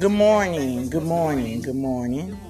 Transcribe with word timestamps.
Good 0.00 0.12
morning, 0.12 0.88
good 0.88 1.02
morning, 1.02 1.60
good 1.60 1.76
morning. 1.76 2.40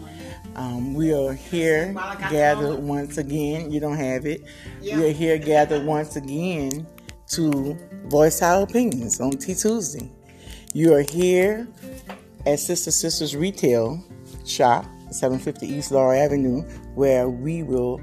Um, 0.54 0.94
we 0.94 1.12
are 1.12 1.32
here 1.32 1.92
gathered 2.30 2.78
once 2.78 3.18
again. 3.18 3.72
You 3.72 3.80
don't 3.80 3.96
have 3.96 4.24
it. 4.24 4.44
We 4.80 5.10
are 5.10 5.12
here 5.12 5.36
gathered 5.36 5.84
once 5.84 6.14
again 6.14 6.86
to 7.30 7.76
voice 8.04 8.40
our 8.40 8.62
opinions 8.62 9.20
on 9.20 9.32
T 9.32 9.56
Tuesday. 9.56 10.08
You 10.74 10.94
are 10.94 11.00
here 11.00 11.66
at 12.46 12.60
Sister 12.60 12.92
Sisters 12.92 13.34
Retail 13.34 14.00
Shop, 14.46 14.84
750 15.10 15.66
East 15.66 15.90
Laurel 15.90 16.22
Avenue, 16.22 16.62
where 16.94 17.28
we 17.28 17.64
will 17.64 18.00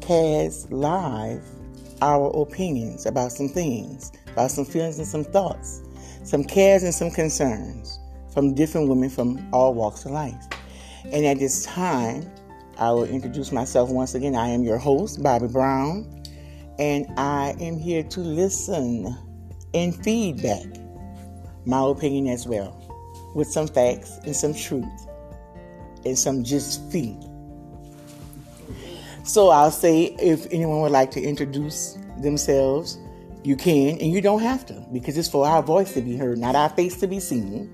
cast 0.00 0.72
live 0.72 1.44
our 2.00 2.30
opinions 2.34 3.04
about 3.04 3.30
some 3.30 3.50
things, 3.50 4.10
about 4.32 4.52
some 4.52 4.64
feelings 4.64 4.98
and 4.98 5.06
some 5.06 5.24
thoughts, 5.24 5.82
some 6.24 6.42
cares 6.42 6.82
and 6.82 6.94
some 6.94 7.10
concerns 7.10 7.98
from 8.36 8.52
different 8.52 8.86
women 8.86 9.08
from 9.08 9.48
all 9.50 9.72
walks 9.72 10.04
of 10.04 10.10
life. 10.10 10.46
And 11.10 11.24
at 11.24 11.38
this 11.38 11.64
time, 11.64 12.30
I 12.76 12.90
will 12.90 13.06
introduce 13.06 13.50
myself 13.50 13.88
once 13.88 14.14
again. 14.14 14.34
I 14.34 14.48
am 14.48 14.62
your 14.62 14.76
host, 14.76 15.22
Bobbie 15.22 15.48
Brown, 15.48 16.22
and 16.78 17.06
I 17.16 17.54
am 17.58 17.78
here 17.78 18.02
to 18.02 18.20
listen 18.20 19.16
and 19.72 19.96
feedback 20.04 20.66
my 21.64 21.82
opinion 21.82 22.26
as 22.26 22.46
well, 22.46 22.76
with 23.34 23.48
some 23.48 23.68
facts 23.68 24.18
and 24.26 24.36
some 24.36 24.52
truth 24.52 24.84
and 26.04 26.18
some 26.18 26.44
just 26.44 26.82
feed. 26.92 27.18
So 29.24 29.48
I'll 29.48 29.70
say 29.70 30.14
if 30.20 30.46
anyone 30.52 30.82
would 30.82 30.92
like 30.92 31.10
to 31.12 31.22
introduce 31.22 31.96
themselves, 32.20 32.98
you 33.44 33.56
can, 33.56 33.98
and 33.98 34.12
you 34.12 34.20
don't 34.20 34.42
have 34.42 34.66
to, 34.66 34.86
because 34.92 35.16
it's 35.16 35.28
for 35.28 35.46
our 35.46 35.62
voice 35.62 35.94
to 35.94 36.02
be 36.02 36.18
heard, 36.18 36.36
not 36.36 36.54
our 36.54 36.68
face 36.68 37.00
to 37.00 37.06
be 37.06 37.18
seen. 37.18 37.72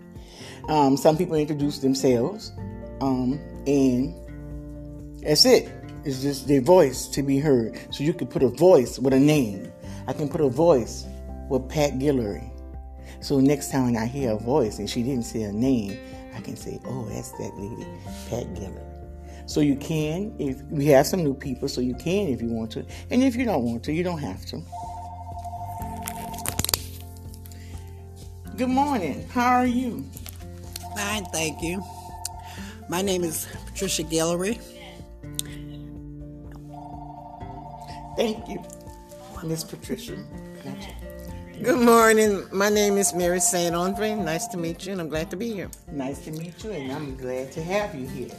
Um, 0.69 0.97
some 0.97 1.17
people 1.17 1.35
introduce 1.37 1.79
themselves, 1.79 2.53
um, 3.01 3.41
and 3.67 4.15
that's 5.23 5.45
it. 5.45 5.71
It's 6.05 6.23
just 6.23 6.49
their 6.49 6.61
voice 6.61 7.07
to 7.09 7.23
be 7.23 7.39
heard. 7.39 7.79
So 7.91 8.05
you 8.05 8.13
can 8.13 8.27
put 8.27 8.43
a 8.43 8.49
voice 8.49 8.99
with 8.99 9.13
a 9.13 9.21
name. 9.21 9.71
I 10.07 10.13
can 10.13 10.29
put 10.29 10.41
a 10.41 10.49
voice 10.49 11.07
with 11.49 11.69
Pat 11.69 11.93
Guillory. 11.95 12.51
So 13.21 13.39
next 13.39 13.71
time 13.71 13.97
I 13.97 14.07
hear 14.07 14.33
a 14.33 14.39
voice 14.39 14.79
and 14.79 14.91
she 14.91 15.03
didn't 15.03 15.25
say 15.25 15.43
a 15.43 15.53
name, 15.53 15.97
I 16.35 16.41
can 16.41 16.57
say, 16.57 16.81
"Oh, 16.85 17.05
that's 17.09 17.31
that 17.33 17.53
lady, 17.57 17.87
Pat 18.29 18.53
Guillory." 18.55 18.93
So 19.47 19.61
you 19.61 19.77
can, 19.77 20.35
if 20.39 20.63
we 20.71 20.87
have 20.87 21.07
some 21.07 21.23
new 21.23 21.35
people, 21.35 21.69
so 21.69 21.81
you 21.81 21.95
can 21.95 22.29
if 22.29 22.41
you 22.41 22.49
want 22.49 22.71
to. 22.73 22.85
And 23.11 23.23
if 23.23 23.37
you 23.37 23.45
don't 23.45 23.65
want 23.65 23.85
to, 23.85 23.93
you 23.93 24.03
don't 24.03 24.19
have 24.19 24.45
to. 24.47 24.63
Good 28.57 28.69
morning. 28.69 29.27
How 29.29 29.57
are 29.57 29.67
you? 29.67 30.05
Fine, 30.97 31.25
thank 31.27 31.63
you. 31.63 31.83
My 32.89 33.03
name 33.03 33.25
is 33.25 33.47
Patricia 33.67 34.03
Guillory. 34.03 34.61
Thank 38.17 38.47
you, 38.49 38.63
Miss 39.43 39.65
Patricia. 39.65 40.17
Good 41.63 41.81
morning. 41.81 42.45
My 42.53 42.69
name 42.69 42.99
is 42.99 43.15
Mary 43.15 43.41
St. 43.41 43.75
Andre. 43.75 44.15
Nice 44.15 44.47
to 44.49 44.59
meet 44.59 44.85
you, 44.85 44.93
and 44.93 45.01
I'm 45.01 45.09
glad 45.09 45.31
to 45.31 45.37
be 45.37 45.53
here. 45.53 45.71
Nice 45.91 46.19
to 46.25 46.33
meet 46.33 46.63
you, 46.63 46.73
and 46.73 46.93
I'm 46.93 47.17
glad 47.17 47.53
to 47.53 47.63
have 47.63 47.95
you 47.95 48.07
here. 48.07 48.31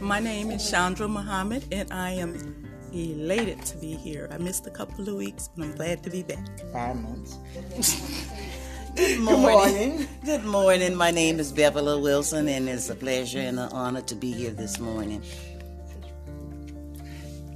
My 0.00 0.18
name 0.18 0.50
is 0.50 0.68
Chandra 0.68 1.06
Muhammad, 1.06 1.64
and 1.70 1.92
I 1.92 2.10
am 2.12 2.66
elated 2.92 3.64
to 3.66 3.76
be 3.76 3.94
here. 3.94 4.28
I 4.32 4.38
missed 4.38 4.66
a 4.66 4.70
couple 4.70 5.08
of 5.08 5.14
weeks, 5.14 5.48
but 5.56 5.64
I'm 5.64 5.76
glad 5.76 6.02
to 6.04 6.10
be 6.10 6.22
back. 6.22 6.46
Five 6.72 6.96
months. 6.96 7.38
Good 8.96 9.20
morning. 9.20 9.36
Good 9.36 9.42
morning. 9.42 10.08
Good 10.24 10.44
morning. 10.44 10.94
My 10.94 11.10
name 11.10 11.38
is 11.38 11.52
Beverly 11.52 12.00
Wilson, 12.00 12.48
and 12.48 12.68
it's 12.68 12.88
a 12.88 12.94
pleasure 12.94 13.38
and 13.38 13.58
an 13.58 13.68
honor 13.70 14.00
to 14.02 14.14
be 14.14 14.32
here 14.32 14.50
this 14.50 14.78
morning. 14.78 15.22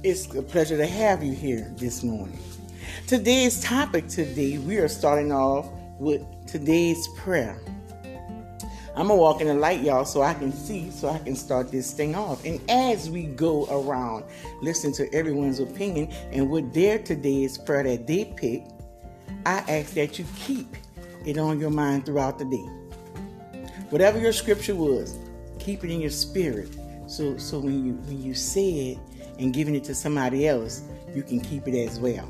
It's 0.03 0.33
a 0.33 0.43
pleasure 0.43 0.77
to 0.77 0.85
have 0.85 1.23
you 1.23 1.33
here 1.33 1.73
this 1.77 2.03
morning. 2.03 2.39
Today's 3.07 3.61
topic 3.61 4.07
today, 4.07 4.57
we 4.59 4.77
are 4.77 4.87
starting 4.87 5.31
off 5.31 5.69
with 5.99 6.21
today's 6.45 7.07
prayer. 7.17 7.59
I'm 8.95 9.07
gonna 9.07 9.15
walk 9.15 9.41
in 9.41 9.47
the 9.47 9.55
light, 9.55 9.81
y'all, 9.81 10.05
so 10.05 10.21
I 10.21 10.35
can 10.35 10.51
see, 10.51 10.91
so 10.91 11.09
I 11.09 11.17
can 11.17 11.35
start 11.35 11.71
this 11.71 11.93
thing 11.93 12.15
off. 12.15 12.45
And 12.45 12.61
as 12.69 13.09
we 13.09 13.23
go 13.23 13.65
around, 13.65 14.25
listen 14.61 14.93
to 14.93 15.13
everyone's 15.13 15.59
opinion 15.59 16.11
and 16.31 16.49
what 16.49 16.73
their 16.73 16.99
today's 16.99 17.57
prayer 17.57 17.83
that 17.83 18.05
they 18.05 18.25
pick, 18.37 18.65
I 19.45 19.63
ask 19.67 19.93
that 19.95 20.19
you 20.19 20.25
keep 20.37 20.67
it 21.25 21.37
on 21.37 21.59
your 21.59 21.69
mind 21.69 22.05
throughout 22.05 22.37
the 22.39 22.45
day. 22.45 22.69
Whatever 23.89 24.19
your 24.19 24.33
scripture 24.33 24.75
was, 24.75 25.17
keep 25.59 25.83
it 25.83 25.91
in 25.91 26.01
your 26.01 26.09
spirit. 26.09 26.69
So 27.07 27.37
so 27.37 27.59
when 27.59 27.85
you 27.85 27.93
when 27.93 28.21
you 28.21 28.33
say 28.33 28.91
it 28.91 28.97
and 29.39 29.53
giving 29.53 29.75
it 29.75 29.83
to 29.85 29.95
somebody 29.95 30.47
else, 30.47 30.81
you 31.13 31.23
can 31.23 31.39
keep 31.39 31.67
it 31.67 31.75
as 31.87 31.99
well. 31.99 32.27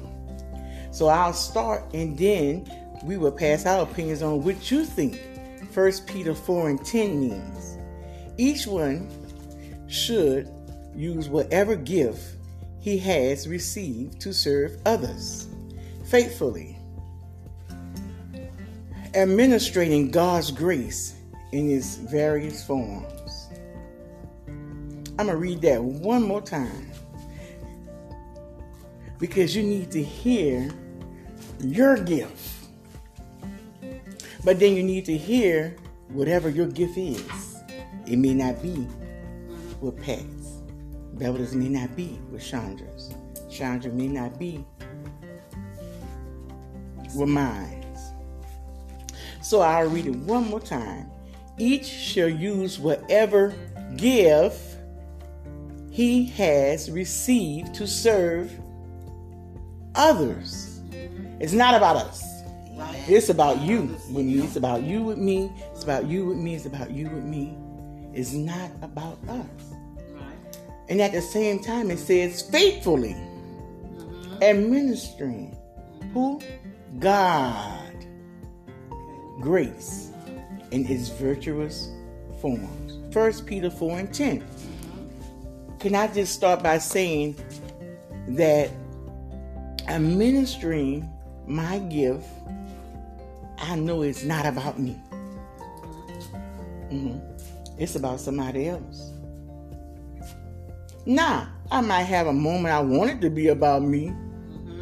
So 0.91 1.07
I'll 1.07 1.33
start 1.33 1.83
and 1.93 2.17
then 2.17 2.69
we 3.03 3.17
will 3.17 3.31
pass 3.31 3.65
our 3.65 3.83
opinions 3.83 4.21
on 4.21 4.43
what 4.43 4.71
you 4.71 4.85
think 4.85 5.19
1 5.73 5.91
Peter 6.05 6.35
4 6.35 6.69
and 6.69 6.85
10 6.85 7.19
means. 7.19 7.77
Each 8.37 8.67
one 8.67 9.09
should 9.87 10.49
use 10.95 11.29
whatever 11.29 11.75
gift 11.75 12.21
he 12.79 12.97
has 12.99 13.47
received 13.47 14.19
to 14.21 14.33
serve 14.33 14.77
others 14.85 15.47
faithfully, 16.05 16.72
administrating 19.15 20.11
God's 20.11 20.51
grace 20.51 21.15
in 21.51 21.69
its 21.69 21.95
various 21.95 22.65
forms. 22.65 23.49
I'm 25.19 25.27
going 25.27 25.29
to 25.29 25.37
read 25.37 25.61
that 25.61 25.83
one 25.83 26.23
more 26.23 26.41
time 26.41 26.91
because 29.19 29.55
you 29.55 29.63
need 29.63 29.91
to 29.91 30.03
hear 30.03 30.71
your 31.59 31.97
gift 31.97 32.53
but 34.43 34.59
then 34.59 34.75
you 34.75 34.83
need 34.83 35.05
to 35.05 35.17
hear 35.17 35.75
whatever 36.09 36.49
your 36.49 36.67
gift 36.67 36.97
is. 36.97 37.55
It 38.05 38.17
may 38.17 38.33
not 38.33 38.61
be 38.61 38.87
with 39.79 40.01
Pat's. 40.03 40.61
Beverly's 41.13 41.55
may 41.55 41.69
not 41.69 41.95
be 41.95 42.19
with 42.29 42.43
Chandra's. 42.43 43.13
Chandra 43.49 43.91
may 43.91 44.07
not 44.07 44.37
be 44.37 44.65
with 47.15 47.29
mine. 47.29 47.82
So 49.43 49.59
I'll 49.59 49.89
read 49.89 50.07
it 50.07 50.15
one 50.15 50.47
more 50.47 50.59
time. 50.59 51.11
Each 51.57 51.85
shall 51.85 52.29
use 52.29 52.79
whatever 52.79 53.53
gift 53.97 54.77
he 55.91 56.25
has 56.25 56.89
received 56.89 57.75
to 57.75 57.85
serve 57.85 58.51
others. 59.95 60.81
It's 61.39 61.53
not 61.53 61.75
about 61.75 61.97
us. 61.97 62.23
It's 63.07 63.29
about 63.29 63.59
you 63.61 63.83
with 63.83 64.09
me. 64.09 64.39
It's 64.39 64.55
about 64.55 64.81
you 64.81 65.03
with 65.03 65.17
me. 65.17 65.51
It's 65.71 65.83
about 65.83 66.07
you 66.07 66.25
with 66.25 66.37
me. 66.37 66.55
It's 66.55 66.65
about 66.65 66.89
you 66.91 67.09
with 67.09 67.23
me. 67.23 67.55
It's 68.13 68.33
not 68.33 68.71
about 68.81 69.19
us. 69.27 69.73
And 70.89 71.01
at 71.01 71.11
the 71.11 71.21
same 71.21 71.59
time, 71.59 71.91
it 71.91 71.99
says 71.99 72.41
faithfully 72.41 73.15
administering 74.41 75.55
who? 76.13 76.41
God. 76.99 77.82
Grace 79.39 80.11
in 80.71 80.85
its 80.87 81.09
virtuous 81.09 81.91
forms. 82.41 83.13
First 83.13 83.45
Peter 83.45 83.69
4 83.69 83.99
and 83.99 84.13
10. 84.13 84.41
Mm-hmm. 84.41 85.77
Can 85.77 85.95
I 85.95 86.07
just 86.07 86.33
start 86.33 86.63
by 86.63 86.77
saying 86.77 87.35
that 88.29 88.69
administering 89.87 91.09
my 91.45 91.79
gift 91.79 92.25
I 93.63 93.75
know 93.75 94.01
it's 94.01 94.23
not 94.23 94.45
about 94.45 94.77
me. 94.77 94.99
Mm-hmm. 96.91 97.17
It's 97.77 97.95
about 97.95 98.19
somebody 98.19 98.67
else. 98.67 99.11
Now, 101.05 101.47
I 101.71 101.79
might 101.79 102.03
have 102.03 102.27
a 102.27 102.33
moment 102.33 102.73
I 102.73 102.81
want 102.81 103.09
it 103.11 103.21
to 103.21 103.29
be 103.29 103.47
about 103.47 103.81
me, 103.83 104.07
mm-hmm. 104.07 104.81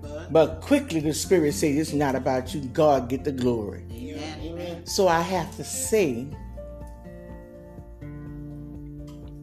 but, 0.00 0.32
but, 0.32 0.60
quickly 0.60 1.00
the 1.00 1.12
Spirit 1.12 1.54
says 1.54 1.76
it's 1.76 1.92
not 1.92 2.14
about 2.14 2.54
you. 2.54 2.60
God 2.60 3.08
get 3.08 3.24
the 3.24 3.32
glory. 3.32 3.83
So 4.84 5.08
I 5.08 5.20
have 5.20 5.54
to 5.56 5.64
say, 5.64 6.26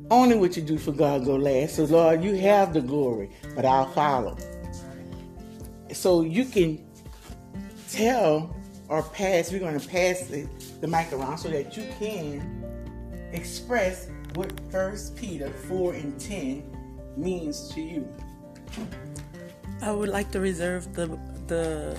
only 0.10 0.38
what 0.38 0.56
you 0.56 0.62
do 0.62 0.78
for 0.78 0.92
God 0.92 1.26
go 1.26 1.36
last. 1.36 1.76
So 1.76 1.86
Lord, 1.86 2.24
you 2.24 2.36
have 2.36 2.74
the 2.74 2.82
glory, 2.82 3.32
but 3.56 3.66
I'll 3.66 3.88
follow. 3.88 4.38
So 5.92 6.22
you 6.22 6.46
can 6.46 6.86
tell 7.90 8.56
or 8.88 9.04
pass, 9.04 9.52
we're 9.52 9.60
going 9.60 9.80
to 9.80 9.88
pass 9.88 10.22
the, 10.24 10.48
the 10.82 10.88
mic 10.88 11.12
around 11.14 11.38
so 11.38 11.50
that 11.50 11.78
you 11.78 11.88
can 11.98 12.64
express 13.32 14.10
what 14.34 14.52
First 14.70 15.16
Peter 15.16 15.50
4 15.50 15.94
and 15.94 16.20
10 16.20 16.64
means 17.18 17.70
to 17.70 17.82
you. 17.82 18.08
I 19.82 19.92
would 19.92 20.10
like 20.10 20.32
to 20.32 20.40
reserve 20.40 20.94
the 20.94 21.08
the 21.48 21.98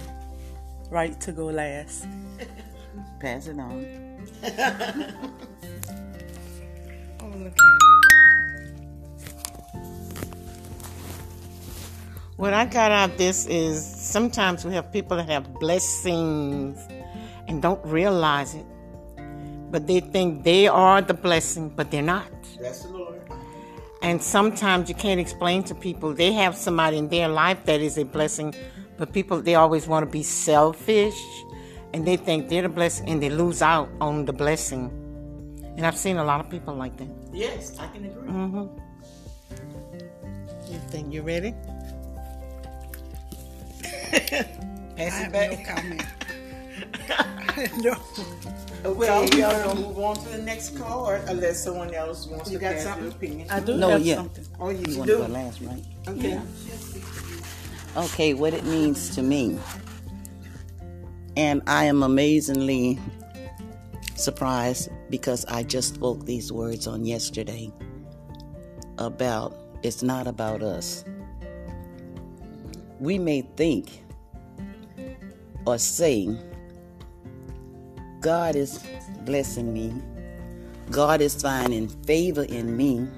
right 0.90 1.20
to 1.20 1.32
go 1.32 1.46
last. 1.46 2.06
Pass 3.22 3.46
it 3.46 3.56
on. 3.56 3.86
oh, 7.20 7.32
look 7.36 7.56
What 12.36 12.52
I 12.52 12.64
got 12.64 12.90
out 12.90 13.10
of 13.10 13.18
this 13.18 13.46
is 13.46 13.86
sometimes 13.86 14.64
we 14.64 14.74
have 14.74 14.92
people 14.92 15.16
that 15.18 15.28
have 15.28 15.54
blessings 15.60 16.76
and 17.46 17.62
don't 17.62 17.84
realize 17.86 18.56
it. 18.56 18.66
But 19.70 19.86
they 19.86 20.00
think 20.00 20.42
they 20.42 20.66
are 20.66 21.00
the 21.00 21.14
blessing, 21.14 21.68
but 21.68 21.92
they're 21.92 22.02
not. 22.02 22.26
That's 22.60 22.82
the 22.82 22.88
Lord. 22.88 23.20
And 24.02 24.20
sometimes 24.20 24.88
you 24.88 24.96
can't 24.96 25.20
explain 25.20 25.62
to 25.64 25.76
people 25.76 26.12
they 26.12 26.32
have 26.32 26.56
somebody 26.56 26.98
in 26.98 27.08
their 27.08 27.28
life 27.28 27.66
that 27.66 27.80
is 27.80 27.98
a 27.98 28.04
blessing, 28.04 28.52
but 28.96 29.12
people 29.12 29.40
they 29.40 29.54
always 29.54 29.86
want 29.86 30.04
to 30.04 30.10
be 30.10 30.24
selfish 30.24 31.14
and 31.94 32.06
they 32.06 32.16
think 32.16 32.48
they're 32.48 32.62
the 32.62 32.68
blessing 32.68 33.08
and 33.08 33.22
they 33.22 33.30
lose 33.30 33.62
out 33.62 33.88
on 34.00 34.24
the 34.24 34.32
blessing. 34.32 34.90
And 35.76 35.86
I've 35.86 35.96
seen 35.96 36.16
a 36.18 36.24
lot 36.24 36.40
of 36.40 36.50
people 36.50 36.74
like 36.74 36.96
that. 36.98 37.08
Yes, 37.32 37.78
I 37.78 37.86
can 37.88 38.04
agree. 38.04 38.28
Mm-hmm. 38.28 38.66
You 40.72 40.78
think 40.90 41.12
you're 41.12 41.22
ready? 41.24 41.54
Pass 44.96 45.20
it 45.24 45.32
back. 45.32 45.50
No 45.50 45.64
comment. 45.74 46.02
no. 47.82 47.94
Okay, 48.84 49.38
y'all 49.40 49.64
gonna 49.64 49.80
move 49.80 49.98
on 49.98 50.16
to 50.16 50.28
the 50.30 50.38
next 50.38 50.76
card 50.76 51.22
unless 51.28 51.62
someone 51.62 51.94
else 51.94 52.26
wants 52.26 52.50
you 52.50 52.58
to 52.58 52.64
got 52.64 52.74
pass 52.74 52.82
something? 52.84 53.04
their 53.08 53.12
opinion. 53.16 53.50
I 53.50 53.60
do 53.60 53.76
No, 53.76 53.90
have 53.90 54.02
yeah. 54.02 54.16
something. 54.16 54.44
Oh, 54.58 54.70
you, 54.70 54.78
You 54.78 54.84
you 54.92 54.98
want 54.98 55.10
to 55.10 55.16
do? 55.16 55.22
go 55.22 55.26
last, 55.28 55.60
right? 55.60 55.84
Okay. 56.08 56.40
Okay, 57.96 58.34
what 58.34 58.54
it 58.54 58.64
means 58.64 59.14
to 59.14 59.22
me. 59.22 59.58
And 61.36 61.62
I 61.66 61.84
am 61.84 62.02
amazingly 62.02 62.98
surprised 64.16 64.90
because 65.08 65.44
I 65.46 65.62
just 65.62 65.94
spoke 65.94 66.26
these 66.26 66.52
words 66.52 66.86
on 66.86 67.04
yesterday 67.04 67.72
about 68.98 69.58
it's 69.82 70.02
not 70.02 70.26
about 70.26 70.62
us. 70.62 71.04
We 73.00 73.18
may 73.18 73.42
think 73.56 74.04
or 75.66 75.78
say, 75.78 76.36
God 78.20 78.54
is 78.54 78.84
blessing 79.22 79.72
me, 79.72 79.92
God 80.90 81.20
is 81.20 81.40
finding 81.40 81.88
favor 81.88 82.44
in 82.44 82.76
me, 82.76 83.08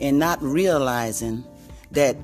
and 0.00 0.18
not 0.18 0.42
realizing 0.42 1.44
that 1.92 2.16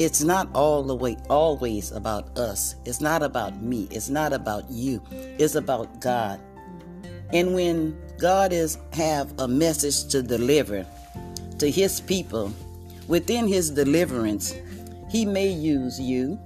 it's 0.00 0.22
not 0.22 0.48
all 0.54 0.82
the 0.82 0.96
way 0.96 1.14
always 1.28 1.92
about 1.92 2.38
us. 2.38 2.74
It's 2.86 3.02
not 3.02 3.22
about 3.22 3.60
me. 3.60 3.86
It's 3.90 4.08
not 4.08 4.32
about 4.32 4.64
you. 4.70 5.02
It's 5.12 5.56
about 5.56 6.00
god. 6.00 6.40
And 7.34 7.54
when 7.54 8.00
god 8.18 8.50
is 8.50 8.78
have 8.94 9.38
a 9.38 9.46
message 9.46 10.06
to 10.08 10.22
deliver 10.22 10.86
to 11.58 11.70
his 11.70 12.00
people 12.00 12.50
within 13.08 13.46
his 13.46 13.70
deliverance 13.70 14.54
he 15.10 15.26
may 15.26 15.48
use 15.48 16.00
you 16.00 16.40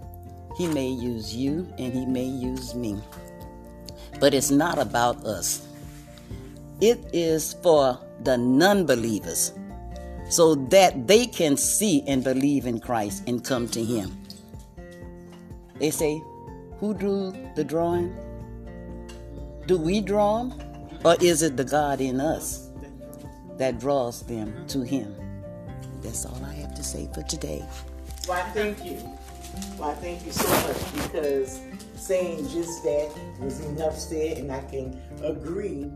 he 0.56 0.67
may 0.67 0.89
use 0.89 1.35
you 1.35 1.73
and 1.79 1.93
he 1.93 2.06
may 2.06 2.25
use 2.25 2.75
me. 2.75 3.01
But 4.21 4.35
it's 4.35 4.51
not 4.51 4.79
about 4.79 5.25
us. 5.25 5.67
It 6.81 6.99
is 7.12 7.55
for 7.62 7.99
the 8.23 8.37
non-believers 8.37 9.53
so 10.29 10.55
that 10.55 11.06
they 11.06 11.26
can 11.26 11.56
see 11.56 12.03
and 12.06 12.25
believe 12.25 12.67
in 12.67 12.81
Christ 12.81 13.25
and 13.26 13.44
come 13.44 13.69
to 13.69 13.85
Him. 13.85 14.17
They 15.79 15.91
say, 15.91 16.23
Who 16.79 16.94
drew 16.94 17.32
the 17.56 17.65
drawing? 17.65 18.17
Do 19.67 19.79
we 19.79 20.00
draw 20.00 20.44
them? 20.44 20.61
Or 21.05 21.17
is 21.21 21.43
it 21.43 21.56
the 21.56 21.65
God 21.65 22.00
in 22.00 22.21
us 22.21 22.71
that 23.59 23.79
draws 23.79 24.23
them 24.23 24.67
to 24.69 24.82
Him? 24.82 25.15
That's 26.03 26.27
all 26.27 26.43
I 26.44 26.53
have 26.55 26.75
to 26.75 26.82
say 26.82 27.09
for 27.15 27.23
today. 27.23 27.65
Why, 28.27 28.43
thank 28.53 28.85
you. 28.85 28.97
Why, 29.77 29.94
thank 29.94 30.25
you 30.25 30.32
so 30.32 30.49
much 30.49 30.93
because 30.94 31.61
saying 31.97 32.49
just 32.49 32.82
that 32.82 33.11
was 33.41 33.61
enough 33.61 33.99
said, 33.99 34.38
and 34.38 34.53
I 34.53 34.61
can 34.62 35.00
agree 35.23 35.91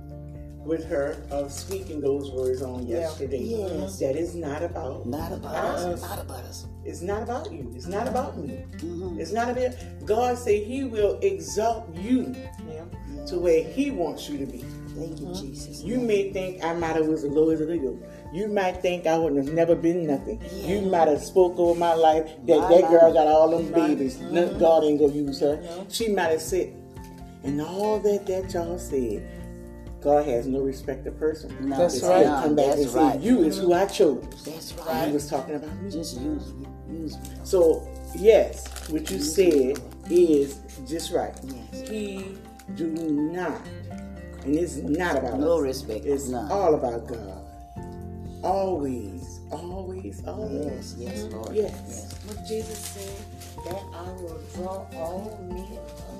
with 0.65 0.85
her 0.87 1.17
of 1.31 1.51
speaking 1.53 2.01
those 2.01 2.31
words 2.31 2.63
on 2.63 2.87
yesterday. 2.87 3.39
Yes. 3.43 3.99
That 4.01 4.17
is 4.17 4.35
not 4.35 4.63
about 4.63 5.07
Not 5.07 5.33
about 5.33 5.55
us. 5.55 6.03
Not 6.03 6.19
about 6.21 6.45
us. 6.45 6.67
It's 6.85 7.01
not 7.03 7.23
about 7.23 7.53
you. 7.53 7.73
It's 7.75 7.87
not 7.87 8.09
about 8.09 8.39
me. 8.39 8.65
Mhm. 8.79 9.19
It's 9.19 9.33
not 9.33 9.51
about 9.51 9.73
God. 10.05 10.37
Say 10.39 10.65
He 10.65 10.85
will 10.85 11.19
exalt 11.23 11.95
you 11.95 12.35
to 13.27 13.39
where 13.39 13.63
He 13.63 13.91
wants 13.91 14.29
you 14.29 14.39
to 14.39 14.47
be. 14.47 14.65
Thank 14.97 15.21
you, 15.21 15.33
Jesus. 15.33 15.83
You 15.85 16.01
may 16.01 16.33
think 16.33 16.65
I 16.65 16.73
might 16.75 16.97
have 16.97 17.07
was 17.07 17.23
the 17.23 17.29
lowest 17.29 17.63
of 17.63 17.69
the 17.69 17.77
low. 17.77 17.97
You 18.33 18.49
might 18.49 18.83
think 18.83 19.07
I 19.07 19.17
would 19.17 19.37
have 19.37 19.53
never 19.53 19.75
been 19.77 20.07
nothing. 20.07 20.41
You 20.67 20.83
might 20.83 21.09
have 21.09 21.23
spoke 21.23 21.59
over 21.59 21.79
my 21.79 21.95
life 21.95 22.29
that 22.47 22.59
My 22.59 22.69
that 22.69 22.91
girl 22.91 23.13
got 23.13 23.27
all 23.29 23.49
them 23.51 23.73
babies. 23.73 24.17
God 24.17 24.85
ain't 24.85 24.99
gonna 24.99 25.13
use 25.13 25.41
her. 25.41 25.63
She 25.89 26.09
might 26.09 26.31
have 26.33 26.43
said, 26.43 26.73
and 27.45 27.61
all 27.61 28.01
that 28.01 28.27
that 28.27 28.53
y'all 28.53 28.79
said. 28.79 29.23
God 30.09 30.25
has 30.27 30.47
no 30.47 30.61
respect 30.61 31.07
of 31.07 31.19
person. 31.19 31.55
No, 31.69 31.77
That's 31.77 32.03
right. 32.03 32.25
gonna 32.25 32.43
Come 32.47 32.57
back 32.57 32.67
That's 32.67 32.81
and 32.83 32.91
say, 32.91 32.99
right. 32.99 33.21
"You 33.21 33.43
is 33.43 33.59
who 33.59 33.75
I 33.75 33.85
chose." 33.85 34.25
That's 34.45 34.73
right. 34.75 35.09
He 35.09 35.13
was 35.13 35.29
talking 35.29 35.55
about 35.57 35.75
me. 35.83 35.91
Just 35.91 36.19
use 36.19 36.55
me. 36.55 36.67
Use 36.91 37.17
me. 37.19 37.29
So 37.45 37.87
yes, 38.17 38.67
what 38.89 39.11
you 39.11 39.21
said 39.21 39.79
is 40.09 40.61
just 40.89 41.13
right. 41.13 41.35
Yes. 41.45 41.89
He 41.91 42.37
do 42.75 42.87
not, 42.87 43.61
and 44.45 44.57
it's 44.57 44.77
not 44.77 45.19
about 45.19 45.41
No 45.41 45.57
us. 45.59 45.63
respect, 45.63 46.07
It's 46.07 46.29
none. 46.29 46.51
all 46.51 46.75
about 46.75 47.07
God. 47.07 47.45
Always, 48.43 49.41
always, 49.51 50.23
always. 50.27 50.65
Yes, 50.65 50.95
yes, 50.99 51.33
Lord. 51.33 51.55
Yes. 51.55 51.73
yes. 51.89 52.15
What 52.27 52.47
Jesus 52.47 52.79
said, 52.79 53.65
that 53.67 53.83
I 53.93 54.11
will 54.23 54.41
draw 54.55 54.87
all 54.97 55.39
men 55.51 55.67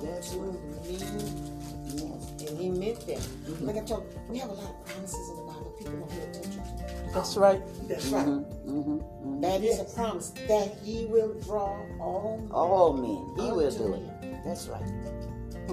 That's 0.03 0.33
unto 0.33 0.59
me. 0.85 1.58
Yes. 1.93 2.49
And 2.49 2.57
he 2.59 2.69
meant 2.69 3.05
that. 3.07 3.27
Like 3.61 3.77
I 3.77 3.81
told 3.85 4.05
we 4.29 4.37
have 4.37 4.49
a 4.49 4.53
lot 4.53 4.69
of 4.69 4.85
promises 4.85 5.29
in 5.29 5.35
the 5.37 5.43
Bible 5.43 5.73
people 5.77 5.93
don't 5.93 6.09
pay 6.09 6.21
attention 6.29 6.63
to. 6.63 7.11
That's 7.13 7.35
right. 7.37 7.61
That's 7.87 8.05
right. 8.07 8.25
Mm-hmm. 8.27 9.41
That 9.41 9.63
is 9.63 9.77
Yes. 9.77 9.91
a 9.91 9.95
promise 9.95 10.29
that 10.47 10.77
he 10.83 11.05
will 11.05 11.33
draw 11.41 11.75
all 11.99 12.37
men. 12.41 12.51
All 12.51 12.93
men. 12.93 13.45
He 13.45 13.51
will 13.51 13.71
do 13.71 13.89
me. 13.89 14.09
it. 14.23 14.43
That's 14.45 14.67
right. 14.67 14.83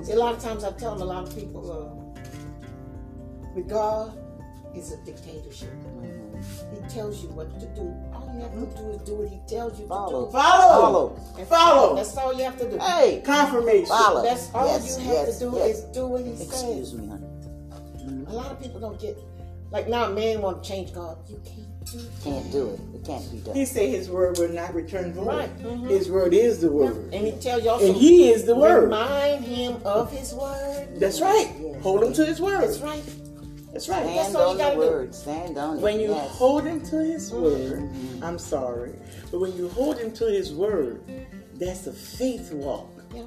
See, 0.05 0.13
a 0.13 0.17
lot 0.17 0.35
of 0.35 0.43
times 0.43 0.65
I 0.65 0.73
tell 0.73 0.95
them, 0.95 1.03
a 1.09 1.11
lot 1.13 1.27
of 1.29 1.35
people, 1.35 1.65
uh, 1.73 2.23
with 3.55 3.69
God, 3.69 4.19
it's 4.75 4.93
a 4.93 4.99
dictatorship. 5.05 5.71
He 6.73 6.89
tells 6.89 7.23
you 7.23 7.29
what 7.31 7.59
to 7.61 7.67
do. 7.75 7.95
All 8.37 8.43
you 8.43 8.61
have 8.67 8.77
to 8.77 8.83
do 8.83 8.91
is 8.91 9.01
do 9.03 9.15
what 9.15 9.29
he 9.29 9.41
tells 9.49 9.81
you 9.81 9.87
Follow. 9.87 10.27
to 10.27 10.27
do. 10.27 10.33
Follow. 10.33 11.21
And 11.39 11.49
Follow. 11.49 11.97
That's 11.97 12.17
all 12.17 12.33
you 12.35 12.45
have 12.45 12.59
to 12.59 12.71
do. 12.71 12.79
Hey, 12.79 13.23
Confirmation. 13.25 13.87
follow. 13.87 14.23
That's 14.23 14.51
all 14.55 14.67
Yes, 14.67 14.99
you 14.99 15.05
have 15.07 15.15
yes, 15.29 15.39
to 15.39 15.51
do 15.51 15.57
yes. 15.57 15.77
is 15.79 15.85
do 15.85 16.07
what 16.07 16.21
he 16.23 16.31
Excuse 16.33 16.91
says. 16.91 16.95
me, 16.95 17.09
honey. 17.09 18.25
A 18.29 18.33
lot 18.33 18.51
of 18.53 18.61
people 18.61 18.79
don't 18.81 19.01
get 19.01 19.17
like 19.71 19.89
now. 19.89 20.05
A 20.05 20.11
man 20.11 20.41
want 20.43 20.63
to 20.63 20.69
change 20.69 20.93
God. 20.93 21.17
You 21.29 21.41
can't 21.45 21.85
do. 21.87 21.99
that. 21.99 22.23
Can't 22.25 22.53
do 22.53 22.69
it. 22.71 22.81
It 22.97 23.05
can't 23.07 23.31
be 23.33 23.39
done. 23.39 23.55
He 23.55 23.61
done. 23.65 23.67
said 23.67 23.89
His 23.89 24.09
word 24.11 24.39
will 24.39 24.49
not 24.49 24.75
return 24.75 25.13
void. 25.13 25.27
Right. 25.27 25.59
Mhm. 25.63 25.89
His 25.89 26.11
word 26.11 26.35
is 26.35 26.61
the 26.61 26.71
word, 26.71 26.97
And 27.13 27.25
he 27.27 27.33
tells 27.33 27.65
you 27.65 27.71
also. 27.71 27.87
and 27.87 27.97
He 27.97 28.31
is 28.31 28.45
the 28.45 28.55
word. 28.55 28.85
Remind 28.85 29.45
him 29.45 29.77
of 29.85 30.11
his 30.13 30.35
word. 30.35 30.89
That's 31.01 31.21
right. 31.21 31.49
Hold 31.83 32.03
him 32.05 32.13
to 32.15 32.25
His 32.27 32.41
word. 32.41 32.63
That's 32.63 32.79
right. 32.81 33.03
That's 33.77 33.89
right. 33.91 34.07
That's 34.07 34.31
Stand 34.31 34.37
all 34.37 34.57
you 34.57 34.63
on 34.63 34.79
the 34.79 34.87
gotta 34.87 35.07
do. 35.07 35.13
Stand 35.13 35.59
on 35.59 35.77
it. 35.77 35.83
When 35.83 36.01
you 36.01 36.09
yes. 36.15 36.31
hold 36.31 36.65
him 36.65 36.81
to 36.87 36.97
his 36.97 37.31
word, 37.31 37.91
I'm 38.23 38.39
sorry, 38.39 38.95
but 39.31 39.39
when 39.41 39.55
you 39.55 39.69
hold 39.69 39.99
him 39.99 40.13
to 40.13 40.25
his 40.25 40.55
word, 40.55 41.03
that's 41.57 41.87
a 41.87 41.93
faith 41.93 42.53
walk. 42.53 42.89
Yeah. 43.15 43.25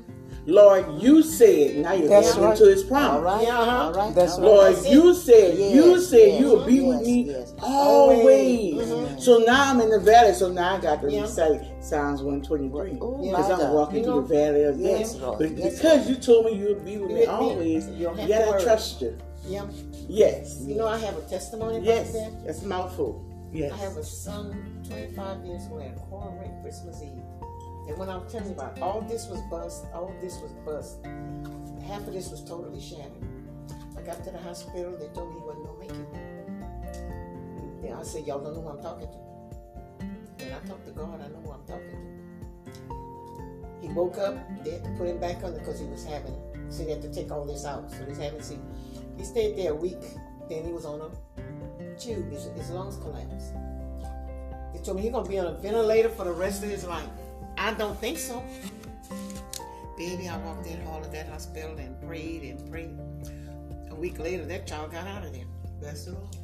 Lord, 0.47 0.99
you 0.99 1.21
said, 1.21 1.75
now 1.77 1.93
you're 1.93 2.07
That's 2.07 2.29
holding 2.31 2.43
him 2.43 2.49
right. 2.49 2.57
to 2.57 2.65
his 2.65 2.83
promise. 2.83 3.11
All 3.11 3.21
right. 3.21 3.43
Yeah, 3.43 3.59
uh-huh. 3.59 3.77
All 3.85 3.93
right. 3.93 4.15
That's 4.15 4.33
all 4.33 4.39
right. 4.39 4.45
Lord, 4.47 4.75
That's 4.77 4.89
you 4.89 5.09
it. 5.11 5.15
said, 5.15 5.57
you 5.59 5.99
said 6.01 6.17
yes. 6.29 6.39
you 6.41 6.47
will 6.47 6.65
be 6.65 6.81
with 6.81 7.01
me 7.01 7.21
yes. 7.23 7.53
always. 7.61 8.73
Mhm. 8.75 9.21
So 9.21 9.37
now 9.39 9.69
I'm 9.69 9.81
in 9.81 9.89
the 9.89 9.99
valley, 9.99 10.33
so 10.33 10.51
now 10.51 10.75
I 10.77 10.79
got 10.79 11.01
to 11.01 11.11
Yeah. 11.11 11.21
recite 11.21 11.61
Psalms 11.83 12.23
123. 12.23 12.97
Oh, 12.99 13.17
Because 13.21 13.51
I'm 13.51 13.73
walking 13.73 13.97
You 13.99 14.03
through 14.05 14.13
know, 14.15 14.21
the 14.21 14.35
valley 14.35 14.63
of 14.63 14.81
death. 14.81 15.15
Lord. 15.21 15.37
But 15.39 15.51
Yes, 15.57 15.75
because 15.77 16.09
you 16.09 16.15
told 16.15 16.45
me 16.45 16.53
you 16.53 16.67
would 16.69 16.85
be 16.85 16.97
with 16.97 17.11
me 17.11 17.19
With 17.19 17.29
always, 17.29 17.87
You 17.89 17.93
you 17.95 18.03
don't 18.05 18.17
have 18.17 18.29
gotta 18.29 18.45
to 18.45 18.51
worry. 18.51 18.63
trust 18.63 19.01
you. 19.01 19.17
Yes. 19.49 20.61
You 20.61 20.75
know, 20.75 20.87
I 20.87 20.97
have 20.99 21.17
a 21.17 21.21
testimony 21.21 21.77
about 21.77 21.85
Yes. 21.87 22.13
that. 22.13 22.45
That's 22.45 22.61
a 22.63 22.67
mouthful. 22.67 23.25
Yes. 23.51 23.71
I 23.71 23.77
have 23.77 23.97
a 23.97 24.03
son, 24.03 24.83
25 24.87 25.45
years 25.45 25.63
old, 25.71 25.81
at 25.81 25.97
Coral 26.09 26.37
Ring 26.39 26.51
Christmas 26.61 27.01
Eve. 27.01 27.23
And 27.87 27.97
when 27.97 28.09
I 28.09 28.17
was 28.17 28.31
telling 28.31 28.49
you 28.49 28.53
about 28.53 28.79
all 28.81 29.01
this 29.01 29.27
was 29.27 29.41
bust, 29.49 29.85
all 29.93 30.13
this 30.21 30.37
was 30.39 30.51
bust. 30.65 30.97
Half 31.87 32.07
of 32.07 32.13
this 32.13 32.29
was 32.29 32.43
totally 32.43 32.79
shattered. 32.79 33.11
I 33.97 34.01
got 34.01 34.23
to 34.23 34.31
the 34.31 34.37
hospital, 34.37 34.95
they 34.97 35.07
told 35.07 35.33
me 35.33 35.39
he 35.39 35.45
wasn't 35.45 35.65
gonna 35.65 35.79
make 35.79 35.91
it. 35.91 37.89
And 37.89 37.93
I 37.99 38.03
said, 38.03 38.27
Y'all 38.27 38.39
don't 38.39 38.53
know 38.53 38.61
who 38.61 38.69
I'm 38.69 38.81
talking 38.81 39.07
to. 39.07 40.45
When 40.45 40.53
I 40.53 40.59
talk 40.67 40.85
to 40.85 40.91
God, 40.91 41.19
I 41.21 41.27
know 41.29 41.41
who 41.43 41.51
I'm 41.51 41.65
talking 41.65 41.89
to. 41.89 41.97
He 43.81 43.87
He 43.87 43.93
woke 43.93 44.17
up, 44.19 44.35
they 44.63 44.71
had 44.71 44.83
to 44.83 44.89
put 44.91 45.07
him 45.07 45.19
back 45.19 45.43
under 45.43 45.57
because 45.59 45.79
he 45.79 45.87
was 45.87 46.05
having, 46.05 46.35
so 46.69 46.83
they 46.83 46.91
had 46.91 47.01
to 47.01 47.11
take 47.13 47.31
all 47.31 47.45
this 47.45 47.65
out. 47.65 47.89
So 47.91 48.05
he's 48.05 48.17
having, 48.19 48.41
see, 48.41 48.59
he 49.19 49.25
stayed 49.25 49.57
there 49.57 49.73
a 49.73 49.75
week. 49.75 49.99
Then 50.49 50.63
he 50.63 50.71
was 50.71 50.85
on 50.85 51.01
a 51.01 51.99
tube. 51.99 52.31
His, 52.31 52.45
his 52.55 52.69
lungs 52.69 52.95
collapsed. 52.95 53.53
They 54.73 54.79
told 54.79 54.97
me 54.97 55.03
he's 55.03 55.11
gonna 55.11 55.27
be 55.27 55.37
on 55.37 55.47
a 55.47 55.53
ventilator 55.53 56.09
for 56.09 56.23
the 56.23 56.31
rest 56.31 56.63
of 56.63 56.69
his 56.69 56.85
life. 56.85 57.09
I 57.57 57.73
don't 57.73 57.99
think 57.99 58.17
so. 58.17 58.41
Baby, 59.97 60.29
I 60.29 60.37
walked 60.37 60.63
that 60.63 60.79
hall 60.83 61.01
of 61.01 61.11
that 61.11 61.27
hospital 61.27 61.77
and 61.77 62.01
prayed 62.01 62.43
and 62.43 62.71
prayed. 62.71 62.97
A 63.91 63.95
week 63.95 64.17
later, 64.19 64.45
that 64.45 64.65
child 64.65 64.93
got 64.93 65.05
out 65.05 65.25
of 65.25 65.33
there. 65.33 65.43
That's 65.81 66.05
the 66.05 66.13
Lord. 66.13 66.37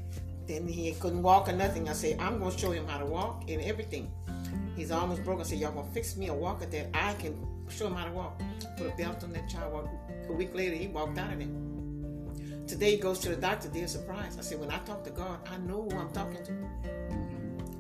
Then 0.45 0.67
he 0.67 0.91
couldn't 0.95 1.23
walk 1.23 1.47
or 1.47 1.53
nothing. 1.53 1.87
I 1.87 1.93
said, 1.93 2.19
I'm 2.19 2.39
gonna 2.39 2.55
show 2.55 2.71
him 2.71 2.85
how 2.87 2.97
to 2.97 3.05
walk 3.05 3.49
and 3.49 3.61
everything. 3.61 4.11
His 4.75 4.91
arm 4.91 5.09
was 5.09 5.19
broken. 5.19 5.41
I 5.41 5.45
said, 5.45 5.59
Y'all 5.59 5.71
gonna 5.71 5.87
fix 5.91 6.17
me 6.17 6.27
a 6.27 6.33
walker 6.33 6.65
that 6.65 6.89
I 6.93 7.13
can 7.13 7.35
show 7.69 7.87
him 7.87 7.93
how 7.93 8.03
to 8.03 8.11
walk. 8.11 8.41
Put 8.77 8.87
a 8.87 8.97
belt 8.97 9.23
on 9.23 9.31
that 9.31 9.47
child. 9.49 9.71
Walk. 9.71 9.87
A 10.27 10.33
week 10.33 10.53
later, 10.53 10.75
he 10.75 10.87
walked 10.87 11.17
out 11.17 11.31
of 11.31 11.39
there. 11.39 11.47
Today 12.67 12.91
he 12.91 12.97
goes 12.97 13.19
to 13.19 13.29
the 13.29 13.35
doctor. 13.35 13.67
They're 13.69 13.87
surprised. 13.87 14.39
I 14.39 14.41
said, 14.41 14.59
When 14.59 14.71
I 14.71 14.79
talk 14.79 15.03
to 15.03 15.11
God, 15.11 15.39
I 15.49 15.57
know 15.57 15.87
who 15.89 15.97
I'm 15.97 16.09
talking 16.11 16.43
to. 16.45 16.51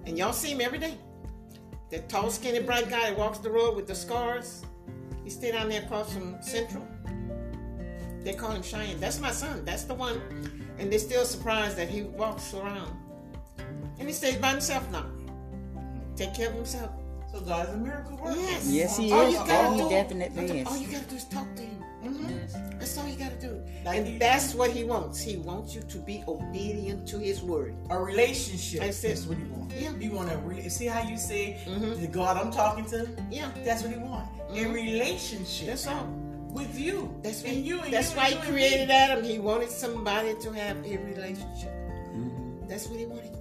And 0.05 0.17
y'all 0.17 0.33
see 0.33 0.51
him 0.51 0.61
every 0.61 0.77
day. 0.79 0.97
That 1.91 2.09
tall, 2.09 2.29
skinny, 2.29 2.59
bright 2.59 2.89
guy 2.89 3.09
that 3.09 3.17
walks 3.17 3.39
the 3.39 3.49
road 3.49 3.75
with 3.75 3.87
the 3.87 3.95
scars. 3.95 4.63
He 5.23 5.29
stayed 5.29 5.53
down 5.53 5.69
there 5.69 5.81
across 5.83 6.13
from 6.13 6.35
Central. 6.41 6.87
They 8.23 8.33
call 8.33 8.51
him 8.51 8.61
Cheyenne. 8.63 8.99
That's 8.99 9.19
my 9.19 9.31
son. 9.31 9.65
That's 9.65 9.83
the 9.83 9.93
one. 9.93 10.21
And 10.77 10.91
they're 10.91 10.99
still 10.99 11.25
surprised 11.25 11.77
that 11.77 11.89
he 11.89 12.03
walks 12.03 12.53
around. 12.53 12.91
And 13.99 14.07
he 14.07 14.13
stays 14.13 14.35
by 14.37 14.49
himself 14.49 14.89
now. 14.91 15.05
Take 16.15 16.33
care 16.35 16.49
of 16.49 16.55
himself. 16.55 16.91
So 17.31 17.39
God's 17.41 17.69
a 17.71 17.77
miracle 17.77 18.17
worker. 18.17 18.35
Yes. 18.37 18.67
Yes, 18.69 18.97
he 18.97 19.11
All 19.11 19.21
is. 19.27 19.33
you 19.33 19.39
gotta 19.39 19.73
he 19.75 19.81
do- 19.81 19.89
definitely 19.89 20.59
is. 20.59 20.67
All 20.67 20.77
you 20.77 20.87
gotta 20.87 21.05
do 21.05 21.15
is 21.15 21.25
talk 21.25 21.53
to 21.55 21.61
him. 21.61 21.83
Mhm. 22.27 22.79
That's 22.79 22.97
all 22.97 23.07
you 23.07 23.15
gotta 23.17 23.35
do. 23.39 23.61
Like 23.85 23.97
and 23.99 24.07
you- 24.07 24.19
that's 24.19 24.53
what 24.53 24.71
he 24.71 24.83
wants. 24.83 25.21
He 25.21 25.37
wants 25.37 25.73
you 25.75 25.81
to 25.81 25.97
be 25.99 26.23
obedient 26.27 27.07
to 27.09 27.19
his 27.19 27.41
word. 27.41 27.73
A 27.89 27.97
relationship. 27.99 28.81
That's. 28.81 29.01
That's 29.01 29.25
what 29.25 29.37
he 29.37 29.43
wants. 29.45 29.75
Yeah. 29.75 29.91
He 29.99 30.09
want 30.09 30.31
a 30.31 30.37
re- 30.37 30.67
see 30.69 30.85
how 30.85 31.07
you 31.07 31.17
say 31.17 31.57
Mhm. 31.65 31.99
the 32.01 32.07
God 32.07 32.37
I'm 32.37 32.51
talking 32.51 32.85
to. 32.85 33.07
Yeah. 33.31 33.49
That's 33.63 33.83
what 33.83 33.91
he 33.91 33.97
wants. 33.99 34.29
A 34.51 34.53
Mhm. 34.53 34.73
relationship. 34.73 35.67
That's 35.67 35.87
all. 35.87 36.07
with 36.51 36.79
you. 36.79 37.13
That's 37.21 37.43
and 37.43 37.51
why, 37.51 37.59
you. 37.69 37.81
And 37.81 37.93
that's 37.93 38.11
you, 38.11 38.17
why 38.17 38.27
and 38.29 38.39
he 38.39 38.49
created 38.49 38.87
me. 38.87 38.93
Adam. 38.93 39.23
He 39.25 39.39
wanted 39.39 39.69
somebody 39.69 40.33
to 40.39 40.51
have 40.53 40.77
a 40.85 40.97
relationship. 41.11 41.73
Mm-hmm. 42.15 42.65
That's 42.69 42.87
what 42.87 42.97
he 42.97 43.05
wanted. 43.05 43.31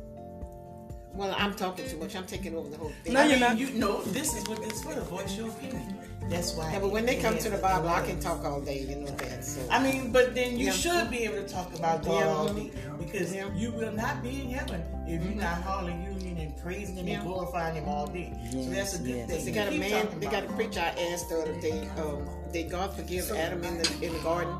Well, 1.14 1.32
I'm 1.38 1.54
talking 1.54 1.88
too 1.88 1.96
much. 1.98 2.16
I'm 2.16 2.26
taking 2.26 2.56
over 2.56 2.68
the 2.68 2.76
whole 2.76 2.90
thing. 3.04 3.12
No, 3.12 3.20
I 3.20 3.26
you're 3.26 3.32
mean, 3.34 3.40
not. 3.40 3.56
You 3.56 3.70
know, 3.70 4.02
this 4.02 4.34
is 4.34 4.48
what 4.48 4.60
this 4.62 4.82
for. 4.82 4.94
Voice 5.02 5.36
your 5.36 5.48
opinion. 5.48 5.96
That's 6.28 6.54
why. 6.54 6.72
Yeah, 6.72 6.80
but 6.80 6.90
when 6.90 7.04
they 7.04 7.16
come 7.16 7.36
to 7.36 7.50
the 7.50 7.56
Yeah. 7.56 7.62
Bible, 7.76 7.88
I 7.90 8.00
can 8.06 8.18
talk 8.18 8.44
all 8.44 8.60
day. 8.60 8.78
You 8.80 8.96
know 8.96 9.10
that. 9.16 9.44
So 9.44 9.60
I 9.70 9.78
mean, 9.82 10.10
but 10.10 10.34
then 10.34 10.56
you 10.58 10.66
Yeah. 10.66 10.72
should 10.72 11.10
be 11.10 11.24
able 11.24 11.42
to 11.42 11.48
talk 11.48 11.74
about 11.74 12.02
God 12.04 12.20
Yeah. 12.20 12.28
all 12.34 12.48
day 12.48 12.70
because 12.98 13.34
Yeah. 13.34 13.48
you 13.54 13.70
will 13.72 13.92
not 13.92 14.22
be 14.22 14.40
in 14.42 14.50
heaven 14.50 14.82
if 15.06 15.22
you're 15.22 15.34
not 15.34 15.62
hallelujah 15.62 16.40
and 16.40 16.56
praising 16.62 16.96
Him 16.96 17.06
Yeah. 17.08 17.14
and 17.20 17.24
glorifying 17.26 17.74
Him 17.76 17.88
all 17.88 18.06
day. 18.06 18.32
so 18.50 18.58
that's 18.70 18.94
a 18.94 18.98
good 18.98 19.16
yes. 19.16 19.28
thing. 19.28 19.44
they 19.44 19.52
got 19.52 19.68
a 19.68 19.76
man. 19.78 20.08
They 20.18 20.26
got 20.26 20.44
a 20.44 20.46
it. 20.46 20.54
preacher 20.56 20.80
I 20.80 20.98
asked 21.12 21.28
the 21.28 21.40
other 21.42 21.60
day. 21.60 21.88
Um, 21.98 22.26
did 22.52 22.70
God 22.70 22.94
forgive 22.96 23.30
Adam 23.32 23.62
in 23.64 23.78
the 23.78 23.88
in 24.02 24.12
the 24.14 24.20
garden? 24.20 24.54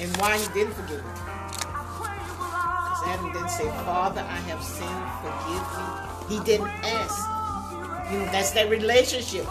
And 0.00 0.16
why 0.16 0.38
he 0.38 0.46
didn't 0.54 0.74
forgive 0.74 1.00
him? 1.00 1.14
Because 1.14 3.02
Adam 3.06 3.32
didn't 3.32 3.50
say, 3.50 3.68
"Father, 3.86 4.22
I 4.22 4.38
have 4.50 4.62
sinned. 4.62 5.06
Forgive 5.22 5.66
me." 5.78 5.86
He 6.36 6.44
didn't 6.44 6.68
ask. 6.84 7.18
You 8.10 8.18
know, 8.18 8.24
that's 8.26 8.50
that 8.52 8.68
relationship. 8.70 9.46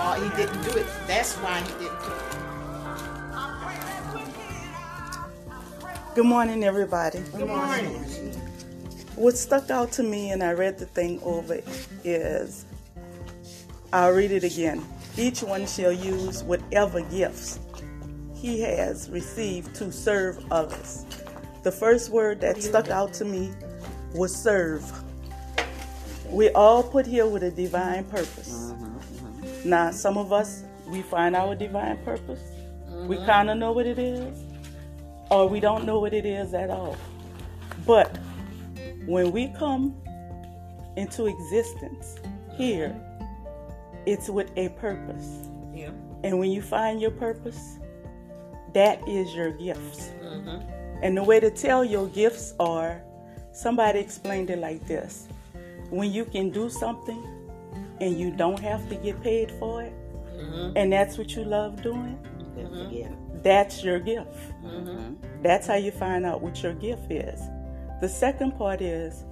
Uh, 0.00 0.14
he 0.20 0.28
didn't 0.36 0.62
do 0.62 0.70
it. 0.78 0.86
That's 1.08 1.34
why 1.36 1.60
he 1.60 1.72
didn't 1.72 2.00
do 2.00 2.12
it. 2.12 2.38
Good 6.14 6.24
morning, 6.26 6.62
everybody. 6.62 7.18
Good 7.36 7.48
morning. 7.48 7.94
What 9.16 9.36
stuck 9.36 9.70
out 9.70 9.90
to 9.92 10.04
me, 10.04 10.30
and 10.30 10.40
I 10.42 10.52
read 10.52 10.78
the 10.78 10.86
thing 10.86 11.20
over, 11.24 11.60
is 12.04 12.64
I'll 13.92 14.12
read 14.12 14.30
it 14.30 14.44
again. 14.44 14.86
Each 15.16 15.42
one 15.42 15.66
shall 15.66 15.90
use 15.90 16.44
whatever 16.44 17.00
gifts 17.02 17.58
he 18.34 18.60
has 18.60 19.10
received 19.10 19.74
to 19.76 19.90
serve 19.90 20.44
others. 20.52 21.06
The 21.64 21.72
first 21.72 22.10
word 22.10 22.40
that 22.42 22.62
stuck 22.62 22.88
out 22.88 23.12
to 23.14 23.24
me 23.24 23.52
was 24.14 24.32
serve. 24.34 24.84
We 26.30 26.50
all 26.50 26.84
put 26.84 27.04
here 27.04 27.26
with 27.26 27.42
a 27.42 27.50
divine 27.50 28.04
purpose. 28.04 28.57
Now, 29.64 29.90
some 29.90 30.16
of 30.16 30.32
us, 30.32 30.64
we 30.86 31.02
find 31.02 31.36
our 31.36 31.54
divine 31.54 31.98
purpose. 32.04 32.40
We 32.88 33.16
mm-hmm. 33.16 33.26
kind 33.26 33.50
of 33.50 33.58
know 33.58 33.72
what 33.72 33.86
it 33.86 33.98
is, 33.98 34.38
or 35.30 35.48
we 35.48 35.60
don't 35.60 35.84
know 35.84 35.98
what 36.00 36.14
it 36.14 36.24
is 36.24 36.54
at 36.54 36.70
all. 36.70 36.96
But 37.86 38.18
when 39.06 39.32
we 39.32 39.48
come 39.58 39.96
into 40.96 41.26
existence 41.26 42.16
here, 42.56 42.94
it's 44.06 44.28
with 44.28 44.50
a 44.56 44.70
purpose. 44.70 45.48
Yeah. 45.74 45.90
And 46.24 46.38
when 46.38 46.50
you 46.50 46.62
find 46.62 47.00
your 47.00 47.10
purpose, 47.10 47.78
that 48.74 49.06
is 49.08 49.34
your 49.34 49.52
gifts. 49.52 50.10
Mm-hmm. 50.22 51.02
And 51.02 51.16
the 51.16 51.22
way 51.22 51.40
to 51.40 51.50
tell 51.50 51.84
your 51.84 52.08
gifts 52.08 52.54
are 52.58 53.02
somebody 53.52 54.00
explained 54.00 54.50
it 54.50 54.58
like 54.58 54.86
this 54.86 55.28
when 55.90 56.12
you 56.12 56.24
can 56.24 56.50
do 56.50 56.68
something 56.68 57.24
and 58.00 58.18
you 58.18 58.30
don't 58.30 58.60
have 58.60 58.88
to 58.88 58.94
get 58.96 59.22
paid 59.22 59.50
for 59.58 59.82
it, 59.82 59.92
mm-hmm. 60.36 60.76
and 60.76 60.92
that's 60.92 61.18
what 61.18 61.34
you 61.34 61.44
love 61.44 61.82
doing, 61.82 62.18
mm-hmm. 62.56 62.94
Yeah. 62.94 63.10
that's 63.42 63.82
your 63.82 63.98
gift. 63.98 64.34
Mm-hmm. 64.64 65.42
That's 65.42 65.66
how 65.66 65.76
you 65.76 65.90
find 65.90 66.26
out 66.26 66.42
what 66.42 66.62
your 66.62 66.74
gift 66.74 67.10
is. 67.10 67.40
The 68.00 68.08
second 68.08 68.56
part 68.56 68.80
is 68.80 69.24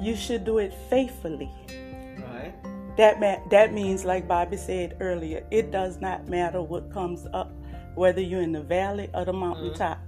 you 0.00 0.16
should 0.16 0.44
do 0.44 0.58
it 0.58 0.72
faithfully. 0.88 1.50
Right. 1.68 2.52
That 2.96 3.20
ma- 3.20 3.46
that 3.50 3.72
means, 3.72 4.04
like 4.04 4.26
Bobbie 4.28 4.56
said 4.56 4.96
earlier, 5.00 5.44
it 5.50 5.70
does 5.70 6.00
not 6.00 6.28
matter 6.28 6.62
what 6.62 6.92
comes 6.92 7.26
up, 7.32 7.52
whether 7.94 8.20
you're 8.20 8.42
in 8.42 8.52
the 8.52 8.62
valley 8.62 9.10
or 9.14 9.24
the 9.24 9.32
mountaintop. 9.32 9.98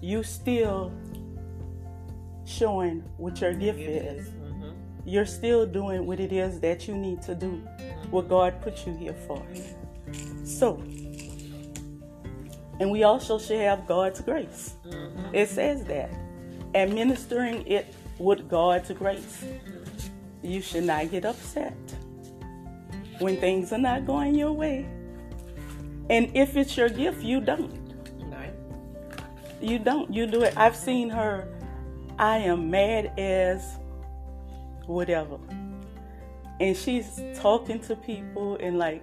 You 0.00 0.22
still 0.22 0.92
showing 2.44 3.00
what 3.16 3.40
your 3.40 3.52
gift 3.52 3.80
is. 3.80 4.30
You're 5.04 5.26
still 5.26 5.66
doing 5.66 6.06
what 6.06 6.20
it 6.20 6.32
is 6.32 6.60
that 6.60 6.86
you 6.86 6.96
need 6.96 7.22
to 7.22 7.34
do, 7.34 7.62
what 8.10 8.28
God 8.28 8.60
put 8.62 8.86
you 8.86 8.94
here 8.96 9.14
for. 9.26 9.44
So, 10.44 10.82
and 12.80 12.90
we 12.90 13.02
also 13.02 13.38
should 13.38 13.60
have 13.60 13.86
God's 13.86 14.20
grace. 14.20 14.74
It 15.32 15.48
says 15.48 15.84
that. 15.84 16.10
Administering 16.74 17.66
it 17.66 17.94
with 18.18 18.48
God's 18.48 18.90
grace. 18.92 19.44
You 20.42 20.62
should 20.62 20.84
not 20.84 21.10
get 21.10 21.24
upset 21.24 21.76
when 23.18 23.36
things 23.38 23.72
are 23.72 23.78
not 23.78 24.06
going 24.06 24.34
your 24.34 24.52
way. 24.52 24.88
And 26.08 26.34
if 26.34 26.56
it's 26.56 26.76
your 26.76 26.88
gift, 26.88 27.22
you 27.22 27.40
don't. 27.40 27.78
You 29.60 29.78
don't. 29.78 30.12
You 30.12 30.26
do 30.26 30.42
it. 30.42 30.56
I've 30.56 30.76
seen 30.76 31.10
her. 31.10 31.46
I 32.18 32.38
am 32.38 32.70
mad 32.70 33.12
as 33.18 33.76
whatever. 34.90 35.38
And 36.60 36.76
she's 36.76 37.20
talking 37.36 37.80
to 37.80 37.96
people 37.96 38.56
and 38.56 38.78
like 38.78 39.02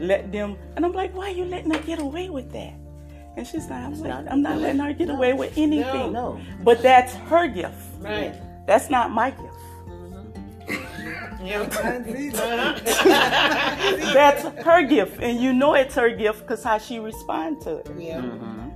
let 0.00 0.32
them. 0.32 0.56
And 0.76 0.84
I'm 0.84 0.92
like, 0.92 1.14
why 1.14 1.28
are 1.28 1.34
you 1.34 1.44
letting 1.44 1.70
her 1.72 1.82
get 1.82 1.98
away 1.98 2.30
with 2.30 2.52
that? 2.52 2.74
And 3.36 3.46
she's 3.46 3.68
like, 3.68 3.82
I'm, 3.82 4.00
like, 4.00 4.26
I'm 4.30 4.40
not 4.40 4.58
letting 4.58 4.80
her 4.80 4.94
get 4.94 5.10
away 5.10 5.34
with 5.34 5.52
anything. 5.58 6.12
No. 6.12 6.36
no. 6.36 6.40
But 6.62 6.82
that's 6.82 7.12
her 7.14 7.46
gift. 7.48 7.74
Right. 7.98 8.34
That's 8.66 8.88
not 8.88 9.10
my 9.10 9.30
gift. 9.30 9.42
Mm-hmm. 9.86 11.46
Yeah. 11.46 11.60
Uh-huh. 11.60 12.80
That's 14.14 14.42
her 14.64 14.82
gift. 14.86 15.20
And 15.20 15.38
you 15.40 15.52
know 15.52 15.74
it's 15.74 15.94
her 15.94 16.10
gift 16.10 16.40
because 16.40 16.64
how 16.64 16.78
she 16.78 16.98
responds 16.98 17.64
to 17.64 17.76
it. 17.76 17.90
yeah. 17.98 18.24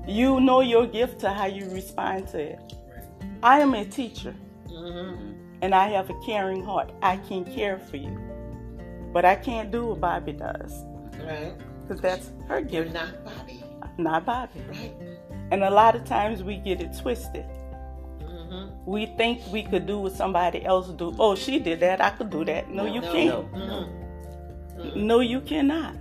You 0.06 0.40
know 0.40 0.60
your 0.60 0.86
gift 0.86 1.20
to 1.20 1.30
how 1.30 1.46
you 1.46 1.70
respond 1.70 2.28
to 2.28 2.38
it. 2.38 2.74
I 3.42 3.60
am 3.60 3.74
a 3.74 3.84
teacher 3.84 4.34
mm-hmm. 4.68 5.39
And 5.62 5.74
I 5.74 5.88
have 5.88 6.08
a 6.10 6.14
caring 6.24 6.64
heart. 6.64 6.90
I 7.02 7.18
can 7.18 7.44
care 7.44 7.78
for 7.78 7.96
you. 7.96 8.18
But 9.12 9.24
I 9.24 9.34
can't 9.34 9.70
do 9.70 9.86
what 9.86 10.00
Bobbie 10.00 10.32
does 10.32 10.84
Right. 11.26 11.52
because 11.82 12.00
that's 12.00 12.30
her 12.48 12.60
You're 12.60 12.84
gift, 12.84 12.94
not 12.94 13.24
Bobbie. 13.24 13.64
not 13.98 14.24
Bobbie. 14.24 14.60
Right. 14.68 14.94
And 15.50 15.64
a 15.64 15.70
lot 15.70 15.96
of 15.96 16.04
times 16.04 16.42
we 16.42 16.56
get 16.56 16.80
it 16.80 16.96
twisted. 16.96 17.44
Mm-hmm. 18.20 18.88
We 18.90 19.06
think 19.06 19.40
we 19.52 19.64
could 19.64 19.86
do 19.86 19.98
what 19.98 20.12
somebody 20.12 20.64
else 20.64 20.88
do. 20.90 21.14
Oh, 21.18 21.34
she 21.34 21.58
did 21.58 21.80
that. 21.80 22.00
I 22.00 22.10
could 22.10 22.30
do 22.30 22.44
that. 22.44 22.70
No, 22.70 22.86
you 22.86 23.00
no, 23.00 23.12
can't. 23.12 23.52
No. 23.52 23.58
Mm-hmm. 23.58 24.80
Mm-hmm. 24.80 25.06
No, 25.06 25.20
you 25.20 25.40
cannot. 25.40 25.96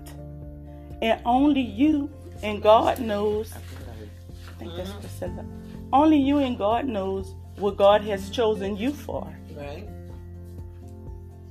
And 1.01 1.19
only 1.25 1.61
you 1.61 2.09
and 2.43 2.61
God 2.61 2.99
knows. 2.99 3.51
I 3.53 4.59
think 4.59 4.75
that's 4.75 4.89
mm-hmm. 4.91 4.99
Priscilla. 4.99 5.45
Only 5.91 6.17
you 6.17 6.37
and 6.37 6.57
God 6.57 6.85
knows 6.85 7.33
what 7.57 7.75
God 7.77 8.01
has 8.01 8.29
chosen 8.29 8.77
you 8.77 8.91
for. 8.93 9.35
Right. 9.59 9.87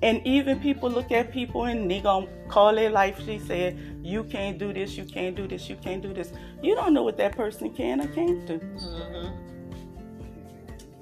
And 0.02 0.24
even 0.26 0.60
people 0.60 0.88
look 0.90 1.10
at 1.10 1.32
people 1.32 1.64
and 1.64 1.90
they 1.90 2.00
gonna 2.00 2.28
call 2.48 2.74
their 2.74 2.90
life. 2.90 3.20
She 3.24 3.38
said, 3.40 3.76
"You 4.02 4.22
can't 4.24 4.56
do 4.58 4.72
this. 4.72 4.96
You 4.96 5.04
can't 5.04 5.34
do 5.36 5.46
this. 5.48 5.68
You 5.68 5.76
can't 5.76 6.00
do 6.02 6.12
this." 6.14 6.32
You 6.62 6.74
don't 6.76 6.94
know 6.94 7.02
what 7.02 7.16
that 7.16 7.36
person 7.36 7.70
can 7.70 8.00
or 8.00 8.06
can't 8.08 8.46
do. 8.46 8.60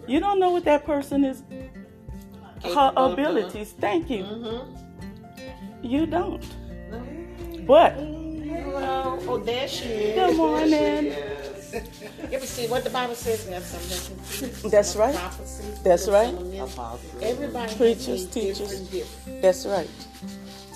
You 0.07 0.21
don't 0.21 0.39
know 0.39 0.51
what 0.51 0.65
that 0.65 0.85
person 0.87 1.25
is. 1.25 1.43
Her 2.63 2.71
Capable 2.71 2.99
of 2.99 3.17
doing. 3.17 3.29
abilities. 3.29 3.73
Thank 3.79 4.09
you. 4.11 4.25
Mm-hmm. 4.25 5.85
You 5.85 6.07
don't. 6.07 6.45
But 7.67 7.93
Hello. 7.95 9.19
Oh, 9.29 9.39
there 9.39 9.69
she 9.69 9.85
is. 9.89 10.15
good 10.15 10.37
morning. 10.37 11.13
You 12.31 12.37
ever 12.39 12.47
see 12.47 12.67
what 12.69 12.85
the 12.85 12.91
Bible 12.91 13.15
says? 13.15 13.47
We 13.47 13.53
have 13.53 13.63
something. 13.65 14.71
That's 14.71 14.97
right. 14.97 15.15
Prophecy. 15.15 15.65
That's 15.85 16.09
right. 16.09 16.35
Apostle. 16.35 16.99
Everybody 17.23 17.75
Preachers, 17.77 18.07
has 18.07 18.25
a 18.25 18.29
teachers. 18.31 18.81
different. 18.91 19.43
That's 19.43 19.67
right. 19.67 19.89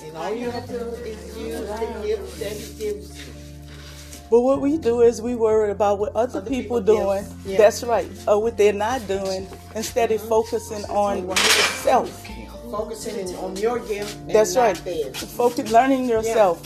And 0.05 0.17
all 0.17 0.35
you 0.35 0.51
have 0.51 0.67
to 0.67 0.73
do 0.73 0.85
is 1.05 1.37
use 1.39 1.61
the 1.61 2.03
gift 2.07 2.41
that 2.41 2.53
He 2.53 2.79
gives 2.79 3.19
you. 3.19 3.35
But 4.31 4.41
what 4.43 4.61
we 4.61 4.79
do 4.79 5.01
is 5.03 5.21
we 5.21 5.35
worry 5.35 5.73
about 5.73 5.99
what 5.99 6.15
other, 6.15 6.39
Other 6.39 6.49
people, 6.49 6.81
people 6.81 6.81
doing. 6.83 7.25
give. 7.25 7.53
Yeah. 7.53 7.59
That's 7.59 7.83
right. 7.83 8.07
Or 8.29 8.41
what 8.43 8.57
they're 8.57 8.73
not 8.73 9.07
doing 9.09 9.49
instead 9.75 10.13
of 10.13 10.21
focusing 10.23 10.85
on 10.85 11.27
yourself. 11.29 12.27
Focusing 12.71 13.35
on 13.37 13.57
your 13.57 13.81
gift. 13.81 14.17
And 14.19 14.31
That's 14.31 14.55
not 14.55 14.61
right. 14.63 14.85
Theirs. 14.85 15.17
Focus 15.35 15.73
learning 15.73 16.09
yourself. 16.09 16.63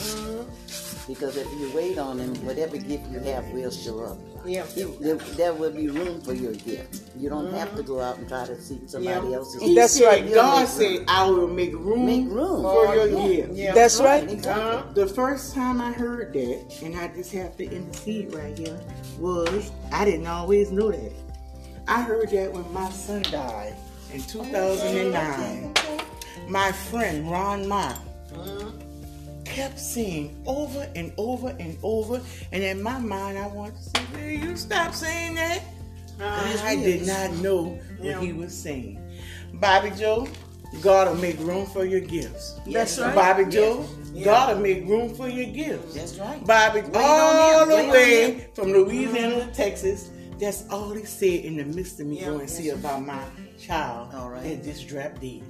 Because 1.07 1.37
if 1.37 1.47
you 1.59 1.71
wait 1.75 1.97
on 1.99 2.17
him, 2.19 2.33
whatever 2.45 2.77
gift 2.77 3.11
you 3.11 3.19
have 3.19 3.47
will 3.49 3.69
show 3.69 3.99
up. 4.03 4.17
Yeah. 4.43 4.65
You- 4.75 4.97
there, 4.99 5.15
there 5.15 5.53
will 5.53 5.71
be 5.71 5.87
room 5.89 6.19
for 6.21 6.33
your 6.33 6.53
gift. 6.53 7.03
You 7.17 7.29
don't 7.29 7.53
have 7.53 7.75
to 7.75 7.83
go 7.83 7.99
out 8.01 8.17
and 8.17 8.27
try 8.27 8.45
to 8.47 8.59
seek 8.59 8.81
somebody 8.89 9.29
Yeah. 9.29 9.35
else's. 9.35 9.61
He 9.61 9.75
That's 9.75 9.93
said, 9.93 10.05
right. 10.07 10.33
God 10.33 10.67
said, 10.67 11.05
I 11.07 11.29
will 11.29 11.47
make 11.47 11.73
room, 11.73 12.05
Make 12.07 12.27
room. 12.29 12.63
for 12.63 12.95
your 12.95 13.07
Yeah. 13.07 13.27
gift. 13.27 13.53
Yeah. 13.53 13.73
That's 13.73 13.99
right. 14.01 14.45
Uh-huh. 14.47 14.83
The 14.95 15.05
first 15.07 15.53
time 15.53 15.79
I 15.79 15.91
heard 15.91 16.33
that, 16.33 16.81
and 16.83 16.95
I 16.95 17.07
just 17.09 17.31
have 17.33 17.55
to 17.57 17.63
intercede 17.63 18.33
right 18.33 18.57
here, 18.57 18.79
was 19.19 19.71
I 19.91 20.05
didn't 20.05 20.27
always 20.27 20.71
know 20.71 20.91
that. 20.91 21.11
I 21.87 22.01
heard 22.01 22.29
that 22.31 22.51
when 22.51 22.71
my 22.73 22.89
son 22.91 23.21
died 23.31 23.75
in 24.11 24.21
2009. 24.23 25.73
My 26.49 26.71
friend 26.71 27.29
Ron 27.29 27.67
Mott 27.67 27.99
kept 29.45 29.79
saying 29.79 30.41
over 30.45 30.89
and 30.95 31.13
over 31.17 31.55
and 31.59 31.77
over, 31.83 32.21
and 32.51 32.63
in 32.63 32.81
my 32.81 32.99
mind 32.99 33.37
I 33.37 33.47
wanted 33.47 33.75
to 33.77 33.83
say, 33.83 34.05
Will 34.13 34.47
you 34.49 34.57
stop 34.57 34.93
saying 34.93 35.35
that? 35.35 35.61
I 36.19 36.57
ah, 36.61 36.75
did 36.75 37.05
not 37.05 37.31
know 37.43 37.79
what 37.99 38.23
he 38.23 38.33
was 38.33 38.55
saying. 38.55 39.01
Bobbie 39.55 39.91
Joe, 39.91 40.27
God 40.81 41.07
will 41.09 41.15
make 41.15 41.39
room 41.39 41.65
for 41.65 41.85
your 41.85 41.99
gifts. 41.99 42.59
That's 42.67 42.97
right. 42.99 43.15
Bobbie 43.15 43.45
Joe, 43.45 43.87
God 44.23 44.55
will 44.55 44.63
make 44.63 44.85
room 44.85 45.13
for 45.13 45.27
your 45.27 45.45
gifts. 45.45 45.93
That's 45.93 46.17
right. 46.17 46.45
Bobbie, 46.45 46.81
on 46.81 46.91
all 46.95 47.65
the 47.65 47.75
wait 47.75 47.91
way 47.91 48.47
from 48.53 48.71
Louisiana 48.71 49.45
to 49.45 49.51
Texas. 49.53 50.09
That's 50.39 50.67
all 50.69 50.91
he 50.91 51.05
said 51.05 51.45
in 51.45 51.57
the 51.57 51.63
midst 51.63 51.99
of 52.01 52.07
me 52.07 52.19
going 52.19 52.39
to 52.39 52.47
see 52.47 52.69
about 52.69 53.05
my 53.05 53.23
child 53.57 54.13
All 54.13 54.29
right. 54.29 54.43
that 54.43 54.63
just 54.63 54.87
dropped 54.87 55.21
dead. 55.21 55.43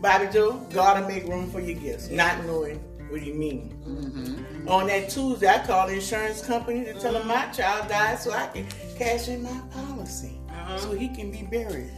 Bobbie 0.00 0.28
Joe, 0.32 0.64
God 0.72 1.00
will 1.00 1.08
make 1.08 1.24
room 1.24 1.50
for 1.50 1.60
your 1.60 1.78
gifts, 1.78 2.08
not 2.10 2.44
knowing 2.44 2.80
what 3.16 3.24
he 3.24 3.32
mean. 3.32 3.74
Mm-hmm. 3.86 4.68
On 4.68 4.86
that 4.88 5.08
Tuesday, 5.08 5.48
I 5.48 5.64
called 5.66 5.88
the 5.90 5.94
insurance 5.94 6.44
company 6.44 6.84
to 6.84 6.92
tell 6.94 7.14
them 7.14 7.26
my 7.26 7.46
child 7.46 7.88
died 7.88 8.18
so 8.18 8.30
I 8.32 8.46
can 8.48 8.66
cash 8.98 9.28
in 9.28 9.42
my 9.42 9.60
policy 9.72 10.38
Uh-huh. 10.50 10.78
so 10.78 10.92
he 10.92 11.08
can 11.08 11.30
be 11.30 11.42
buried. 11.42 11.90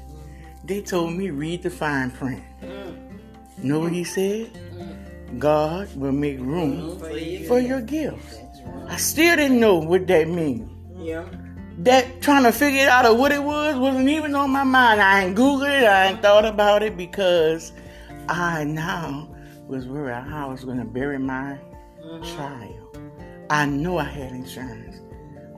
They 0.65 0.81
told 0.83 1.15
me 1.15 1.31
read 1.31 1.63
the 1.63 1.71
fine 1.71 2.11
print. 2.13 2.43
Mm. 2.63 3.65
Know 3.65 3.81
what 3.81 3.91
he 3.93 4.05
said? 4.05 4.51
God 5.39 5.95
will 5.97 6.13
make 6.13 6.39
room 6.39 6.99
for 7.49 7.59
your 7.59 7.81
gifts. 7.81 8.39
I 8.87 8.97
still 8.97 9.35
didn't 9.37 9.59
know 9.61 9.77
what 9.79 10.07
that 10.07 10.29
means. 10.29 10.71
Yeah. 10.97 11.25
That 11.79 12.21
trying 12.23 12.45
to 12.45 12.53
figure 12.53 12.83
it 12.83 12.89
out 12.89 13.07
of 13.07 13.19
what 13.19 13.33
it 13.33 13.43
was 13.43 13.77
wasn't 13.77 14.09
even 14.09 14.35
on 14.35 14.51
my 14.51 14.65
mind. 14.65 15.01
I 15.01 15.25
ain't 15.25 15.37
Googled 15.37 15.69
it, 15.83 15.85
I 15.85 16.07
ain't 16.09 16.23
thought 16.23 16.45
about 16.45 16.83
it 16.83 16.97
because 16.97 17.73
I 18.29 18.65
now 18.65 19.29
was 19.69 19.87
worried 19.87 20.15
how 20.25 20.49
I 20.49 20.51
was 20.51 20.65
going 20.65 20.79
to 20.79 20.85
bury 20.85 21.19
my 21.19 21.59
mm-hmm. 22.03 22.37
child. 22.37 22.99
I 23.51 23.67
know 23.67 23.99
I 23.99 24.05
had 24.05 24.33
insurance. 24.33 25.01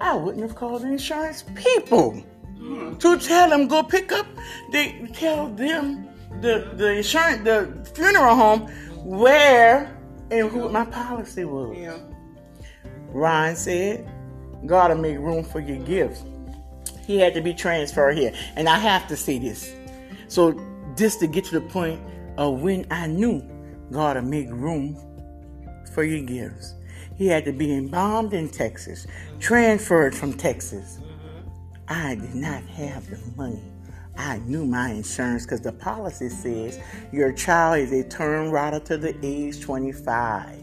I 0.01 0.15
wouldn't 0.15 0.43
have 0.43 0.55
called 0.55 0.83
the 0.83 0.89
insurance 0.89 1.45
people 1.55 2.13
mm-hmm. 2.59 2.97
to 2.97 3.19
tell 3.19 3.49
them 3.49 3.69
go 3.69 3.83
pick 3.83 4.13
up. 4.13 4.27
They 4.73 5.09
tell 5.13 5.49
them 5.49 6.09
the 6.41 6.73
the 6.75 6.99
insurance 6.99 7.45
the 7.45 7.91
funeral 7.95 8.35
home 8.35 8.61
where 9.05 9.97
and 10.31 10.49
who 10.49 10.69
my 10.69 10.85
policy 10.85 11.45
was. 11.45 11.77
Yeah. 11.77 11.99
Ron 13.09 13.57
said, 13.57 14.09
God 14.67 14.91
will 14.91 14.99
make 14.99 15.19
room 15.19 15.45
for 15.45 15.61
your 15.61 15.79
gifts. 15.79 16.25
He 17.07 17.19
had 17.19 17.35
to 17.35 17.41
be 17.41 17.53
transferred 17.53 18.17
here. 18.17 18.33
And 18.57 18.69
I 18.69 18.79
have 18.79 19.09
to 19.09 19.17
say 19.17 19.39
this. 19.39 19.75
So, 20.29 20.53
just 20.97 21.19
to 21.21 21.27
get 21.27 21.45
to 21.47 21.59
the 21.59 21.61
point 21.61 22.01
of 22.37 22.61
when 22.61 22.87
I 22.91 23.07
knew 23.09 23.43
God 23.93 24.15
to 24.15 24.23
make 24.23 24.49
room 24.51 24.97
for 25.95 26.05
your 26.05 26.25
gifts. 26.25 26.75
He 27.17 27.27
had 27.27 27.45
to 27.45 27.53
be 27.53 27.75
embalmed 27.75 28.33
in 28.33 28.49
Texas, 28.49 29.07
transferred 29.41 30.15
from 30.15 30.33
Texas. 30.33 30.99
I 31.89 32.15
did 32.15 32.35
not 32.35 32.63
have 32.65 33.11
the 33.11 33.19
money. 33.37 33.63
I 34.17 34.39
knew 34.39 34.65
my 34.65 34.91
insurance 34.91 35.45
because 35.45 35.61
the 35.61 35.73
policy 35.73 36.29
says 36.29 36.79
your 37.13 37.33
child 37.33 37.79
is 37.79 37.93
a 37.93 38.07
term 38.09 38.51
rider 38.51 38.81
to 38.81 38.97
the 38.97 39.17
age 39.23 39.61
25. 39.61 40.59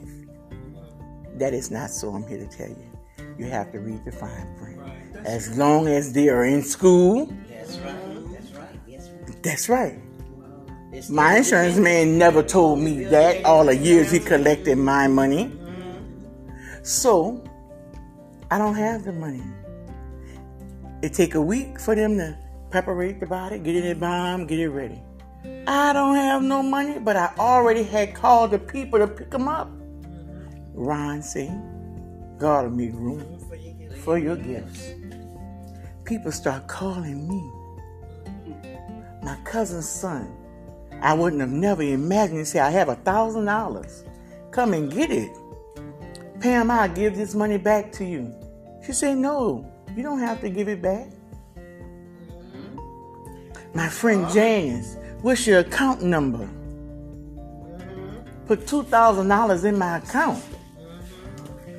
That 1.35 1.53
is 1.53 1.69
not 1.69 1.89
so, 1.89 2.13
I'm 2.13 2.25
here 2.27 2.39
to 2.39 2.47
tell 2.47 2.69
you. 2.69 2.97
You 3.37 3.45
have 3.45 3.71
to 3.71 3.79
read 3.79 4.03
the 4.05 4.11
fine 4.11 4.55
print. 4.57 4.79
As 5.25 5.57
long 5.57 5.87
as 5.87 6.13
they 6.13 6.29
are 6.29 6.45
in 6.45 6.63
school, 6.63 7.31
That's 7.49 7.77
right. 7.79 8.31
That's 8.31 8.51
right. 8.51 8.79
Yes. 8.87 9.09
that's 9.43 9.69
right. 9.69 9.99
It's 10.91 11.09
My 11.09 11.37
insurance 11.37 11.77
man 11.77 12.17
never 12.17 12.41
told 12.41 12.79
me 12.79 13.03
that 13.05 13.43
all 13.43 13.65
the 13.65 13.75
years 13.75 14.09
he 14.09 14.19
collected 14.19 14.77
my 14.77 15.07
money. 15.07 15.51
So, 16.81 17.43
I 18.49 18.57
don't 18.57 18.75
have 18.75 19.03
the 19.03 19.11
money. 19.11 19.43
It 21.01 21.13
take 21.13 21.35
a 21.35 21.41
week 21.41 21.79
for 21.79 21.93
them 21.93 22.17
to 22.17 22.37
preparate 22.69 23.19
the 23.19 23.25
body, 23.25 23.59
get 23.59 23.75
it 23.75 23.83
in 23.83 23.89
the 23.89 23.99
bomb, 23.99 24.47
get 24.47 24.59
it 24.59 24.69
ready. 24.69 25.01
I 25.67 25.91
don't 25.91 26.15
have 26.15 26.41
no 26.41 26.63
money, 26.63 26.99
but 26.99 27.17
I 27.17 27.33
already 27.37 27.83
had 27.83 28.15
called 28.15 28.51
the 28.51 28.59
people 28.59 28.99
to 28.99 29.07
pick 29.07 29.29
them 29.29 29.49
up. 29.49 29.69
Ron 30.73 31.21
said, 31.21 31.49
God 32.37 32.63
will 32.63 32.71
make 32.71 32.93
room 32.93 33.39
for 34.03 34.17
your 34.17 34.37
gifts. 34.37 34.93
People 36.05 36.31
start 36.31 36.67
calling 36.67 37.27
me. 37.27 37.51
My 39.21 39.35
cousin's 39.43 39.89
son. 39.89 40.36
I 41.01 41.13
wouldn't 41.13 41.41
have 41.41 41.51
never 41.51 41.83
imagined. 41.83 42.39
He 42.39 42.45
said, 42.45 42.63
I 42.63 42.71
have 42.71 42.89
a 42.89 42.95
thousand 42.95 43.45
dollars. 43.45 44.03
Come 44.51 44.73
and 44.73 44.91
get 44.91 45.11
it. 45.11 45.31
Pam, 46.39 46.69
I'll 46.71 46.89
give 46.89 47.15
this 47.15 47.35
money 47.35 47.57
back 47.57 47.91
to 47.93 48.05
you. 48.05 48.33
She 48.85 48.93
said, 48.93 49.17
No, 49.17 49.69
you 49.95 50.03
don't 50.03 50.19
have 50.19 50.41
to 50.41 50.49
give 50.49 50.67
it 50.67 50.81
back. 50.81 51.07
My 53.73 53.89
friend 53.89 54.27
Janice, 54.31 54.97
what's 55.21 55.45
your 55.45 55.59
account 55.59 56.01
number? 56.01 56.49
Put 58.47 58.65
two 58.65 58.83
thousand 58.83 59.27
dollars 59.27 59.65
in 59.65 59.77
my 59.77 59.97
account. 59.97 60.43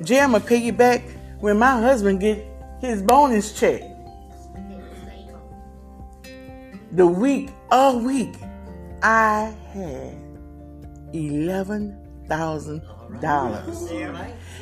Jay, 0.03 0.19
I'ma 0.19 0.39
pay 0.39 0.57
you 0.57 0.71
back 0.71 1.01
when 1.39 1.57
my 1.57 1.81
husband 1.81 2.19
get 2.19 2.45
his 2.79 3.01
bonus 3.01 3.59
check. 3.59 3.81
The 6.91 7.05
week, 7.05 7.49
a 7.71 7.97
week, 7.97 8.35
I 9.01 9.53
had 9.73 10.17
eleven 11.13 11.97
thousand 12.27 12.81
dollars. 13.21 13.89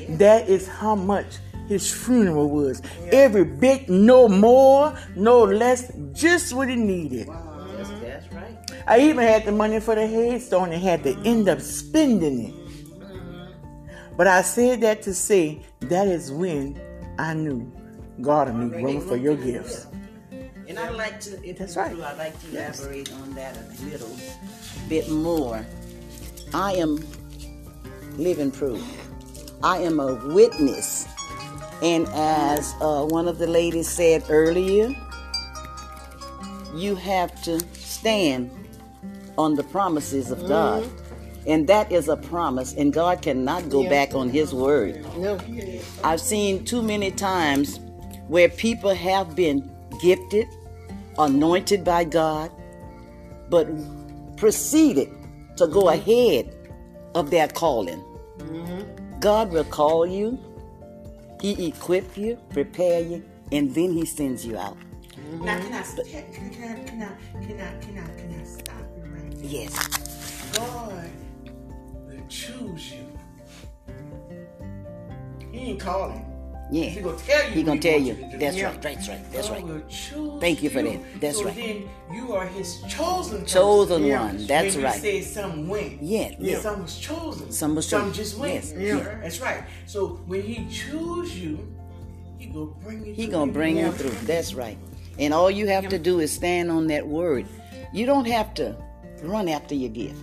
That 0.09 0.47
is 0.47 0.67
how 0.67 0.95
much 0.95 1.37
his 1.67 1.91
funeral 1.91 2.49
was. 2.49 2.81
Every 3.11 3.43
bit, 3.43 3.89
no 3.89 4.29
more, 4.29 4.97
no 5.15 5.43
less, 5.43 5.91
just 6.13 6.53
what 6.53 6.69
he 6.69 6.75
needed. 6.75 7.27
That's, 7.27 7.89
that's 7.89 8.33
right. 8.33 8.57
I 8.87 8.99
even 9.01 9.23
had 9.25 9.45
the 9.45 9.51
money 9.51 9.79
for 9.79 9.95
the 9.95 10.07
headstone 10.07 10.71
and 10.71 10.81
had 10.81 11.03
to 11.03 11.17
end 11.25 11.49
up 11.49 11.59
spending 11.59 12.45
it. 12.45 12.53
Mm-hmm. 12.53 14.15
But 14.15 14.27
I 14.27 14.41
said 14.43 14.81
that 14.81 15.01
to 15.03 15.13
say 15.13 15.61
that 15.81 16.07
is 16.07 16.31
when 16.31 16.79
I 17.19 17.33
knew 17.33 17.69
God 18.21 18.47
will 18.47 18.55
make 18.55 18.83
room 18.83 19.01
for 19.01 19.17
your 19.17 19.35
gifts. 19.35 19.86
And 20.67 20.77
I'd 20.77 20.95
like 20.95 21.19
to, 21.21 21.47
if 21.47 21.57
That's 21.57 21.77
right. 21.77 21.95
do, 21.95 22.03
I'd 22.03 22.17
like 22.17 22.39
to 22.41 22.49
elaborate 22.49 23.11
on 23.13 23.33
that 23.35 23.57
a 23.57 23.85
little 23.85 24.15
bit 24.89 25.09
more. 25.09 25.65
I 26.53 26.73
am 26.73 26.99
living 28.17 28.51
proof. 28.51 28.83
I 29.63 29.77
am 29.79 29.99
a 29.99 30.15
witness. 30.33 31.07
And 31.81 32.07
as 32.09 32.73
uh, 32.81 33.05
one 33.05 33.27
of 33.27 33.37
the 33.37 33.47
ladies 33.47 33.87
said 33.87 34.25
earlier, 34.29 34.93
you 36.73 36.95
have 36.95 37.41
to 37.43 37.59
stand 37.73 38.51
on 39.37 39.55
the 39.55 39.63
promises 39.63 40.31
of 40.31 40.47
God. 40.47 40.87
And 41.45 41.65
that 41.67 41.89
is 41.93 42.09
a 42.09 42.17
promise, 42.17 42.73
and 42.73 42.91
God 42.91 43.21
cannot 43.21 43.69
go 43.69 43.87
back 43.87 44.13
on 44.13 44.29
His 44.29 44.53
word. 44.53 45.01
No. 45.17 45.39
I've 46.03 46.19
seen 46.19 46.65
too 46.65 46.81
many 46.81 47.09
times 47.09 47.79
where 48.27 48.49
people 48.49 48.93
have 48.93 49.33
been 49.33 49.76
gifted, 49.99 50.47
anointed 51.17 51.83
by 51.83 52.03
God, 52.03 52.51
but 53.49 53.67
proceeded 54.37 55.09
to 55.57 55.67
go 55.67 55.85
mm-hmm. 55.85 56.09
ahead 56.09 56.55
of 57.15 57.31
their 57.31 57.47
calling. 57.47 58.03
Mm-hmm. 58.37 59.19
God 59.19 59.51
will 59.51 59.63
call 59.65 60.05
you, 60.05 60.37
He 61.41 61.67
equip 61.67 62.17
you, 62.17 62.37
prepare 62.51 63.01
you, 63.01 63.23
and 63.51 63.73
then 63.73 63.93
He 63.93 64.05
sends 64.05 64.45
you 64.45 64.57
out. 64.57 64.77
Mm-hmm. 64.77 65.45
Now, 65.45 65.59
can 65.59 65.73
I, 65.73 65.81
can, 65.81 65.99
I, 65.99 66.21
can, 66.31 66.49
can, 66.51 66.63
I, 66.63 66.85
can, 66.85 67.01
I, 67.01 67.85
can, 67.85 67.97
I, 67.97 68.19
can 68.19 68.39
I 68.39 68.43
stop 68.43 68.75
you 68.95 69.03
right 69.11 69.31
there? 69.31 69.45
Yes. 69.45 70.51
God 70.55 71.09
will 72.07 72.27
choose 72.29 72.93
you. 72.93 73.05
He 75.51 75.71
ain't 75.71 75.79
calling. 75.79 76.36
Yeah. 76.69 76.85
He 76.89 77.01
gonna 77.01 77.17
tell 77.17 77.45
you. 77.47 77.51
He 77.53 77.63
gonna 77.63 77.79
tell 77.79 77.93
wants 77.93 78.07
you. 78.07 78.15
to 78.15 78.31
do. 78.31 78.37
That's 78.37 78.61
right. 78.61 78.81
That's 78.81 79.07
right. 79.09 79.31
That's 79.31 79.49
God 79.49 79.63
right. 79.69 80.41
Thank 80.41 80.63
you 80.63 80.69
for 80.69 80.81
that. 80.81 80.99
That's 81.21 81.37
so 81.37 81.45
right. 81.45 81.55
then 81.55 81.89
you 82.13 82.33
are 82.33 82.45
His 82.45 82.81
chosen. 82.89 83.45
Chosen 83.45 84.01
person. 84.03 84.19
one. 84.19 84.47
That's 84.47 84.75
when 84.75 84.83
right. 84.83 84.95
You 84.95 85.01
say 85.01 85.21
some 85.21 85.67
went. 85.67 86.01
Yeah, 86.01 86.35
yeah. 86.39 86.59
Some 86.59 86.81
was 86.81 86.97
chosen. 86.97 87.51
Some 87.51 87.75
was 87.75 87.89
chosen. 87.89 88.07
Some 88.07 88.13
just 88.13 88.37
went. 88.37 88.53
Yes, 88.55 88.73
Yeah. 88.77 88.97
yeah. 88.97 89.19
That's 89.21 89.39
right. 89.39 89.63
So 89.85 90.19
when 90.27 90.41
He 90.41 90.67
choose 90.69 91.39
you, 91.39 91.73
He 92.37 92.47
gonna 92.47 92.65
bring 92.83 93.05
you. 93.05 93.13
He 93.13 93.23
through. 93.25 93.31
gonna 93.31 93.51
bring 93.51 93.77
you 93.77 93.91
through. 93.91 94.11
That's 94.25 94.53
right. 94.53 94.77
And 95.19 95.33
all 95.33 95.49
you 95.49 95.67
have 95.67 95.87
to 95.89 95.97
do 95.97 96.19
is 96.19 96.31
stand 96.31 96.69
on 96.69 96.87
that 96.87 97.07
word. 97.07 97.45
You 97.93 98.05
don't 98.05 98.27
have 98.27 98.53
to 98.55 98.75
run 99.23 99.47
after 99.47 99.73
your 99.73 99.89
gift. 99.89 100.21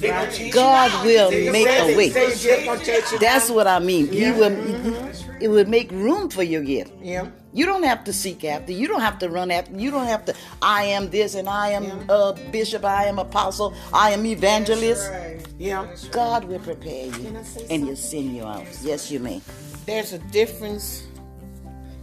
They 0.00 0.08
gonna 0.08 0.30
chase 0.30 0.40
you 0.40 0.52
God 0.52 1.04
will 1.04 1.30
make 1.30 1.66
a 1.68 1.96
way. 1.96 2.08
They 2.08 2.64
gonna 2.64 2.84
chase 2.84 3.12
you 3.12 3.18
That's 3.18 3.50
what 3.50 3.66
I 3.66 3.78
mean. 3.78 4.08
He 4.08 4.30
will. 4.32 4.50
Mm-hmm. 4.50 5.21
It 5.42 5.48
would 5.48 5.68
make 5.68 5.90
room 5.90 6.30
for 6.30 6.44
your 6.44 6.62
gift. 6.62 6.92
Yeah. 7.02 7.26
You 7.52 7.66
don't 7.66 7.82
have 7.82 8.04
to 8.04 8.12
seek 8.12 8.44
after. 8.44 8.70
You 8.70 8.86
don't 8.86 9.00
have 9.00 9.18
to 9.18 9.28
run 9.28 9.50
after. 9.50 9.76
You 9.76 9.90
don't 9.90 10.06
have 10.06 10.24
to. 10.26 10.34
I 10.62 10.84
am 10.84 11.10
this 11.10 11.34
and 11.34 11.48
I 11.48 11.70
am 11.70 12.08
a 12.08 12.38
bishop. 12.52 12.84
I 12.84 13.06
am 13.06 13.18
apostle. 13.18 13.74
I 13.92 14.12
am 14.12 14.24
evangelist. 14.24 15.10
Yeah. 15.58 15.88
God 16.12 16.44
will 16.44 16.60
prepare 16.60 17.06
you 17.06 17.10
Can 17.10 17.36
I 17.36 17.42
say 17.42 17.66
and 17.70 17.84
He'll 17.84 17.96
send 17.96 18.36
you 18.36 18.44
out. 18.44 18.66
Yes, 18.82 19.10
you 19.10 19.18
may. 19.18 19.40
There's 19.84 20.12
a 20.12 20.18
difference 20.30 21.02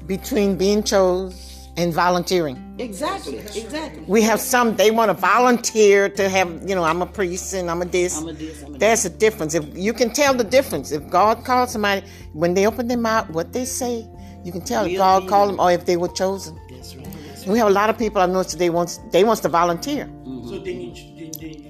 between 0.06 0.58
being 0.58 0.84
chose 0.84 1.49
and 1.78 1.94
volunteering. 1.94 2.76
Exactly. 2.78 3.38
Exactly. 3.38 4.04
We 4.08 4.22
have 4.24 4.40
some 4.40 4.76
they 4.76 4.92
want 4.92 5.10
to 5.10 5.14
volunteer 5.14 6.10
to 6.10 6.30
have, 6.30 6.50
you 6.68 6.76
know, 6.76 6.84
I'm 6.84 7.02
a 7.02 7.06
priest 7.06 7.54
and 7.54 7.70
I'm 7.70 7.82
a 7.82 7.86
this. 7.86 8.18
I'm 8.18 8.28
a 8.30 8.34
this, 8.34 8.64
I'm 8.64 8.76
a 8.76 8.78
There's 8.78 9.06
a 9.06 9.10
difference. 9.10 9.54
If 9.56 9.66
you 9.78 9.94
can 9.94 10.12
tell 10.12 10.34
the 10.34 10.44
difference. 10.44 10.92
If 10.92 11.10
God 11.10 11.46
called 11.46 11.70
somebody 11.70 12.06
when 12.34 12.54
they 12.54 12.66
open 12.68 12.88
their 12.88 12.98
mouth, 12.98 13.30
what 13.30 13.54
they 13.54 13.66
say, 13.66 14.08
you 14.44 14.52
can 14.52 14.62
tell 14.62 14.86
if 14.86 14.98
God 14.98 15.28
called 15.28 15.52
them 15.52 15.60
or 15.60 15.72
if 15.72 15.86
they 15.86 15.98
were 15.98 16.08
chosen. 16.08 16.60
That's 16.70 16.96
right. 16.96 17.08
We 17.48 17.58
have 17.58 17.68
a 17.68 17.72
lot 17.72 17.90
of 17.90 17.98
people 17.98 18.22
I 18.22 18.26
know 18.28 18.44
today 18.44 18.70
wants 18.70 19.00
they 19.12 19.24
wants 19.24 19.42
to 19.42 19.50
volunteer. 19.50 20.06
Mm-hmm. 20.06 20.50
So 20.50 20.60
then 20.60 20.82
you 20.82 20.94
then, 20.94 21.16
then 21.16 21.18
you 21.18 21.19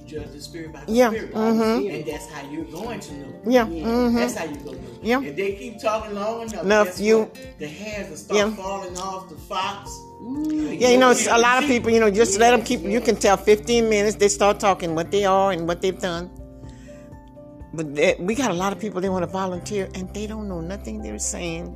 judge 0.10 0.32
the 0.32 0.42
spirit 0.42 0.74
by 0.74 0.84
the 0.86 0.92
Yeah, 0.92 1.10
spirit, 1.10 1.34
mhm. 1.34 1.96
and 1.96 2.06
that's 2.06 2.28
how 2.32 2.50
you're 2.50 2.66
going 2.66 3.00
to 3.00 3.14
know. 3.14 3.34
Yeah. 3.48 3.66
Mm-hmm. 3.66 4.16
That's 4.16 4.36
how 4.36 4.46
you 4.46 4.56
go 4.58 4.72
know. 4.72 4.80
Yeah. 5.02 5.22
If 5.22 5.36
they 5.36 5.54
keep 5.56 5.80
talking 5.82 6.16
long 6.16 6.42
enough, 6.44 6.64
Enough, 6.64 6.88
guess 6.88 7.00
you- 7.02 7.20
what? 7.20 7.38
the 7.60 7.68
hairs 7.68 8.10
will 8.10 8.18
start 8.18 8.38
Yeah. 8.40 8.56
falling 8.56 8.98
off 8.98 9.30
the 9.30 9.36
fox. 9.36 9.90
Yeah, 10.82 10.90
you 10.90 10.98
know, 10.98 11.12
it's 11.12 11.28
a 11.28 11.38
lot 11.38 11.64
of 11.64 11.70
people, 11.70 11.90
you 11.92 12.00
know, 12.00 12.12
just 12.12 12.40
let 12.40 12.52
them 12.52 12.62
keep, 12.64 12.82
you 12.84 13.00
can 13.02 13.16
tell 13.16 13.38
15 13.38 13.90
minutes, 13.90 14.16
they 14.18 14.28
start 14.28 14.60
talking 14.60 14.94
what 14.96 15.12
they 15.12 15.24
are 15.26 15.52
and 15.52 15.68
what 15.68 15.82
they've 15.82 15.98
done. 16.00 16.30
But 17.74 17.96
they, 17.96 18.16
we 18.20 18.36
got 18.36 18.52
a 18.52 18.54
lot 18.54 18.74
of 18.74 18.80
people, 18.80 19.00
they 19.00 19.10
want 19.10 19.24
to 19.24 19.32
volunteer 19.32 19.88
and 19.96 20.14
they 20.14 20.28
don't 20.28 20.48
know 20.50 20.60
nothing 20.60 21.02
they're 21.02 21.20
saying. 21.20 21.76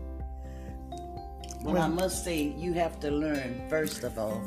Well, 1.63 1.77
I 1.81 1.87
must 1.87 2.25
say, 2.25 2.53
you 2.57 2.73
have 2.73 2.99
to 2.99 3.09
learn, 3.11 3.61
first 3.69 4.03
of 4.03 4.17
all, 4.19 4.41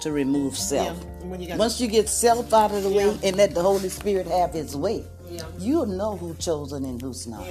to 0.00 0.12
remove 0.12 0.56
self. 0.56 0.96
Yeah, 1.22 1.26
when 1.28 1.40
you 1.40 1.48
got- 1.48 1.58
Once 1.58 1.80
you 1.80 1.88
get 1.88 2.08
self 2.08 2.52
out 2.52 2.72
of 2.72 2.82
the 2.82 2.90
way 2.90 3.16
and 3.22 3.36
let 3.36 3.54
the 3.54 3.62
Holy 3.62 3.88
Spirit 3.88 4.26
have 4.26 4.52
His 4.52 4.76
way, 4.76 5.04
you'll 5.58 5.86
know 5.86 6.16
who's 6.16 6.38
chosen 6.44 6.84
and 6.84 7.00
who's 7.00 7.26
not. 7.26 7.44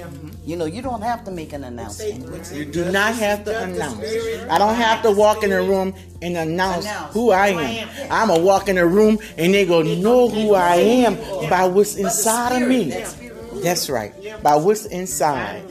You 0.44 0.56
know, 0.56 0.66
you 0.66 0.82
don't 0.82 1.00
have 1.02 1.24
to 1.24 1.30
make 1.30 1.52
an 1.52 1.64
announcement. 1.64 2.50
You 2.52 2.64
do 2.66 2.90
not 2.90 3.14
have 3.14 3.44
to 3.44 3.62
announce. 3.62 4.04
I 4.50 4.58
don't 4.58 4.74
have 4.74 5.02
to 5.02 5.10
walk 5.10 5.42
in 5.44 5.52
a 5.52 5.62
room 5.62 5.94
and 6.20 6.36
announce 6.36 6.84
Announce 6.84 7.14
who 7.14 7.30
I 7.30 7.48
am. 7.48 7.88
I'm 8.10 8.28
gonna 8.28 8.42
walk 8.42 8.68
in 8.68 8.76
a 8.78 8.86
room 8.86 9.18
and 9.38 9.54
they 9.54 9.64
gonna 9.64 9.96
know 9.96 10.28
who 10.28 10.54
I 10.54 10.76
am 10.76 11.16
by 11.48 11.64
what's 11.66 11.96
inside 11.96 12.60
of 12.62 12.68
me. 12.68 12.92
That's 13.62 13.88
right. 13.88 14.12
By 14.42 14.56
what's 14.56 14.84
inside. 14.86 15.62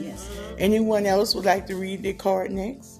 Anyone 0.57 1.05
else 1.05 1.35
would 1.35 1.45
like 1.45 1.67
to 1.67 1.75
read 1.75 2.03
their 2.03 2.13
card 2.13 2.51
next? 2.51 2.98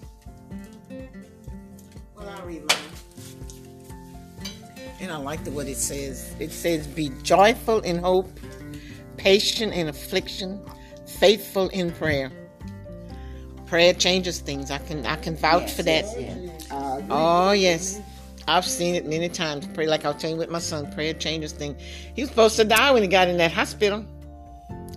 Like 5.24 5.44
the 5.44 5.52
what 5.52 5.68
it 5.68 5.78
says. 5.78 6.34
It 6.40 6.52
says, 6.52 6.88
"Be 6.88 7.12
joyful 7.24 7.80
in 7.82 7.98
hope, 7.98 8.40
patient 9.18 9.74
in 9.74 9.88
affliction, 9.88 10.62
faithful 11.06 11.70
in 11.70 11.92
prayer." 11.92 12.32
Prayer 13.68 13.94
changes 13.94 14.40
things. 14.40 14.72
I 14.72 14.80
can 14.80 15.06
I 15.06 15.16
can 15.16 15.36
vouch 15.36 15.72
for 15.72 15.84
that. 15.84 16.06
Oh 17.12 17.52
yes, 17.52 18.02
I've 18.48 18.66
seen 18.66 18.96
it 18.96 19.06
many 19.06 19.30
times. 19.30 19.68
Pray 19.76 19.86
like 19.86 20.06
I 20.06 20.10
was 20.10 20.20
telling 20.20 20.38
you 20.38 20.40
with 20.40 20.50
my 20.50 20.60
son. 20.60 20.92
Prayer 20.92 21.14
changes 21.14 21.52
things. 21.52 21.80
He 22.16 22.24
was 22.24 22.30
supposed 22.30 22.56
to 22.56 22.66
die 22.66 22.92
when 22.92 23.04
he 23.04 23.08
got 23.08 23.28
in 23.28 23.38
that 23.38 23.52
hospital, 23.52 24.04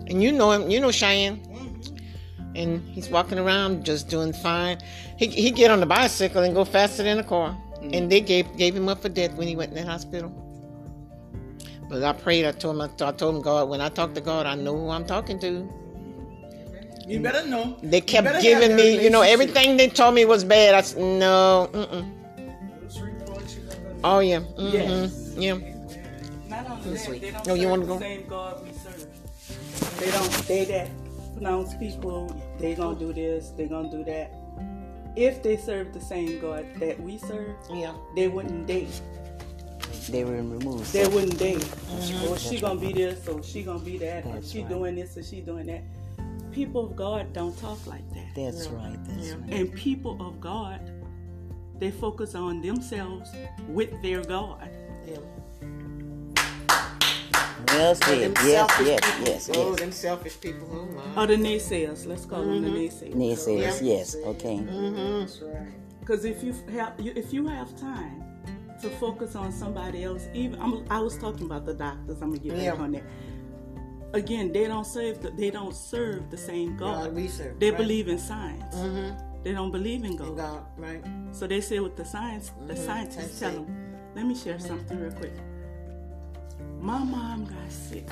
and 0.06 0.22
you 0.22 0.32
know 0.32 0.52
him. 0.52 0.70
You 0.70 0.80
know 0.80 0.90
Cheyenne 0.90 1.36
mm-hmm. 1.36 2.56
and 2.56 2.88
he's 2.88 3.10
walking 3.10 3.38
around 3.38 3.84
just 3.84 4.08
doing 4.08 4.32
fine. 4.32 4.78
He 5.18 5.26
he 5.26 5.50
get 5.50 5.70
on 5.70 5.80
the 5.80 5.86
bicycle 5.86 6.42
and 6.42 6.54
go 6.54 6.64
faster 6.64 7.02
than 7.02 7.18
a 7.18 7.24
car, 7.24 7.54
and 7.92 8.10
they 8.10 8.20
gave 8.20 8.56
gave 8.56 8.76
him 8.76 8.88
up 8.88 9.02
for 9.02 9.08
death 9.08 9.34
when 9.34 9.48
he 9.48 9.56
went 9.56 9.70
in 9.72 9.84
the 9.84 9.90
hospital. 9.90 10.30
But 11.88 12.02
I 12.02 12.12
prayed. 12.12 12.46
I 12.46 12.52
told 12.52 12.76
him. 12.76 12.82
I 12.82 13.12
told 13.12 13.36
him 13.36 13.42
God. 13.42 13.68
When 13.68 13.80
I 13.80 13.88
talk 13.88 14.14
to 14.14 14.20
God, 14.20 14.46
I 14.46 14.54
know 14.54 14.76
who 14.76 14.90
I'm 14.90 15.04
talking 15.04 15.38
to. 15.40 15.68
You 17.06 17.20
better 17.20 17.46
know. 17.46 17.76
They 17.82 18.00
kept 18.00 18.40
giving 18.40 18.76
me, 18.76 19.02
you 19.02 19.10
know, 19.10 19.22
everything 19.22 19.76
they 19.76 19.88
told 19.88 20.14
me 20.14 20.24
was 20.24 20.44
bad. 20.44 20.74
I 20.74 20.80
said 20.82 21.02
no. 21.02 21.68
Mm-mm. 21.72 22.12
Oh 24.04 24.20
yeah. 24.20 24.40
hmm 24.40 24.72
Yes. 24.72 25.34
Yeah. 25.36 25.58
Not 26.48 26.66
only 26.70 26.90
that, 26.94 27.20
they 27.20 27.30
don't 27.30 27.46
No, 27.46 27.54
you 27.54 27.68
wanna 27.68 27.82
the 27.82 27.88
go? 27.88 27.98
same 27.98 28.26
God 28.26 28.62
we 28.64 28.72
serve. 28.72 29.06
They 29.98 30.10
don't. 30.10 30.32
They 30.46 30.64
that 30.66 30.88
pronounce 31.34 31.74
people. 31.74 32.34
They 32.58 32.74
gonna 32.74 32.98
do 32.98 33.12
this. 33.12 33.50
They 33.50 33.66
gonna 33.66 33.90
do 33.90 34.04
that. 34.04 34.32
If 35.16 35.42
they 35.42 35.56
serve 35.56 35.92
the 35.92 36.00
same 36.00 36.40
God 36.40 36.66
that 36.78 37.00
we 37.00 37.18
serve, 37.18 37.54
Yeah. 37.72 37.94
they 38.16 38.28
wouldn't 38.28 38.66
date. 38.66 39.00
They 40.08 40.24
will 40.24 40.32
remove 40.32 40.90
They 40.92 41.02
self. 41.02 41.14
wouldn't 41.14 41.38
date. 41.38 41.64
Or 42.28 42.36
she 42.38 42.60
gonna 42.60 42.80
be 42.80 42.92
this, 42.92 43.28
or 43.28 43.42
she 43.42 43.62
gonna 43.62 43.78
be 43.78 43.98
that, 43.98 44.26
or 44.26 44.42
she 44.42 44.60
right. 44.60 44.68
doing 44.68 44.94
this, 44.96 45.16
or 45.16 45.22
she 45.22 45.40
doing 45.40 45.66
that. 45.66 45.82
People 46.50 46.86
of 46.86 46.96
God 46.96 47.32
don't 47.32 47.56
talk 47.58 47.86
like 47.86 48.08
that. 48.14 48.34
That's 48.34 48.68
right. 48.68 48.98
That's 49.04 49.32
right. 49.32 49.52
And 49.52 49.72
people 49.74 50.20
of 50.26 50.40
God, 50.40 50.80
they 51.78 51.90
focus 51.90 52.34
on 52.34 52.60
themselves 52.62 53.30
with 53.68 53.90
their 54.02 54.22
God. 54.24 54.68
Yeah. 55.06 55.18
Well 57.68 57.94
said. 57.94 58.34
Them 58.34 58.46
Yes, 58.46 58.80
yes, 58.80 59.10
people. 59.12 59.32
yes, 59.32 59.50
Oh, 59.54 59.70
yes. 59.70 59.80
them 59.80 59.92
selfish 59.92 60.40
people. 60.40 60.68
Oh 60.72 60.86
my. 60.86 61.22
Or 61.22 61.26
the 61.26 61.36
naysayers, 61.36 62.06
let's 62.06 62.24
call 62.24 62.42
them 62.44 62.62
the 62.62 62.68
mm-hmm. 62.68 62.76
naysayers. 62.76 63.14
Nay 63.14 63.34
says 63.34 63.82
yes. 63.82 64.16
Okay. 64.16 64.56
Mm-hmm. 64.56 65.72
Because 66.00 66.24
if 66.24 66.42
you 66.42 66.52
have 66.72 66.94
if 66.98 67.32
you 67.32 67.46
have 67.46 67.78
time 67.78 68.24
to 68.80 68.90
focus 68.90 69.36
on 69.36 69.52
somebody 69.52 70.04
else, 70.04 70.26
even 70.34 70.60
I'm, 70.60 70.84
I 70.90 70.98
was 70.98 71.16
talking 71.16 71.46
about 71.46 71.64
the 71.64 71.74
doctors. 71.74 72.20
I'm 72.20 72.34
gonna 72.34 72.38
get 72.38 72.56
back 72.56 72.80
on 72.80 72.92
that. 72.92 73.04
Again, 74.14 74.52
they 74.52 74.66
don't 74.66 74.84
serve 74.86 75.22
the, 75.22 75.30
they 75.30 75.50
don't 75.50 75.74
serve 75.74 76.30
the 76.30 76.36
same 76.36 76.76
God. 76.76 77.04
God 77.06 77.14
we 77.14 77.28
serve, 77.28 77.58
They 77.58 77.70
right. 77.70 77.78
believe 77.78 78.08
in 78.08 78.18
science. 78.18 78.74
Mhm. 78.74 79.42
They 79.42 79.52
don't 79.52 79.70
believe 79.70 80.04
in 80.04 80.16
God. 80.16 80.28
And 80.28 80.36
God, 80.36 80.64
right? 80.76 81.04
So 81.32 81.46
they 81.46 81.60
say 81.60 81.80
what 81.80 81.96
the 81.96 82.04
science 82.04 82.50
the 82.66 82.74
mm-hmm. 82.74 82.84
scientists 82.86 83.40
tell 83.40 83.52
them. 83.52 83.96
Let 84.14 84.26
me 84.26 84.34
share 84.34 84.58
something 84.58 84.98
real 85.00 85.12
quick. 85.12 85.32
My 86.82 86.98
mom 86.98 87.44
got 87.44 87.70
sick 87.70 88.08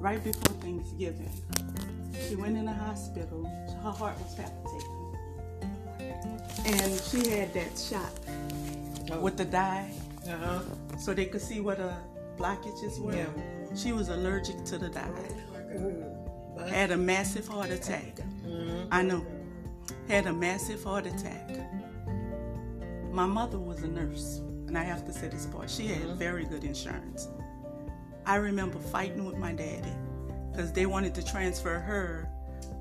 right 0.00 0.22
before 0.22 0.54
Thanksgiving. 0.60 1.30
She 2.28 2.34
went 2.34 2.56
in 2.56 2.64
the 2.64 2.72
hospital. 2.72 3.44
Her 3.82 3.90
heart 3.92 4.16
was 4.18 4.34
palpitating, 4.34 5.16
and 6.66 7.00
she 7.00 7.30
had 7.30 7.54
that 7.54 7.78
shot 7.78 9.20
with 9.22 9.36
the 9.36 9.44
dye, 9.44 9.90
Uh 10.28 10.36
huh. 10.36 10.60
so 10.98 11.14
they 11.14 11.26
could 11.26 11.40
see 11.40 11.60
what 11.60 11.78
her 11.78 11.96
blockages 12.36 12.98
were. 13.00 13.14
Yeah. 13.14 13.26
She 13.76 13.92
was 13.92 14.08
allergic 14.08 14.64
to 14.64 14.78
the 14.78 14.88
dye. 14.88 15.08
Had 16.68 16.90
a 16.90 16.96
massive 16.96 17.46
heart 17.46 17.70
attack. 17.70 18.18
I 18.90 19.02
know. 19.02 19.24
Had 20.08 20.26
a 20.26 20.32
massive 20.32 20.82
heart 20.82 21.06
attack. 21.06 21.48
My 23.12 23.26
mother 23.26 23.58
was 23.58 23.82
a 23.82 23.88
nurse. 23.88 24.40
And 24.70 24.78
I 24.78 24.84
have 24.84 25.04
to 25.06 25.12
say 25.12 25.26
this 25.26 25.46
part, 25.46 25.68
she 25.68 25.88
had 25.88 25.98
mm-hmm. 26.02 26.14
very 26.14 26.44
good 26.44 26.62
insurance. 26.62 27.26
I 28.24 28.36
remember 28.36 28.78
fighting 28.78 29.24
with 29.24 29.36
my 29.36 29.50
daddy 29.50 29.92
because 30.52 30.72
they 30.72 30.86
wanted 30.86 31.12
to 31.16 31.26
transfer 31.26 31.80
her 31.80 32.28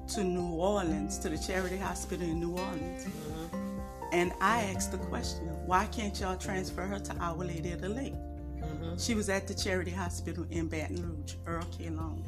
to 0.10 0.24
New 0.24 0.54
Orleans, 0.54 1.18
to 1.18 1.30
the 1.30 1.38
Charity 1.40 1.78
Hospital 1.78 2.28
in 2.28 2.40
New 2.40 2.52
Orleans. 2.52 3.06
Mm-hmm. 3.06 3.80
And 4.12 4.34
I 4.40 4.66
asked 4.66 4.92
the 4.92 5.00
question, 5.00 5.48
why 5.66 5.88
can't 5.88 6.20
y'all 6.20 6.38
transfer 6.38 6.84
her 6.84 7.00
to 7.00 7.16
Our 7.18 7.44
Lady 7.44 7.72
of 7.72 7.82
the 7.82 7.90
Lake? 7.90 8.14
Mm-hmm. 8.14 8.98
She 9.00 9.16
was 9.16 9.28
at 9.28 9.48
the 9.48 9.56
Charity 9.56 9.90
Hospital 9.90 10.46
in 10.52 10.68
Baton 10.68 11.02
Rouge, 11.02 11.34
Earl 11.48 11.66
K. 11.76 11.90
Long. 11.90 12.24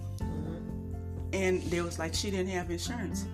And 1.33 1.61
they 1.63 1.81
was 1.81 1.99
like, 1.99 2.15
she 2.15 2.31
didn't 2.31 2.49
have 2.49 2.71
insurance. 2.71 3.27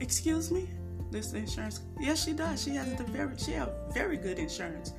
Excuse 0.00 0.50
me? 0.50 0.68
This 1.10 1.32
insurance? 1.32 1.80
Yes, 1.98 2.22
she 2.24 2.32
does. 2.32 2.62
She 2.62 2.70
has 2.70 2.94
the 2.94 3.04
very, 3.04 3.36
she 3.38 3.52
have 3.52 3.70
very 3.94 4.16
good 4.16 4.38
insurance. 4.38 4.92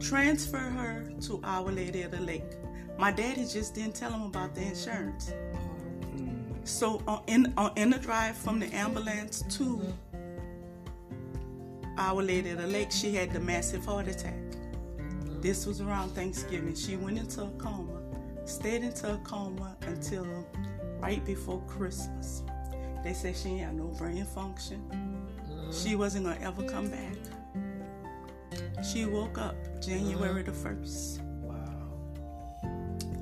Transfer 0.00 0.58
her 0.58 1.08
to 1.22 1.40
Our 1.44 1.70
Lady 1.70 2.02
of 2.02 2.10
the 2.10 2.20
Lake. 2.20 2.56
My 2.98 3.12
daddy 3.12 3.46
just 3.46 3.74
didn't 3.74 3.94
tell 3.94 4.10
him 4.10 4.22
about 4.22 4.54
the 4.54 4.62
insurance. 4.62 5.32
So 6.64 7.00
uh, 7.06 7.20
in 7.28 7.54
uh, 7.56 7.70
in 7.76 7.90
the 7.90 7.98
drive 7.98 8.36
from 8.36 8.58
the 8.58 8.66
ambulance 8.74 9.44
to 9.56 9.80
Our 11.96 12.22
Lady 12.22 12.50
of 12.50 12.58
the 12.58 12.66
Lake, 12.66 12.90
she 12.90 13.14
had 13.14 13.32
the 13.32 13.40
massive 13.40 13.84
heart 13.84 14.08
attack. 14.08 14.34
This 15.40 15.64
was 15.64 15.80
around 15.80 16.10
Thanksgiving. 16.10 16.74
She 16.74 16.96
went 16.96 17.18
into 17.18 17.42
a 17.42 17.50
coma, 17.50 18.02
stayed 18.46 18.82
into 18.82 19.14
a 19.14 19.18
coma 19.18 19.76
until 19.82 20.26
right 20.98 21.24
before 21.24 21.62
Christmas. 21.68 22.42
They 23.04 23.12
said 23.12 23.36
she 23.36 23.58
had 23.58 23.76
no 23.76 23.84
brain 23.84 24.24
function. 24.24 25.15
She 25.72 25.96
wasn't 25.96 26.26
gonna 26.26 26.38
ever 26.40 26.62
come 26.64 26.88
back. 26.88 27.16
She 28.84 29.04
woke 29.04 29.38
up 29.38 29.54
January 29.80 30.42
the 30.42 30.52
first. 30.52 31.20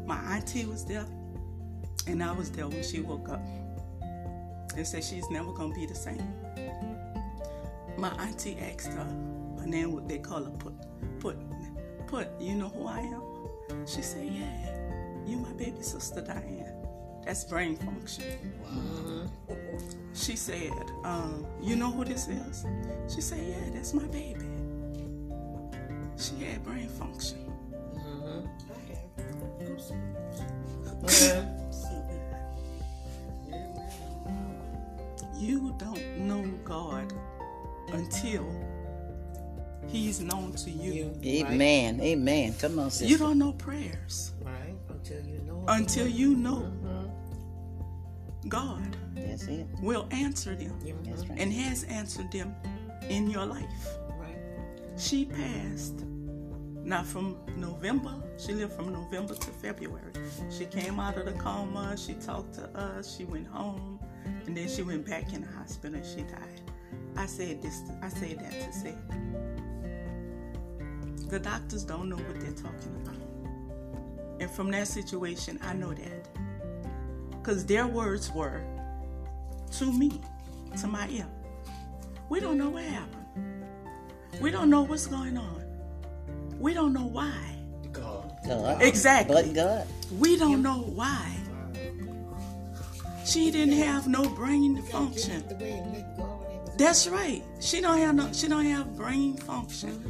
My 0.06 0.16
auntie 0.36 0.66
was 0.66 0.84
there, 0.84 1.06
and 2.06 2.22
I 2.22 2.32
was 2.32 2.50
there 2.50 2.68
when 2.68 2.82
she 2.82 3.00
woke 3.00 3.28
up. 3.30 3.40
They 4.74 4.84
said 4.84 5.02
she's 5.02 5.28
never 5.30 5.52
gonna 5.52 5.74
be 5.74 5.86
the 5.86 5.94
same. 5.94 6.34
My 7.96 8.10
auntie 8.22 8.58
asked 8.58 8.92
her, 8.92 9.06
her 9.58 9.66
name 9.66 9.92
what 9.92 10.08
they 10.08 10.18
call 10.18 10.44
her 10.44 10.50
put 10.50 10.74
put 11.20 11.38
put, 12.06 12.28
you 12.40 12.54
know 12.54 12.68
who 12.68 12.86
I 12.86 13.00
am? 13.00 13.22
She 13.86 14.02
said, 14.02 14.26
Yeah, 14.26 15.26
you 15.26 15.38
my 15.38 15.52
baby 15.52 15.80
sister 15.80 16.20
Diane. 16.20 16.73
That's 17.24 17.44
brain 17.44 17.76
function. 17.76 18.52
She 20.12 20.36
said, 20.36 20.72
um, 21.04 21.46
you 21.62 21.74
know 21.74 21.90
who 21.90 22.04
this 22.04 22.28
is? 22.28 22.66
She 23.12 23.20
said, 23.20 23.40
Yeah, 23.46 23.70
that's 23.74 23.94
my 23.94 24.04
baby. 24.06 24.46
She 26.16 26.44
had 26.44 26.62
brain 26.64 26.88
function. 26.88 27.50
You 35.36 35.74
don't 35.78 36.18
know 36.28 36.44
God 36.64 37.12
until 37.92 38.46
He's 39.88 40.20
known 40.20 40.52
to 40.52 40.70
you. 40.70 41.14
Amen. 41.24 42.00
Amen. 42.00 42.54
Come 42.58 42.78
on, 42.78 42.90
sister. 42.90 43.06
You 43.06 43.18
don't 43.18 43.38
know 43.38 43.52
prayers 43.52 44.32
Right? 44.40 44.74
Until 44.88 45.20
you 45.22 45.38
know. 45.46 45.64
until 45.68 46.06
you 46.06 46.34
know 46.36 46.72
God 48.48 48.96
That's 49.14 49.44
it. 49.46 49.66
will 49.80 50.06
answer 50.10 50.54
them 50.54 50.78
That's 51.04 51.26
right. 51.26 51.38
and 51.38 51.52
has 51.52 51.84
answered 51.84 52.30
them 52.32 52.54
in 53.08 53.30
your 53.30 53.46
life. 53.46 53.98
Right. 54.18 54.36
She 54.98 55.24
passed. 55.24 56.04
not 56.84 57.06
from 57.06 57.36
November, 57.56 58.14
she 58.36 58.52
lived 58.52 58.72
from 58.74 58.92
November 58.92 59.34
to 59.34 59.50
February. 59.50 60.12
She 60.50 60.66
came 60.66 61.00
out 61.00 61.16
of 61.16 61.24
the 61.26 61.32
coma, 61.32 61.96
she 61.96 62.14
talked 62.14 62.54
to 62.54 62.64
us, 62.78 63.16
she 63.16 63.24
went 63.24 63.46
home, 63.46 63.98
and 64.46 64.56
then 64.56 64.68
she 64.68 64.82
went 64.82 65.06
back 65.06 65.32
in 65.32 65.40
the 65.42 65.48
hospital 65.48 65.96
and 65.96 66.04
she 66.06 66.22
died. 66.22 66.60
I 67.16 67.26
said 67.26 67.62
this, 67.62 67.80
I 68.02 68.08
said 68.08 68.38
that 68.40 68.52
to 68.52 68.72
say 68.72 68.94
the 71.28 71.38
doctors 71.38 71.84
don't 71.84 72.08
know 72.08 72.16
what 72.16 72.40
they're 72.40 72.52
talking 72.52 72.94
about. 73.02 73.16
And 74.40 74.50
from 74.50 74.70
that 74.72 74.88
situation, 74.88 75.58
I 75.62 75.72
know 75.74 75.92
that. 75.94 76.28
Because 77.44 77.66
their 77.66 77.86
words 77.86 78.32
were 78.32 78.62
to 79.72 79.92
me, 79.92 80.18
to 80.80 80.86
my 80.86 81.06
ear. 81.10 81.26
We 82.30 82.40
don't 82.40 82.56
know 82.56 82.70
what 82.70 82.84
happened. 82.84 83.66
We 84.40 84.50
don't 84.50 84.70
know 84.70 84.80
what's 84.80 85.06
going 85.06 85.36
on. 85.36 85.62
We 86.58 86.72
don't 86.72 86.94
know 86.94 87.04
why. 87.04 87.38
God. 87.92 88.34
God. 88.48 88.80
Exactly. 88.80 89.34
But 89.34 89.54
God. 89.54 89.86
We 90.18 90.38
don't 90.38 90.62
know 90.62 90.78
why. 90.94 91.36
She 93.26 93.50
didn't 93.50 93.74
have 93.74 94.08
no 94.08 94.26
brain 94.30 94.80
function. 94.80 95.46
The 95.46 95.54
way 95.56 95.72
and 95.72 95.92
let 95.92 96.16
God 96.16 96.50
in. 96.50 96.76
That's 96.78 97.08
right. 97.08 97.42
She 97.60 97.82
don't 97.82 97.98
have 97.98 98.14
no. 98.14 98.32
She 98.32 98.48
don't 98.48 98.64
have 98.64 98.96
brain 98.96 99.36
function. 99.36 100.02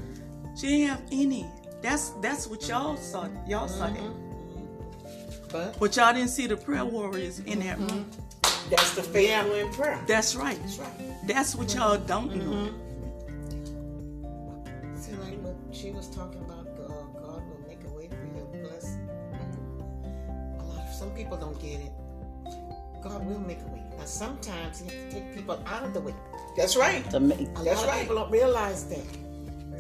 She 0.56 0.68
didn't 0.68 0.88
have 0.88 1.02
any. 1.10 1.46
That's 1.82 2.10
that's 2.22 2.46
what 2.46 2.68
y'all 2.68 2.96
saw. 2.96 3.28
Y'all 3.48 3.66
saw 3.66 3.88
that. 3.88 4.23
But 5.54 5.78
But 5.78 5.96
y'all 5.96 6.12
didn't 6.12 6.30
see 6.30 6.48
the 6.48 6.56
prayer 6.56 6.84
warriors 6.84 7.38
in 7.38 7.60
that 7.60 7.78
mm-hmm. 7.78 7.86
room. 7.86 8.10
That's 8.70 8.96
the 8.96 9.04
faithful 9.04 9.54
in 9.54 9.70
prayer. 9.72 10.00
That's 10.08 10.34
right. 10.34 10.58
That's 10.60 10.78
right. 10.80 11.28
That's 11.28 11.54
what 11.54 11.72
y'all 11.72 11.96
don't 11.96 12.34
know. 12.34 12.72
Mm-hmm. 12.72 12.90
see, 15.00 15.12
like 15.12 15.38
what 15.42 15.54
she 15.70 15.92
was 15.92 16.08
talking 16.08 16.40
about, 16.40 16.76
God, 16.76 16.90
God 17.14 17.42
will 17.48 17.62
make 17.68 17.84
a 17.84 17.90
way 17.90 18.08
for 18.08 18.24
you. 18.34 18.64
Bless. 18.64 18.96
A 20.58 20.64
lot 20.64 20.88
of 20.88 20.92
some 20.92 21.12
people 21.12 21.36
don't 21.36 21.60
get 21.62 21.78
it. 21.78 21.92
God 23.00 23.24
will 23.24 23.38
make 23.38 23.60
a 23.60 23.68
way. 23.68 23.84
Now 23.96 24.06
sometimes 24.06 24.80
He 24.80 24.86
has 24.86 25.04
to 25.04 25.10
take 25.12 25.36
people 25.36 25.62
out 25.68 25.84
of 25.84 25.94
the 25.94 26.00
way. 26.00 26.16
That's 26.56 26.76
right. 26.76 27.08
To 27.10 27.20
me. 27.20 27.48
A 27.54 27.62
That's 27.62 27.80
lot 27.82 27.90
right. 27.90 27.94
of 27.94 28.00
people 28.00 28.16
don't 28.16 28.32
realize 28.32 28.86
that. 28.88 29.06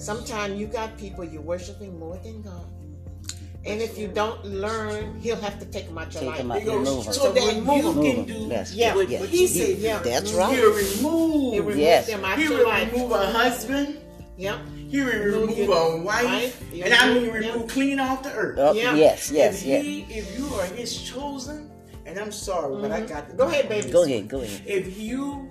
Sometimes 0.00 0.56
you 0.56 0.68
got 0.68 0.96
people 0.98 1.24
you're 1.24 1.42
worshiping 1.42 1.98
more 1.98 2.16
than 2.18 2.42
God. 2.42 2.64
And 3.66 3.80
if 3.80 3.96
you 3.96 4.08
don't 4.08 4.44
learn, 4.44 5.18
he'll 5.20 5.36
have 5.40 5.58
to 5.58 5.64
take 5.66 5.86
them 5.86 5.96
out 5.96 6.12
your 6.12 6.20
Take 6.22 6.28
life. 6.30 6.38
them 6.38 6.52
out. 6.52 6.58
He 6.58 6.64
goes 6.66 6.86
Remove 6.88 7.06
'em. 7.06 7.12
so 7.14 7.32
that 7.32 7.42
you 7.42 7.48
Remove 7.60 7.96
'em. 7.96 8.02
can 8.04 8.16
Move 8.18 8.26
do 8.26 8.34
'em. 8.44 8.50
Yes. 8.50 8.74
Yeah. 8.74 8.94
what, 8.94 9.08
yes. 9.08 9.20
what 9.22 9.30
he 9.30 9.46
said. 9.46 9.78
Yeah. 9.78 9.98
That's 10.00 10.32
right. 10.32 10.54
He'll 10.58 10.70
remove. 10.70 11.52
He'll 11.54 11.62
remove 11.62 11.78
Yes. 11.78 12.06
them 12.06 12.24
out 12.24 12.38
He 12.38 12.44
your 12.44 12.58
will 12.58 12.64
life. 12.68 12.92
remove 12.92 13.10
a 13.12 13.26
husband. 13.26 13.96
Yep. 14.36 14.58
He 14.90 14.98
will 15.00 15.06
Remove 15.06 15.40
remove 15.48 15.58
your 15.58 15.76
a 15.76 16.00
wife. 16.02 16.24
wife, 16.24 16.62
And 16.84 16.92
I 16.94 17.14
mean 17.14 17.22
children. 17.24 17.42
remove 17.54 17.68
clean 17.68 18.00
off 18.00 18.22
the 18.22 18.32
earth. 18.34 18.58
Oh, 18.58 18.72
Yeah. 18.74 18.94
Yes, 18.94 19.30
yes, 19.30 19.62
if 19.62 19.66
yes. 19.66 19.82
he, 19.82 20.00
if 20.10 20.38
you 20.38 20.46
are 20.56 20.66
his 20.66 21.00
chosen, 21.02 21.70
and 22.04 22.18
I'm 22.18 22.32
sorry, 22.32 22.80
but 22.82 22.92
I 22.92 22.98
mm-hmm. 23.00 23.06
got 23.08 23.30
to 23.30 23.36
Go 23.36 23.46
ahead, 23.48 23.68
baby. 23.68 23.90
Go 23.90 24.04
ahead, 24.04 24.28
go 24.28 24.40
ahead. 24.42 24.60
If 24.66 24.98
you 24.98 25.48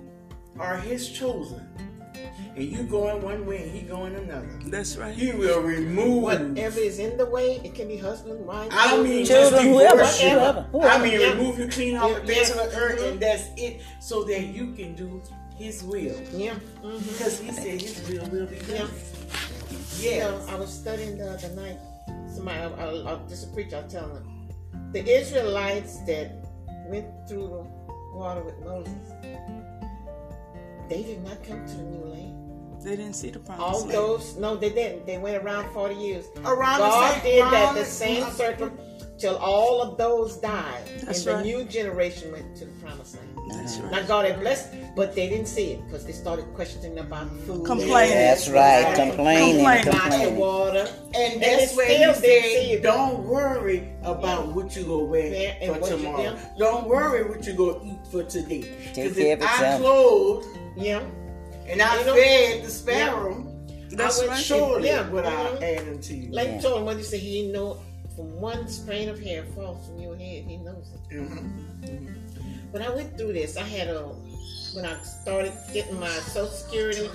are 0.60 0.76
his 0.76 1.08
chosen, 1.10 1.66
and 2.56 2.64
you 2.64 2.82
going 2.84 3.22
one 3.22 3.46
way 3.46 3.62
and 3.62 3.70
he 3.70 3.82
going 3.82 4.14
another, 4.14 4.48
That's 4.66 4.96
right. 4.96 5.14
he 5.14 5.32
will 5.32 5.60
remove. 5.60 6.22
Whatever 6.22 6.78
is 6.80 6.98
in 6.98 7.16
the 7.16 7.26
way, 7.26 7.60
it 7.64 7.74
can 7.74 7.88
be 7.88 7.96
husband, 7.96 8.44
wife. 8.46 8.68
I 8.72 8.90
don't 8.90 9.04
mean 9.04 9.24
Children, 9.26 9.50
just 9.64 9.64
whoever, 9.64 9.96
divorce 9.96 10.20
whoever, 10.20 10.88
I 10.88 11.02
mean 11.02 11.20
Yeah. 11.20 11.30
remove 11.32 11.58
you 11.58 11.68
clean 11.68 11.96
off 11.96 12.08
the 12.14 12.20
Yeah, 12.20 12.26
face 12.38 12.54
yeah. 12.54 12.62
of 12.62 12.70
the 12.70 12.76
earth, 12.78 13.02
and 13.04 13.20
that's 13.20 13.48
it, 13.56 13.82
so 14.00 14.24
that 14.24 14.42
you 14.46 14.72
can 14.72 14.94
do 14.94 15.22
his 15.56 15.82
will. 15.84 16.16
Yeah. 16.32 16.54
hmm 16.82 16.98
Because 16.98 17.38
he 17.40 17.50
said 17.52 17.80
his 17.80 18.00
will 18.08 18.26
will 18.30 18.46
be 18.46 18.56
Yeah. 18.68 18.78
done. 18.78 18.90
You 20.00 20.18
know, 20.20 20.40
I 20.48 20.54
was 20.56 20.72
studying 20.72 21.16
the 21.18 21.32
other 21.32 21.48
night. 21.50 21.78
Somebody, 22.34 22.58
I, 22.58 22.66
I, 22.66 23.14
I, 23.14 23.18
just 23.28 23.44
a 23.48 23.54
preacher, 23.54 23.76
I 23.76 23.82
was 23.82 23.92
telling 23.92 24.14
them. 24.14 24.48
The 24.92 25.04
Israelites 25.08 25.98
that 26.06 26.32
went 26.88 27.06
through 27.28 27.48
the 27.48 28.18
water 28.18 28.42
with 28.42 28.58
Moses, 28.64 29.10
they 30.88 31.02
did 31.02 31.22
not 31.24 31.42
come 31.44 31.64
to 31.66 31.74
the 31.74 31.82
new 31.82 32.04
land. 32.04 32.30
They 32.82 32.96
didn't 32.96 33.14
see 33.14 33.30
the 33.30 33.38
promise. 33.38 33.62
All 33.62 33.80
land. 33.80 33.90
those, 33.92 34.36
no, 34.36 34.56
they 34.56 34.68
didn't. 34.70 35.06
They 35.06 35.16
went 35.18 35.42
around 35.42 35.72
40 35.72 35.94
years. 35.94 36.26
Around 36.44 36.78
God 36.78 37.14
the 37.16 37.20
same, 37.20 37.32
did 37.32 37.44
that, 37.44 37.74
the 37.74 37.84
same 37.84 38.30
circle, 38.32 38.70
till 39.18 39.36
all 39.36 39.80
of 39.80 39.96
those 39.96 40.36
died. 40.36 40.82
That's 41.02 41.24
and 41.24 41.38
the 41.38 41.44
new 41.44 41.64
generation 41.64 42.30
went 42.32 42.54
to 42.56 42.66
the 42.66 42.72
promised 42.84 43.16
land. 43.16 43.28
That's 43.52 43.78
Now 43.78 43.90
right. 43.90 44.06
God 44.08 44.26
had 44.26 44.40
blessed, 44.40 44.68
but 44.96 45.14
they 45.14 45.28
didn't 45.30 45.46
see 45.48 45.72
it 45.72 45.84
because 45.86 46.04
they 46.04 46.12
started 46.12 46.44
questioning 46.54 46.98
about 46.98 47.30
food. 47.46 47.64
Complaining. 47.64 48.14
That's 48.16 48.48
right. 48.50 48.94
Complaining, 48.94 49.56
Complaining. 49.56 49.64
Not 49.64 49.84
the 49.84 49.90
complaining. 50.00 50.36
water. 50.36 50.88
And 51.14 51.42
they 51.42 51.56
that's 51.56 51.76
where 51.76 51.86
still 51.86 52.12
he 52.14 52.20
didn't 52.20 52.44
said, 52.44 52.78
it. 52.78 52.82
don't 52.82 53.22
worry 53.24 53.88
about 54.02 54.48
what 54.48 54.76
you 54.76 54.84
go 54.84 55.04
wear 55.04 55.26
Yeah, 55.32 55.54
and 55.62 55.82
for 55.82 55.88
tomorrow. 55.88 56.38
Don't 56.58 56.86
worry 56.86 57.22
what 57.24 57.46
you 57.46 57.54
go 57.54 57.80
eat 57.84 58.06
for 58.10 58.24
today. 58.24 58.62
Take 58.92 58.94
Because 58.94 59.16
care 59.16 59.32
if 59.36 59.38
of 59.40 59.44
I 59.48 59.52
itself. 59.74 59.80
Clothed 60.74 60.86
Yeah. 60.86 61.02
and 61.68 61.82
I 61.82 62.00
You 62.00 62.06
know- 62.06 62.14
fed 62.14 62.64
the 62.64 62.70
sparrow, 62.70 63.46
That's 63.90 64.18
I 64.18 64.22
would 64.22 64.28
right. 64.30 64.44
surely 64.44 64.88
Yeah. 64.88 65.08
would 65.10 65.24
I 65.24 65.30
Mhm. 65.30 65.62
add 65.62 65.88
unto 65.88 66.14
you. 66.14 66.32
Like 66.32 66.48
Yeah. 66.48 66.56
you 66.56 66.62
told 66.62 66.78
him, 66.80 66.84
what 66.86 66.96
you 66.96 67.04
said, 67.04 67.20
he 67.20 67.50
know 67.52 67.78
from 68.16 68.40
one 68.40 68.68
strain 68.68 69.08
of 69.08 69.18
hair 69.20 69.44
falls 69.54 69.86
from 69.86 70.00
your 70.00 70.16
head, 70.16 70.44
he 70.44 70.56
knows 70.58 70.86
it. 70.94 71.16
Mhm. 71.16 72.14
But 72.72 72.82
I 72.82 72.90
went 72.90 73.16
through 73.16 73.32
this. 73.34 73.56
I 73.56 73.62
had 73.62 73.88
a 73.88 74.08
when 74.74 74.84
I 74.84 75.00
started 75.04 75.52
getting 75.72 75.98
my 76.00 76.08
Social 76.08 76.48
Security 76.48 77.08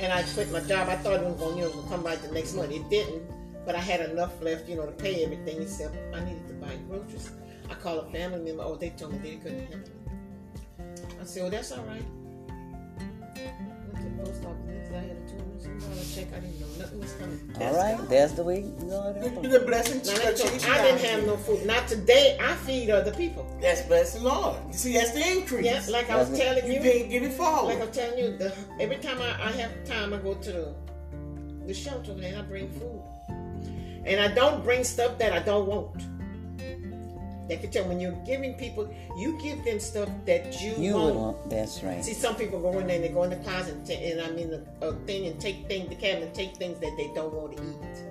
and 0.00 0.12
I 0.12 0.22
quit 0.34 0.50
my 0.52 0.60
job. 0.60 0.88
I 0.90 0.96
thought 0.96 1.20
it 1.20 1.24
was 1.24 1.36
going, 1.38 1.56
you 1.56 1.64
know, 1.64 1.70
come 1.88 2.02
right 2.04 2.20
the 2.20 2.28
next 2.30 2.52
month. 2.52 2.70
It 2.70 2.86
didn't, 2.90 3.22
but 3.64 3.74
I 3.74 3.78
had 3.80 4.00
enough 4.10 4.32
left, 4.42 4.68
you 4.68 4.76
know, 4.76 4.84
to 4.84 4.92
pay 4.92 5.24
everything 5.24 5.62
except 5.62 5.94
I 6.14 6.22
needed 6.22 6.46
to 6.48 6.54
buy 6.54 6.76
groceries. 6.88 7.30
I 7.70 7.74
called 7.74 8.06
a 8.06 8.10
family 8.12 8.40
member. 8.40 8.62
Oh, 8.64 8.76
they 8.76 8.90
told 8.90 9.14
me 9.14 9.18
they 9.30 9.36
couldn't 9.36 9.66
help 9.72 9.86
me. 9.86 9.92
I 11.20 11.24
said, 11.24 11.42
well, 11.42 11.50
that's 11.50 11.72
all 11.72 11.84
right. 11.84 12.04
Check. 16.24 16.32
I 16.36 16.40
didn't 16.40 16.60
know 16.60 16.66
nothing 16.78 17.00
was 17.00 17.12
coming. 17.14 17.40
All 17.60 17.74
right, 17.74 18.08
that's 18.08 18.32
the 18.32 18.42
way 18.44 18.62
God 18.62 19.16
help 19.16 19.36
'em. 19.44 19.50
The 19.50 19.60
blessing 19.60 19.98
Now, 19.98 20.04
church. 20.14 20.36
they 20.38 20.44
told 20.48 20.62
me 20.62 20.68
I 20.70 20.82
didn't 20.82 21.00
have 21.00 21.26
no 21.26 21.36
food. 21.36 21.66
Not 21.66 21.88
today. 21.88 22.36
I 22.40 22.54
feed 22.54 22.90
other 22.90 23.12
people. 23.12 23.46
That's 23.60 23.82
bless 23.82 24.14
the 24.14 24.20
Lord. 24.20 24.56
You 24.68 24.74
see, 24.74 24.92
that's 24.94 25.12
the 25.12 25.26
increase. 25.36 25.66
Yeah, 25.66 25.82
like 25.88 26.10
I 26.10 26.16
was 26.16 26.28
That's 26.30 26.40
it. 26.40 26.44
telling 26.44 26.66
you 26.66 26.80
you. 26.80 26.92
can't 26.92 27.10
get 27.10 27.22
it 27.22 27.32
forward. 27.32 27.74
Like 27.74 27.82
I'm 27.82 27.92
telling 27.92 28.18
you, 28.18 28.36
the, 28.36 28.52
every 28.80 28.96
time 28.96 29.20
I, 29.20 29.48
I 29.48 29.52
have 29.52 29.72
time, 29.84 30.12
I 30.14 30.18
go 30.18 30.34
to 30.34 30.52
the 30.52 30.74
the 31.66 31.74
shelter 31.74 32.12
and 32.12 32.36
I 32.36 32.42
bring 32.42 32.68
food. 32.70 33.00
And 34.04 34.18
I 34.20 34.34
don't 34.34 34.64
bring 34.64 34.82
stuff 34.82 35.16
that 35.18 35.32
I 35.32 35.38
don't 35.38 35.66
want. 35.68 36.02
They 37.52 37.58
can 37.58 37.70
tell 37.70 37.84
when 37.84 38.00
you're 38.00 38.16
giving 38.24 38.54
people, 38.54 38.88
you 39.14 39.38
give 39.38 39.62
them 39.62 39.78
stuff 39.78 40.08
that 40.24 40.58
you, 40.62 40.72
You 40.78 40.94
want. 40.94 41.14
want. 41.14 41.50
That's 41.50 41.82
right. 41.82 42.02
See, 42.02 42.14
some 42.14 42.34
people 42.34 42.58
go 42.62 42.78
in 42.78 42.86
there 42.86 42.96
and 42.96 43.04
they 43.04 43.10
go 43.10 43.24
in 43.24 43.30
the 43.30 43.36
closet 43.36 43.74
and, 43.74 43.86
ta- 43.86 43.92
and 43.92 44.22
I 44.22 44.30
mean 44.30 44.48
the 44.48 44.64
a 44.80 44.94
thing 45.04 45.26
and 45.26 45.38
take 45.38 45.66
things, 45.68 45.90
the 45.90 45.94
cabinet, 45.94 46.32
take 46.32 46.56
things 46.56 46.80
that 46.80 46.96
they 46.96 47.10
don't 47.14 47.30
want 47.34 47.58
to 47.58 47.62
eat. 47.62 48.04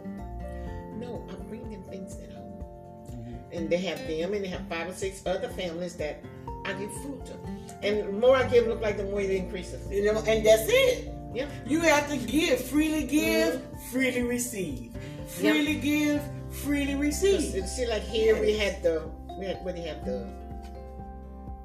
No, 0.99 1.27
I 1.27 1.33
bring 1.49 1.71
them 1.71 1.81
things 1.85 2.17
that 2.17 2.29
I 2.37 2.39
want. 2.39 3.09
Mm-hmm. 3.09 3.57
And 3.57 3.67
they 3.67 3.77
have 3.77 3.97
them 4.07 4.31
and 4.35 4.43
they 4.45 4.47
have 4.49 4.61
five 4.69 4.87
or 4.87 4.93
six 4.93 5.25
other 5.25 5.47
families 5.49 5.95
that 5.95 6.23
I 6.63 6.73
give 6.73 6.93
food 7.01 7.25
to. 7.25 7.33
And 7.81 8.07
the 8.07 8.11
more 8.11 8.35
I 8.35 8.47
give, 8.47 8.67
look 8.67 8.79
like 8.81 8.97
the 8.97 9.05
more 9.05 9.21
it 9.21 9.31
increases. 9.31 9.89
you 9.89 10.05
know, 10.05 10.19
and 10.27 10.45
that's 10.45 10.67
it. 10.67 11.09
Yeah. 11.33 11.47
You 11.65 11.79
have 11.79 12.07
to 12.09 12.17
give, 12.17 12.63
freely 12.63 13.05
give, 13.07 13.59
freely 13.91 14.21
receive. 14.21 14.93
Freely 15.25 15.75
give, 15.75 16.21
freely 16.51 16.93
receive. 16.95 17.65
See, 17.67 17.87
like 17.87 18.03
here 18.03 18.39
we 18.39 18.57
had 18.57 18.83
the 18.83 19.09
we 19.39 19.47
what 19.63 19.75
do 19.75 19.81
you 19.81 19.87
have 19.87 20.05
the 20.05 20.27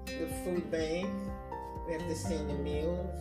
the 0.07 0.27
food 0.45 0.71
bank. 0.71 1.09
We 1.87 1.93
have 1.95 2.09
the 2.09 2.15
senior 2.15 2.57
meals. 2.59 3.15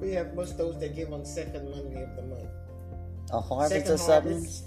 We 0.00 0.12
have 0.12 0.28
what's 0.28 0.52
those 0.52 0.78
that 0.80 0.94
give 0.96 1.12
on 1.12 1.24
second 1.24 1.70
Monday 1.70 2.02
of 2.02 2.16
the 2.16 2.22
month. 2.22 2.48
A 3.32 3.40
harvest 3.40 3.70
Second 3.72 3.92
or 3.92 3.96
something. 3.98 4.32
harvest. 4.32 4.64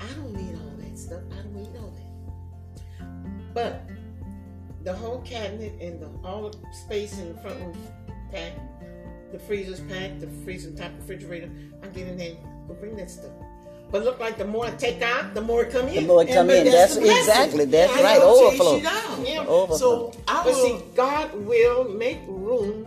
I 0.00 0.06
don't 0.14 0.32
need 0.34 0.54
all 0.56 0.76
that 0.78 0.98
stuff. 0.98 1.22
I 1.32 1.36
don't 1.36 1.54
need 1.54 1.76
all 1.78 1.90
that. 1.90 3.54
But 3.54 3.82
the 4.84 4.92
whole 4.92 5.20
cabinet 5.22 5.72
and 5.80 6.00
the, 6.00 6.10
all 6.24 6.50
the 6.50 6.58
space 6.72 7.18
in 7.18 7.34
the 7.34 7.40
front 7.40 7.58
room 7.60 7.76
packed, 8.30 8.60
the 9.32 9.38
freezer's 9.38 9.80
packed, 9.80 10.20
the 10.20 10.28
freezer 10.44 10.70
top 10.72 10.90
refrigerator. 10.98 11.50
I 11.82 11.88
get 11.88 12.08
in 12.08 12.16
there, 12.16 12.34
go 12.68 12.74
bring 12.74 12.96
that 12.96 13.10
stuff. 13.10 13.30
But 13.92 14.04
look 14.04 14.18
like 14.18 14.38
the 14.38 14.46
more 14.46 14.64
I 14.66 14.70
take 14.72 15.02
out, 15.02 15.34
the 15.34 15.42
more 15.42 15.62
it 15.64 15.70
come 15.70 15.86
in. 15.86 15.94
The 15.94 16.00
in. 16.00 16.06
more 16.06 16.22
it 16.22 16.28
come 16.32 16.46
but 16.46 16.56
in. 16.56 16.64
That's 16.72 16.94
the 16.94 17.02
blessing. 17.02 17.20
exactly. 17.20 17.64
That's 17.66 17.94
It 17.94 18.02
right. 18.02 18.18
don't 18.18 18.46
Overflow. 18.46 18.76
you 18.78 18.82
down. 18.82 19.26
Yeah. 19.26 19.46
Overflow. 19.46 19.76
So 20.12 20.12
I 20.26 20.42
But 20.44 20.54
see, 20.54 20.78
God 20.96 21.34
will 21.34 21.84
make 21.90 22.18
room. 22.26 22.86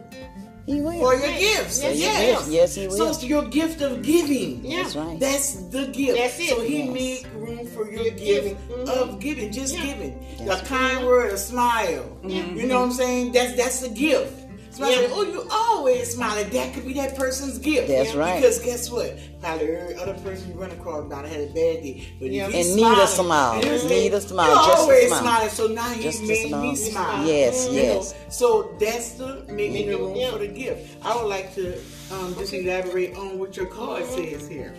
He 0.66 0.82
will. 0.82 0.94
for 1.00 1.14
your 1.14 1.32
gifts. 1.38 1.80
Yes, 1.84 1.96
Yes, 1.96 2.00
yes, 2.00 2.50
yes, 2.50 2.76
he 2.76 2.88
will. 2.88 2.98
So 2.98 3.10
it's 3.10 3.24
your 3.24 3.46
gift 3.50 3.82
of 3.82 4.02
giving. 4.02 4.66
Yeah. 4.66 4.82
That's 4.82 4.96
right. 4.96 5.20
That's 5.20 5.54
the 5.70 5.86
gift. 5.94 6.18
That's 6.18 6.40
it. 6.40 6.50
So 6.50 6.62
he 6.62 6.86
Yes. 6.86 6.94
make 7.24 7.28
room 7.36 7.68
for 7.68 7.86
your 7.92 8.02
Your 8.02 8.12
gift 8.14 8.18
giving. 8.26 8.56
Mhm. 8.72 8.90
of 8.90 9.20
giving, 9.20 9.52
just 9.52 9.76
Yeah. 9.76 9.86
giving. 9.86 10.26
That's 10.44 10.64
a 10.64 10.66
kind 10.66 11.06
word, 11.06 11.34
a 11.34 11.38
smile. 11.38 12.06
You 12.28 12.66
know 12.66 12.80
what 12.80 12.86
I'm 12.88 12.92
saying? 12.94 13.32
That's 13.34 13.54
that's 13.56 13.80
the 13.82 13.90
gift. 13.90 14.34
Somebody 14.76 14.96
Yeah. 15.04 15.08
say, 15.08 15.14
oh, 15.14 15.24
you 15.24 15.48
always 15.50 16.14
smiling. 16.14 16.50
That 16.50 16.74
could 16.74 16.86
be 16.86 16.92
that 16.96 17.16
person's 17.16 17.58
gift. 17.60 17.88
That's 17.88 18.14
right. 18.14 18.42
Because 18.42 18.60
guess 18.60 18.92
what? 18.92 19.18
Probably 19.40 19.70
every 19.74 19.96
other 19.96 20.16
person 20.16 20.50
you 20.50 20.56
run 20.60 20.70
across 20.72 21.10
might 21.10 21.24
have 21.24 21.30
had 21.30 21.42
a 21.42 21.46
bad 21.48 21.54
day. 21.82 22.06
But 22.20 22.30
Yeah. 22.32 22.48
if 22.48 22.54
he's 22.54 22.68
And 22.68 22.76
need 22.76 22.98
a 22.98 23.08
smile. 23.08 23.54
and 23.54 23.64
you 23.84 23.90
Need 23.90 24.14
a 24.14 24.20
smile. 24.20 24.50
You 24.50 24.56
Just 24.68 24.78
a 24.78 24.82
always 24.82 25.08
smile. 25.08 25.22
smiling. 25.22 25.50
So 25.50 25.68
now 25.68 25.90
he 25.92 26.04
Just 26.04 26.20
a 26.24 26.28
made 26.28 26.52
me 26.52 26.76
smile. 26.76 26.76
smile. 27.16 27.26
Yes, 27.28 27.68
You 27.68 27.72
know? 27.72 27.82
yes. 27.84 28.16
So 28.30 28.76
that's 28.80 29.12
the 29.12 29.46
making 29.50 29.88
the 29.92 29.98
room 29.98 30.16
Yeah. 30.18 30.32
for 30.32 30.40
the 30.40 30.48
gift. 30.48 30.98
I 31.06 31.16
would 31.16 31.30
like 31.30 31.56
to 31.56 31.78
um, 32.12 32.36
just 32.38 32.54
elaborate 32.54 33.16
on 33.16 33.40
what 33.40 33.56
your 33.56 33.68
card 33.68 34.06
says 34.06 34.46
here. 34.48 34.74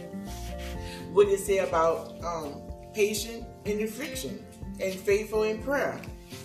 What 1.12 1.28
it 1.28 1.40
say 1.40 1.59
about 1.59 2.14
um, 2.22 2.61
patient 2.92 3.44
in 3.64 3.82
affliction 3.82 4.44
and 4.78 4.92
faithful 4.94 5.44
in 5.44 5.62
prayer 5.62 5.98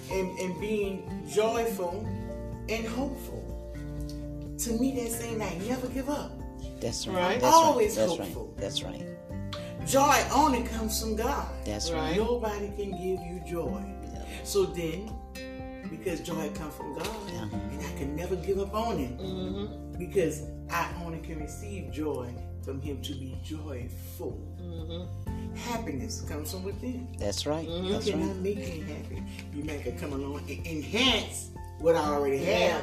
and, 0.09 0.39
and 0.39 0.57
being 0.61 1.23
joyful 1.29 2.07
and 2.69 2.85
hopeful. 2.87 3.40
To 4.63 4.73
me, 4.73 4.91
that's 4.95 5.15
saying 5.17 5.39
like 5.39 5.59
never 5.63 5.87
give 5.87 6.09
up. 6.09 6.31
That's 6.79 7.07
Right. 7.07 7.15
right. 7.15 7.41
That's 7.41 7.53
Always 7.55 7.97
right. 7.97 8.07
That's 8.07 8.17
hopeful. 8.19 8.45
right. 8.47 8.57
That's 8.57 8.83
right. 8.83 9.05
Joy 9.87 10.23
only 10.33 10.63
comes 10.63 10.99
from 11.01 11.15
God. 11.15 11.47
That's 11.65 11.91
Right. 11.91 11.99
right. 12.11 12.17
Nobody 12.17 12.67
can 12.77 12.91
give 12.91 13.19
you 13.25 13.41
joy. 13.47 13.81
So 14.43 14.65
then, 14.65 15.11
because 15.89 16.19
joy 16.21 16.49
comes 16.53 16.73
from 16.75 16.95
God, 16.95 17.07
Uh-huh. 17.07 17.55
and 17.71 17.79
I 17.81 17.91
can 17.97 18.15
never 18.15 18.35
give 18.35 18.59
up 18.59 18.73
on 18.73 18.97
Him, 18.97 19.17
Mm-hmm. 19.17 19.97
because 19.97 20.43
I 20.69 20.87
only 21.05 21.19
can 21.19 21.39
receive 21.39 21.91
joy 21.91 22.27
from 22.63 22.81
Him 22.81 23.01
to 23.03 23.13
be 23.13 23.35
joyful. 23.43 24.37
Mm-hmm. 24.61 25.55
Happiness 25.55 26.21
comes 26.21 26.51
from 26.51 26.63
within. 26.63 27.07
That's 27.19 27.45
right. 27.45 27.67
You 27.67 27.91
That's 27.93 28.05
cannot 28.09 28.27
right. 28.27 28.35
make 28.37 28.57
me 28.57 28.83
happy. 28.87 29.23
You 29.53 29.63
make 29.63 29.85
it 29.85 29.97
come 29.99 30.13
along 30.13 30.39
and 30.49 30.65
enhance 30.65 31.49
what 31.79 31.95
I 31.95 32.05
already 32.05 32.37
Yeah. 32.37 32.81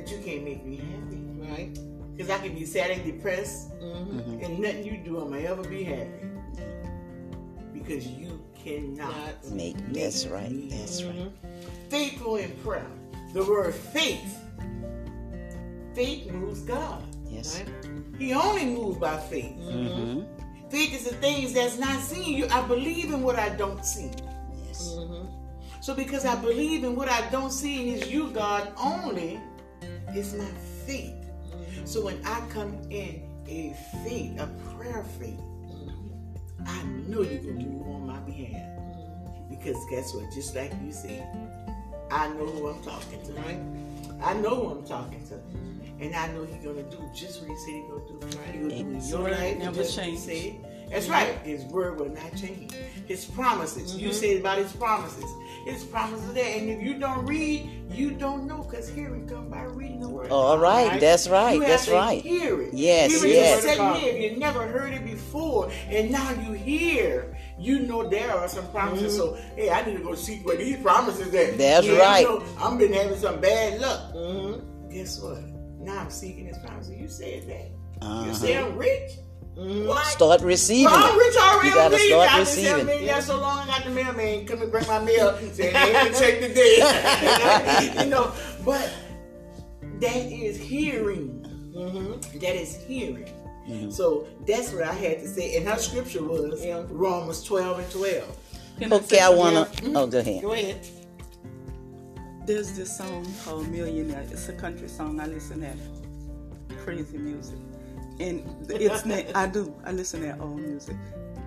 Have, 0.00 0.04
but 0.06 0.12
you 0.12 0.18
can't 0.24 0.44
make 0.44 0.64
me 0.64 0.76
happy. 0.76 1.50
Right. 1.50 1.78
Because 2.16 2.30
I 2.30 2.38
can 2.38 2.54
be 2.54 2.64
sad 2.64 2.90
and 2.90 3.04
depressed, 3.04 3.70
Mm-hmm. 3.80 4.44
and 4.44 4.58
nothing 4.58 4.84
you 4.84 4.98
do 4.98 5.24
I 5.24 5.28
may 5.28 5.46
ever 5.46 5.62
be 5.62 5.84
happy. 5.84 6.26
Because 7.72 8.06
you 8.06 8.42
cannot 8.62 9.14
Not- 9.44 9.52
Make. 9.52 9.76
That's 9.92 10.26
right. 10.26 10.52
That's 10.70 11.02
right. 11.02 11.30
faithful 11.88 12.36
in 12.36 12.50
prayer. 12.62 12.86
The 13.32 13.44
word 13.44 13.74
faith, 13.74 14.38
faith 15.94 16.30
moves 16.30 16.60
God. 16.62 17.02
Yes. 17.28 17.58
Right. 17.60 17.90
He 18.18 18.32
only 18.34 18.66
moves 18.66 18.98
by 18.98 19.16
faith. 19.18 19.54
Mm-hmm. 19.58 20.68
Faith 20.68 20.94
is 20.94 21.04
the 21.08 21.14
things 21.16 21.52
that's 21.54 21.78
not 21.78 22.00
seen. 22.00 22.36
You, 22.36 22.46
I 22.50 22.60
believe 22.66 23.12
in 23.12 23.22
what 23.22 23.38
I 23.38 23.48
don't 23.50 23.84
see. 23.84 24.10
Yes. 24.66 24.94
Mm-hmm. 24.98 25.26
So 25.80 25.94
because 25.94 26.26
I 26.26 26.34
believe 26.36 26.84
in 26.84 26.94
what 26.96 27.08
I 27.08 27.28
don't 27.30 27.50
see 27.52 27.88
and 27.94 27.98
it's 28.02 28.10
you, 28.10 28.30
God, 28.30 28.72
only, 28.76 29.40
it's 30.14 30.34
my 30.34 30.44
faith. 30.86 31.14
So 31.84 32.04
when 32.04 32.20
I 32.24 32.40
come 32.50 32.78
in 32.90 33.22
a 33.48 33.74
faith, 34.04 34.38
a 34.38 34.46
prayer 34.76 35.04
faith, 35.18 35.40
I 36.66 36.82
know 36.84 37.22
you're 37.22 37.38
gonna 37.40 37.64
move 37.64 37.86
on 37.88 38.06
my 38.06 38.18
behalf. 38.20 38.68
Because 39.48 39.76
guess 39.90 40.14
what? 40.14 40.30
Just 40.32 40.54
like 40.54 40.72
you 40.84 40.92
said, 40.92 41.26
I 42.10 42.28
know 42.28 42.46
who 42.46 42.68
I'm 42.68 42.82
talking 42.82 43.22
to. 43.24 43.32
Right. 43.32 43.58
I 44.22 44.34
know 44.34 44.56
who 44.56 44.78
I'm 44.78 44.86
talking 44.86 45.26
to. 45.28 45.34
And 46.04 46.14
I 46.14 46.28
know 46.32 46.44
he's 46.44 46.64
gonna 46.64 46.82
do 46.84 46.98
just 47.14 47.40
what 47.40 47.50
he 47.50 47.56
said 47.56 47.74
he's 47.74 47.90
gonna 47.90 48.06
do. 48.08 48.20
He's 48.26 48.34
gonna 48.36 48.52
do 48.52 48.68
in 48.74 49.00
your 49.02 49.30
life 49.30 49.58
never 49.58 49.76
just 49.76 49.96
what 49.96 50.06
he 50.06 50.16
change. 50.16 50.54
said. 50.62 50.69
That's 50.90 51.08
right. 51.08 51.38
His 51.44 51.64
word 51.66 52.00
will 52.00 52.10
not 52.10 52.34
change. 52.36 52.72
His 53.06 53.24
promises. 53.24 53.96
You 53.96 54.12
said 54.12 54.38
about 54.38 54.58
his 54.58 54.72
promises. 54.72 55.24
His 55.64 55.84
promises 55.84 56.28
are 56.28 56.32
there. 56.32 56.58
And 56.58 56.68
if 56.68 56.82
you 56.82 56.98
don't 56.98 57.24
read, 57.26 57.70
you 57.90 58.10
don't 58.10 58.46
know 58.46 58.64
because 58.64 58.88
hearing 58.88 59.28
comes 59.28 59.50
by 59.50 59.62
reading 59.62 60.00
the 60.00 60.08
word. 60.08 60.30
All 60.30 60.58
right. 60.58 61.00
That's 61.00 61.28
right. 61.28 61.54
You 61.54 61.60
have 61.60 61.70
That's 61.70 61.84
to 61.86 61.92
right. 61.92 62.22
Hear 62.22 62.60
it. 62.62 62.74
Yes, 62.74 63.12
Even 63.12 63.30
yes. 63.30 63.64
If 63.64 63.78
you 63.78 63.92
here, 63.94 64.16
if 64.16 64.32
you 64.32 64.38
never 64.38 64.66
heard 64.66 64.92
it 64.92 65.04
before, 65.04 65.70
and 65.88 66.10
now 66.10 66.32
you 66.32 66.52
hear, 66.52 67.36
you 67.58 67.80
know 67.80 68.08
there 68.08 68.32
are 68.32 68.48
some 68.48 68.68
promises. 68.72 69.16
So, 69.16 69.34
hey, 69.54 69.70
I 69.70 69.84
need 69.84 69.96
to 69.98 70.02
go 70.02 70.14
seek 70.16 70.44
where 70.44 70.56
these 70.56 70.80
promises 70.82 71.32
at. 71.34 71.56
That's 71.56 71.86
Yeah, 71.86 71.98
right. 71.98 72.22
You 72.22 72.40
know, 72.40 72.44
I've 72.58 72.78
been 72.78 72.92
having 72.92 73.18
some 73.18 73.40
bad 73.40 73.80
luck. 73.80 74.14
Mm-hmm. 74.14 74.88
Guess 74.88 75.20
what? 75.20 75.42
Now 75.78 76.00
I'm 76.00 76.10
seeking 76.10 76.46
His 76.46 76.58
promises. 76.58 76.96
You 76.96 77.08
said 77.08 77.48
that. 77.48 78.04
Uh-huh. 78.04 78.26
You 78.26 78.34
say 78.34 78.58
I'm 78.58 78.76
rich. 78.76 79.12
What? 79.54 80.06
Start 80.06 80.40
receiving 80.42 80.84
Well, 80.86 81.12
I'm 81.12 81.18
rich 81.18 81.36
already. 81.36 81.68
You 81.68 81.74
gotta 81.74 81.94
I'm 81.96 82.00
start 82.08 82.30
I've 82.32 82.36
been 82.38 82.46
selling 82.46 82.86
receiving. 82.86 82.86
million 82.86 83.22
so 83.22 83.40
long. 83.40 83.58
I 83.58 83.66
got 83.66 83.84
the 83.84 83.90
mailman 83.90 84.46
come 84.46 84.62
and 84.62 84.70
bring 84.70 84.86
my 84.86 84.98
mail. 85.04 85.36
Saying 85.52 85.72
they 85.74 85.96
ain't 85.96 86.16
check 86.16 86.40
today. 86.40 87.94
you 88.04 88.10
know, 88.10 88.32
but 88.64 88.90
that 90.00 90.16
is 90.16 90.56
hearing. 90.58 91.44
Mm-hmm. 91.76 92.38
That 92.38 92.56
is 92.56 92.76
hearing. 92.76 93.28
So 93.92 94.26
that's 94.46 94.72
what 94.72 94.82
I 94.82 94.92
had 94.94 95.20
to 95.20 95.28
say. 95.28 95.56
And 95.56 95.68
her 95.68 95.76
scripture 95.78 96.24
was 96.24 96.64
Yeah. 96.64 96.82
Romans 96.88 97.44
12 97.44 97.78
and 97.80 97.90
12. 97.92 98.36
Can 98.80 98.92
Okay, 98.92 99.06
say 99.06 99.18
I 99.18 99.24
something 99.26 99.38
wanna. 99.38 99.56
else? 99.58 99.80
Oh, 99.84 100.06
go 100.08 100.18
ahead. 100.18 100.42
Go 100.42 100.52
ahead. 100.52 100.86
There's 102.46 102.72
this 102.72 102.96
song 102.96 103.26
called 103.44 103.68
Millionaire. 103.68 104.24
It's 104.30 104.48
a 104.48 104.52
country 104.54 104.88
song. 104.88 105.20
I 105.20 105.26
listen 105.26 105.60
to 105.60 106.76
crazy 106.78 107.18
music, 107.18 107.58
and 108.20 108.44
it's 108.70 109.04
I 109.34 109.46
do. 109.48 109.74
I 109.84 109.92
listen 109.92 110.24
at 110.24 110.40
old 110.40 110.60
music. 110.60 110.96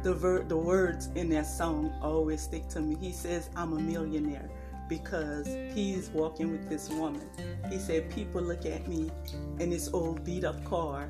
The 0.03 0.13
ver- 0.13 0.43
the 0.43 0.57
words 0.57 1.09
in 1.15 1.30
that 1.30 1.47
song 1.47 1.93
always 2.01 2.41
stick 2.41 2.67
to 2.69 2.82
me. 2.82 2.97
He 2.99 3.11
says, 3.13 3.49
"I'm 3.55 3.74
a 3.74 3.80
millionaire. 3.80 4.49
because 4.89 5.47
he's 5.74 6.09
walking 6.11 6.51
with 6.51 6.69
this 6.69 6.89
woman. 6.89 7.28
He 7.71 7.80
said, 7.80 8.09
People 8.11 8.41
look 8.41 8.65
at 8.65 8.88
me 8.88 9.11
in 9.59 9.71
this 9.71 9.89
old 9.93 10.24
beat 10.24 10.43
up 10.43 10.63
car 10.65 11.09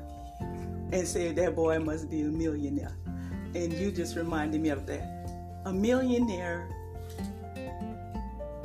and 0.92 1.06
say 1.06 1.32
that 1.32 1.56
boy 1.56 1.78
must 1.80 2.10
be 2.10 2.22
a 2.22 2.26
millionaire. 2.26 2.96
And 3.54 3.72
you 3.72 3.92
just 3.92 4.16
reminded 4.16 4.60
me 4.62 4.70
of 4.70 4.86
that. 4.86 5.28
A 5.66 5.72
millionaire, 5.72 6.68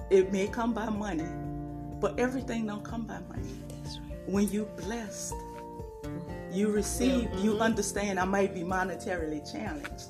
it 0.09 0.31
may 0.31 0.47
come 0.47 0.73
by 0.73 0.89
money, 0.89 1.27
but 1.99 2.17
everything 2.19 2.67
don't 2.67 2.83
come 2.83 3.05
by 3.05 3.19
money. 3.29 3.55
When 4.27 4.49
you 4.49 4.65
blessed, 4.77 5.33
you 6.51 6.69
receive, 6.71 7.29
you 7.39 7.59
understand 7.59 8.19
I 8.19 8.25
might 8.25 8.53
be 8.53 8.61
monetarily 8.61 9.39
challenged, 9.51 10.07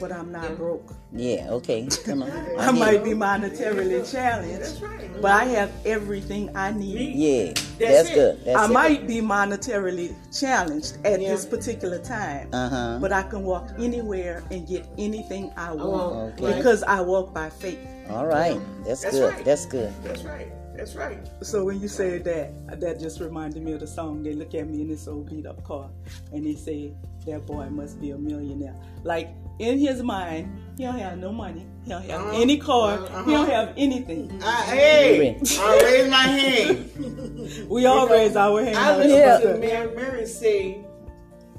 but 0.00 0.12
I'm 0.12 0.30
not 0.30 0.56
broke. 0.56 0.92
Yeah, 1.12 1.48
okay. 1.50 1.88
Come 2.04 2.22
on. 2.22 2.30
I 2.58 2.70
might 2.70 3.02
be 3.02 3.10
monetarily 3.10 4.10
challenged, 4.10 4.82
but 5.20 5.32
I 5.32 5.44
have 5.44 5.72
everything 5.86 6.54
I 6.56 6.72
need. 6.72 7.14
Yeah, 7.16 7.52
that's 7.78 8.10
it. 8.10 8.14
good. 8.14 8.44
That's 8.44 8.58
I 8.58 8.64
it. 8.66 8.72
might 8.72 9.06
be 9.06 9.20
monetarily 9.20 10.14
challenged 10.38 10.96
at 11.06 11.18
this 11.20 11.46
particular 11.46 11.98
time, 11.98 12.48
Uh-huh. 12.52 12.98
but 13.00 13.12
I 13.12 13.22
can 13.22 13.42
walk 13.42 13.70
anywhere 13.78 14.42
and 14.50 14.66
get 14.66 14.86
anything 14.98 15.52
I 15.56 15.72
want 15.72 16.40
Okay. 16.40 16.56
because 16.56 16.82
I 16.82 17.00
walk 17.00 17.32
by 17.34 17.48
faith. 17.50 17.78
All 18.10 18.26
right. 18.26 18.60
That's, 18.84 19.02
That's 19.02 19.16
good. 19.18 19.32
right. 19.34 19.44
That's 19.44 19.66
good. 19.66 19.92
That's 20.02 20.22
right. 20.24 20.50
That's 20.80 20.96
right. 20.96 21.18
So 21.42 21.62
when 21.62 21.78
you 21.78 21.88
said 21.88 22.24
that, 22.24 22.80
that 22.80 22.98
just 22.98 23.20
reminded 23.20 23.62
me 23.62 23.72
of 23.72 23.80
the 23.80 23.86
song. 23.86 24.22
They 24.22 24.32
look 24.32 24.54
at 24.54 24.66
me 24.66 24.80
in 24.80 24.88
this 24.88 25.06
old 25.08 25.28
beat 25.28 25.44
up 25.44 25.62
car, 25.62 25.90
and 26.32 26.46
they 26.46 26.54
say 26.54 26.94
that 27.26 27.44
boy 27.44 27.68
must 27.68 28.00
be 28.00 28.12
a 28.12 28.16
millionaire. 28.16 28.74
Like 29.04 29.28
in 29.58 29.78
his 29.78 30.02
mind, 30.02 30.58
he 30.78 30.84
don't 30.84 30.98
have 30.98 31.18
no 31.18 31.32
money. 31.32 31.66
He 31.84 31.90
don't 31.90 32.02
have 32.08 32.20
Uh-huh. 32.22 32.40
any 32.40 32.56
car. 32.56 32.94
Uh-huh. 32.94 33.24
He 33.24 33.30
don't 33.32 33.50
have 33.50 33.74
anything. 33.76 34.40
I, 34.42 34.62
hey, 34.62 35.38
I 35.58 35.80
raise 35.82 36.10
my 36.10 36.22
hand. 36.22 37.66
We 37.68 37.84
all 37.84 38.08
raise 38.08 38.34
our 38.36 38.64
hand. 38.64 38.76
I 38.78 38.96
listen 38.96 39.10
Yeah. 39.18 39.38
to 39.40 39.58
Mary, 39.58 39.94
Mary 39.94 40.24
say, 40.26 40.82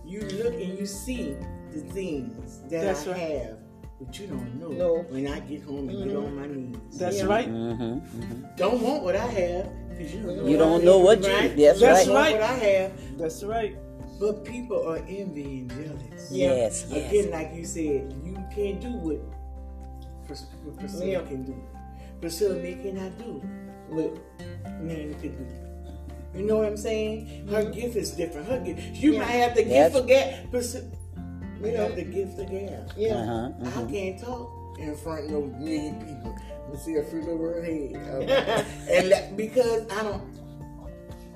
you 0.04 0.22
look 0.22 0.56
and 0.56 0.80
you 0.80 0.88
see 0.88 1.36
the 1.74 1.82
things 1.94 2.62
that 2.72 2.82
That's 2.82 3.06
I 3.06 3.12
right. 3.12 3.20
have, 3.20 3.58
but 4.04 4.20
you 4.20 4.28
don't 4.28 4.60
know 4.60 4.70
No. 4.70 5.06
when 5.10 5.28
I 5.28 5.40
get 5.42 5.64
home 5.64 5.90
and 5.90 6.04
get 6.08 6.16
on 6.16 6.36
my 6.36 6.48
knees. 6.48 6.98
That's 6.98 7.18
Yeah. 7.20 7.26
right. 7.26 7.48
Mm-hmm. 7.48 8.46
Don't 8.58 8.82
want 8.82 9.04
what 9.04 9.16
I 9.16 9.28
have 9.28 9.70
because 9.90 10.14
you 10.14 10.22
don't, 10.24 10.48
You 10.50 10.58
don't 10.58 10.84
know 10.84 10.98
what 11.00 11.22
you. 11.24 11.30
right? 11.32 11.56
That's, 11.56 11.80
That's 11.80 12.06
Don't 12.06 12.16
right. 12.16 12.32
want 12.34 12.42
right. 12.42 12.60
what 12.60 12.64
I 12.64 12.66
have, 12.66 13.18
That's 13.18 13.44
right. 13.44 13.76
but 14.20 14.44
people 14.46 14.88
are 14.88 14.98
envy 15.08 15.60
and 15.60 15.70
jealous. 15.70 16.32
Yes. 16.32 16.86
Yes. 16.90 17.10
Again, 17.10 17.32
like 17.32 17.54
you 17.54 17.66
said, 17.66 18.14
you 18.26 18.38
can't 18.56 18.82
do 18.82 18.92
what 18.92 19.20
Pris- 20.26 20.46
what 20.64 20.78
Priscilla 20.80 21.06
Yeah. 21.06 21.22
can 21.22 21.44
do. 21.44 21.56
Priscilla 22.22 22.56
May 22.56 22.76
cannot 22.76 23.18
do 23.18 23.42
what 23.90 24.18
Nana 24.82 25.14
could 25.16 25.38
do. 25.38 25.46
You 26.40 26.46
know 26.46 26.58
what 26.58 26.66
I'm 26.66 26.78
saying? 26.78 27.48
Her 27.50 27.66
gift 27.70 27.96
is 27.98 28.12
different. 28.12 28.48
Her 28.48 28.60
gift. 28.60 28.80
You 28.96 29.14
Yeah. 29.14 29.20
might 29.20 29.36
have 29.44 29.56
the 29.56 29.64
That's- 29.64 29.92
gift 29.92 30.02
of 30.04 30.08
gab. 30.08 30.50
Priscilla, 30.52 30.86
you 31.64 31.72
Yeah. 31.72 31.84
have 31.84 31.96
the 31.96 32.04
gift 32.04 32.40
of 32.40 32.50
gab. 32.50 32.92
Yeah. 32.98 33.16
Uh-huh. 33.16 33.82
I 33.86 33.92
can't 33.92 34.20
talk 34.20 34.78
in 34.80 34.96
front 34.96 35.26
of 35.26 35.32
no 35.32 35.42
million 35.42 35.96
people. 36.06 36.36
You 36.72 36.78
see 36.78 36.96
a 36.96 37.04
free 37.04 37.20
little 37.22 37.38
word 37.38 37.66
head, 37.66 38.66
and 38.90 39.12
that, 39.12 39.36
because 39.38 39.90
I 39.92 40.04
don't. 40.04 40.42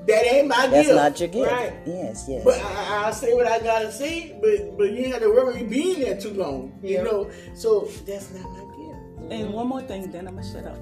That 0.08 0.32
ain't 0.32 0.48
my 0.48 0.68
That's 0.68 0.88
gift. 0.88 0.90
That's 0.96 0.96
not 0.96 1.20
your 1.20 1.30
gift. 1.30 1.52
Right. 1.52 1.74
Yes. 1.86 2.26
Yes. 2.28 2.44
But 2.44 2.60
I, 2.62 3.06
I'll 3.06 3.14
say 3.14 3.34
what 3.34 3.48
I 3.48 3.60
gotta 3.60 3.92
say, 3.92 4.38
but 4.40 4.78
but 4.78 4.92
you 4.92 4.98
ain't 5.06 5.14
have 5.14 5.24
to 5.24 5.30
worry 5.30 5.56
me 5.56 5.64
being 5.64 6.00
there 6.00 6.20
too 6.20 6.34
long. 6.34 6.78
You 6.84 7.04
know, 7.04 7.32
so 7.56 7.90
that's 8.06 8.32
not 8.34 8.44
my 8.52 8.60
gift. 8.78 9.32
And 9.32 9.52
one 9.54 9.68
more 9.68 9.82
thing, 9.82 10.12
then 10.12 10.28
I'm 10.28 10.36
gonna 10.36 10.52
shut 10.52 10.66
up. 10.66 10.78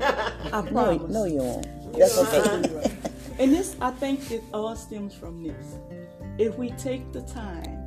I 0.52 0.60
no, 0.62 0.70
promise. 0.70 1.12
no, 1.12 1.24
you 1.24 1.38
won't. 1.38 1.92
That's 1.98 2.16
okay. 2.18 2.92
And 3.40 3.52
this, 3.52 3.76
I 3.80 3.90
think, 3.90 4.30
it 4.30 4.42
all 4.54 4.76
stems 4.76 5.12
from 5.14 5.42
this. 5.42 5.74
If 6.38 6.56
we 6.56 6.70
take 6.72 7.12
the 7.12 7.22
time 7.22 7.81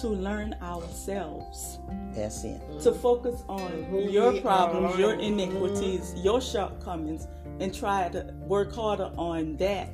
to 0.00 0.08
learn 0.08 0.54
ourselves, 0.62 1.78
That's 2.14 2.44
it. 2.44 2.60
to 2.82 2.92
focus 2.92 3.42
on 3.48 3.84
Who 3.90 4.00
your 4.00 4.32
we 4.32 4.40
problems, 4.40 4.94
are. 4.94 5.00
your 5.00 5.14
iniquities, 5.14 6.14
your 6.16 6.40
shortcomings, 6.40 7.26
and 7.60 7.74
try 7.74 8.08
to 8.10 8.34
work 8.46 8.74
harder 8.74 9.10
on 9.16 9.56
that 9.58 9.90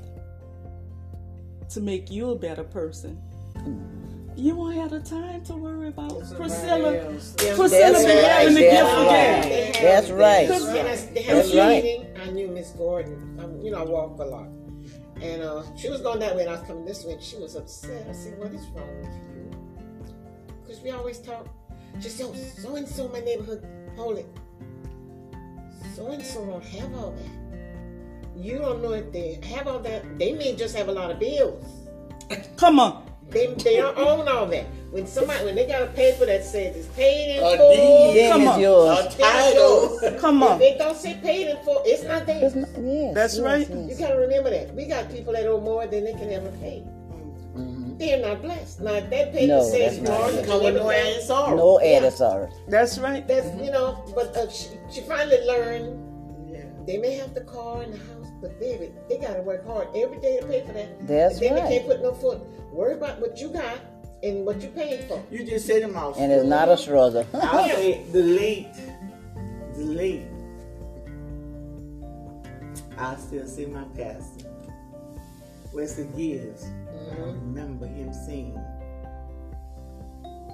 to 1.70 1.80
make 1.80 2.10
you 2.10 2.30
a 2.30 2.36
better 2.36 2.64
person, 2.64 3.20
you 4.36 4.54
won't 4.56 4.74
have 4.76 4.90
the 4.90 5.00
time 5.00 5.44
to 5.44 5.54
worry 5.54 5.88
about 5.88 6.18
Priscilla. 6.34 6.96
else. 6.96 7.34
Priscilla 7.36 7.68
That's 7.92 8.04
be 8.04 8.10
having 8.10 8.54
the 8.54 8.60
gift 8.60 8.82
of 8.82 9.04
That's 9.06 10.06
gab. 10.08 10.18
right. 10.18 10.48
That's 10.48 10.64
right. 10.64 10.76
I, 10.78 11.34
That's 11.34 11.52
a 11.52 11.58
right. 11.58 12.06
I 12.26 12.30
knew 12.30 12.48
Miss 12.48 12.70
Gordon. 12.70 13.38
Um, 13.42 13.60
you 13.60 13.70
know, 13.70 13.80
I 13.80 13.84
walk 13.84 14.18
a 14.18 14.24
lot. 14.24 14.48
And 15.20 15.42
uh, 15.42 15.62
she 15.76 15.90
was 15.90 16.00
going 16.00 16.18
that 16.20 16.34
way, 16.34 16.42
and 16.44 16.50
I 16.50 16.54
was 16.58 16.66
coming 16.66 16.86
this 16.86 17.04
way, 17.04 17.12
and 17.12 17.22
she 17.22 17.36
was 17.36 17.54
upset. 17.54 18.06
I 18.08 18.12
said, 18.12 18.38
What 18.38 18.52
is 18.52 18.66
wrong 18.68 18.88
with 19.00 19.06
you? 19.10 19.29
Because 20.70 20.84
we 20.84 20.90
always 20.92 21.18
talk. 21.18 21.48
just 21.98 22.16
said, 22.16 22.26
oh, 22.28 22.34
So 22.34 22.76
and 22.76 22.86
so 22.86 23.06
in 23.06 23.10
my 23.12 23.18
neighborhood, 23.18 23.66
hold 23.96 24.18
it. 24.18 24.26
So 25.96 26.06
and 26.12 26.24
so 26.24 26.46
don't 26.46 26.64
have 26.64 26.94
all 26.94 27.10
that. 27.10 28.40
You 28.40 28.58
don't 28.60 28.80
know 28.80 28.92
if 28.92 29.10
they 29.10 29.40
have 29.52 29.66
all 29.66 29.80
that. 29.80 30.16
They 30.16 30.32
may 30.32 30.54
just 30.54 30.76
have 30.76 30.86
a 30.86 30.92
lot 30.92 31.10
of 31.10 31.18
bills. 31.18 31.66
Come 32.56 32.78
on. 32.78 33.04
They, 33.30 33.48
they 33.54 33.78
don't 33.78 33.98
own 33.98 34.28
all 34.28 34.46
that. 34.46 34.66
When 34.92 35.08
somebody 35.08 35.44
when 35.44 35.56
they 35.56 35.66
got 35.66 35.82
a 35.82 35.86
paper 35.86 36.24
that 36.26 36.44
says 36.44 36.76
it's 36.76 36.86
paid 36.94 37.36
in 37.38 37.42
A 37.42 37.56
full, 37.56 38.12
deed. 38.12 38.20
Then 38.20 38.30
Come 38.32 38.42
it's 38.42 38.50
on. 38.52 38.60
yours. 38.60 38.98
A 39.14 39.18
title. 39.18 40.20
Come 40.20 40.42
if 40.44 40.48
on. 40.50 40.58
they 40.60 40.78
don't 40.78 40.96
say 40.96 41.18
paid 41.20 41.48
in 41.48 41.56
full, 41.64 41.82
it's 41.84 42.04
not 42.04 42.28
It's 42.28 42.54
theirs. 42.54 42.54
not, 42.54 42.68
yes. 42.84 43.14
That's 43.14 43.36
yes, 43.38 43.44
right. 43.44 43.68
You 43.68 43.86
yes. 43.88 43.98
gotta 43.98 44.18
remember 44.18 44.50
that. 44.50 44.72
We 44.76 44.86
got 44.86 45.10
people 45.10 45.32
that 45.32 45.46
owe 45.48 45.60
more 45.60 45.88
than 45.88 46.04
they 46.04 46.12
can 46.12 46.30
ever 46.30 46.50
pay. 46.60 46.84
They're 48.00 48.22
not 48.26 48.40
blessed. 48.40 48.80
Now 48.80 48.94
that 48.98 49.10
paper 49.32 49.46
No, 49.46 49.62
says 49.62 50.00
that's 50.00 50.08
not 50.08 50.18
mortgage 50.20 50.46
Come 50.46 50.54
and 50.56 50.64
with 50.64 50.74
no 50.76 50.88
everything, 50.88 51.12
added 51.12 51.22
sorrow. 51.26 51.56
No 51.56 51.80
added 51.80 52.12
sorry. 52.14 52.50
That's 52.66 52.98
right. 52.98 53.28
that's 53.28 53.46
you 53.62 53.70
know, 53.70 54.02
but 54.14 54.34
uh, 54.36 54.48
she, 54.50 54.68
she 54.90 55.00
finally 55.02 55.44
learned 55.46 56.50
Yeah. 56.50 56.64
they 56.86 56.96
may 56.96 57.12
have 57.16 57.34
the 57.34 57.42
car 57.42 57.82
and 57.82 57.92
the 57.92 57.98
house, 57.98 58.26
but 58.40 58.58
baby, 58.58 58.90
they 59.10 59.18
gotta 59.18 59.42
work 59.42 59.66
hard 59.66 59.88
every 59.94 60.18
day 60.18 60.40
to 60.40 60.46
pay 60.46 60.64
for 60.66 60.72
that. 60.72 61.06
That's 61.06 61.34
and 61.34 61.42
then 61.42 61.54
right. 61.56 61.68
they 61.68 61.76
can't 61.76 61.88
put 61.88 62.02
no 62.02 62.12
foot. 62.14 62.40
Worry 62.72 62.94
about 62.94 63.20
what 63.20 63.38
you 63.38 63.50
got 63.50 63.78
and 64.22 64.46
what 64.46 64.62
you 64.62 64.68
paid 64.68 65.04
for. 65.04 65.22
You 65.30 65.44
just 65.44 65.66
said 65.66 65.82
them 65.82 65.94
out. 65.94 66.16
And 66.16 66.32
it's 66.32 66.46
not 66.46 66.68
a 66.70 66.78
struggle. 66.78 67.26
I'll 67.34 67.68
say 67.76 68.02
the 68.12 68.22
late, 68.22 68.72
the 69.74 69.84
late. 69.84 70.22
I 72.96 73.16
still 73.16 73.46
see 73.46 73.66
my 73.66 73.84
pastor. 73.96 74.46
Wesley 75.74 76.08
Gibbs. 76.16 76.64
I 77.12 77.20
remember 77.20 77.86
him 77.86 78.12
saying, 78.12 78.58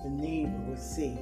the 0.02 0.10
neighbor 0.10 0.56
would 0.68 0.80
say, 0.80 1.18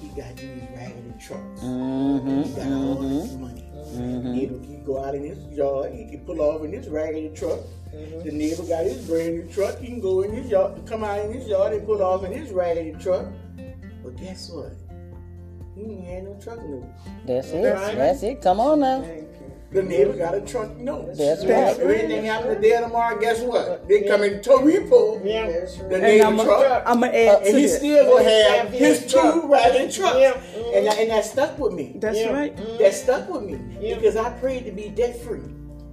he 0.00 0.08
got 0.08 0.36
these 0.36 0.62
raggedy 0.76 1.14
trucks. 1.18 1.60
Mm-hmm. 1.60 2.42
He 2.42 2.54
got 2.54 2.72
all 2.72 2.94
this 2.96 3.30
mm-hmm. 3.30 3.40
money. 3.42 3.64
Mm-hmm. 3.74 4.32
Neighbor 4.32 4.58
can 4.58 4.84
go 4.84 5.04
out 5.04 5.14
in 5.14 5.24
his 5.24 5.38
yard, 5.48 5.92
he 5.92 6.04
can 6.06 6.20
pull 6.20 6.40
off 6.40 6.62
in 6.64 6.72
his 6.72 6.88
raggedy 6.88 7.30
truck. 7.34 7.60
Mm-hmm. 7.92 8.22
The 8.24 8.32
neighbor 8.32 8.62
got 8.64 8.84
his 8.84 9.06
brand 9.06 9.34
new 9.34 9.52
truck, 9.52 9.78
he 9.78 9.88
can 9.88 10.00
go 10.00 10.22
in 10.22 10.32
his 10.32 10.50
yard, 10.50 10.86
come 10.86 11.02
out 11.02 11.18
in 11.24 11.32
his 11.32 11.48
yard 11.48 11.72
and 11.72 11.84
pull 11.84 12.02
off 12.02 12.24
in 12.24 12.32
his 12.32 12.52
raggedy 12.52 12.92
truck. 13.02 13.26
But 14.04 14.16
guess 14.16 14.50
what? 14.50 14.72
He 15.74 15.82
ain't 15.82 16.04
had 16.04 16.24
no 16.24 16.38
truck 16.40 16.62
note. 16.62 16.86
That's 17.26 17.48
it. 17.50 17.62
That's 17.62 18.22
it. 18.22 18.42
Come 18.42 18.60
on 18.60 18.80
now. 18.80 19.04
The 19.72 19.84
neighbor 19.84 20.14
got 20.14 20.34
a 20.34 20.40
truck 20.40 20.76
note. 20.78 21.14
That's 21.16 21.44
If 21.44 21.48
right. 21.48 21.78
anything 22.00 22.24
happen 22.24 22.56
today 22.56 22.76
or 22.76 22.80
tomorrow, 22.80 23.16
guess 23.20 23.40
what? 23.40 23.86
They 23.88 24.02
come 24.02 24.24
in 24.24 24.42
tow 24.42 24.58
repo 24.58 25.24
Yeah. 25.24 25.46
the 25.46 25.94
And 25.94 26.02
neighbor 26.02 26.24
I'm 26.26 26.36
truck. 26.38 26.84
gonna 26.86 27.06
add 27.06 27.42
to 27.44 27.48
and 27.50 27.56
he 27.58 27.68
still 27.68 28.16
gonna 28.16 28.24
have 28.28 28.56
have 28.58 28.68
his 28.70 29.02
his 29.02 29.12
two 29.12 29.20
truck. 29.20 29.48
raggedy 29.48 29.92
trucks. 29.92 30.16
Yeah. 30.18 30.32
Mhm. 30.32 30.76
And, 30.76 30.86
that, 30.88 30.98
and 30.98 31.10
that 31.10 31.24
stuck 31.24 31.56
with 31.56 31.72
me. 31.72 31.92
That's 32.00 32.18
Yeah. 32.18 32.32
right. 32.32 32.56
That 32.80 32.94
stuck 32.94 33.28
with 33.32 33.42
me. 33.42 33.58
Yeah. 33.80 33.94
Because 33.94 34.16
I 34.16 34.30
prayed 34.30 34.64
to 34.64 34.72
be 34.72 34.88
debt 34.88 35.16
free. 35.20 35.38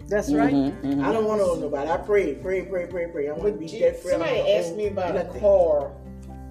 That's 0.07 0.33
right. 0.33 0.53
Mm-hmm. 0.55 1.03
I 1.05 1.11
don't 1.13 1.25
want 1.27 1.41
to 1.41 1.45
owe 1.45 1.55
nobody. 1.55 1.87
I 1.91 1.97
prayed, 1.97 2.41
pray, 2.41 2.61
pray, 2.63 2.87
pray, 2.87 3.07
pray. 3.11 3.27
I 3.27 3.33
want 3.33 3.43
to 3.43 3.51
But 3.51 3.59
be 3.59 3.67
gee, 3.67 3.79
debt 3.79 3.97
free. 3.99 4.11
somebody 4.11 4.53
asked 4.53 4.75
me 4.75 4.87
about 4.87 5.15
a 5.17 5.25
car. 5.39 5.91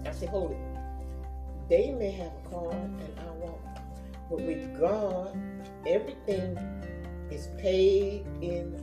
I 0.07 0.12
said, 0.12 0.29
hold 0.29 0.53
it. 0.53 0.59
They 1.68 1.91
may 1.91 2.12
have 2.12 2.31
a 2.47 2.49
car 2.51 2.70
and 2.70 3.01
I 3.18 3.31
won't. 3.45 3.59
But 4.31 4.41
with 4.43 4.79
God, 4.79 5.37
everything 5.87 6.57
is 7.31 7.49
paid 7.59 8.24
in 8.41 8.74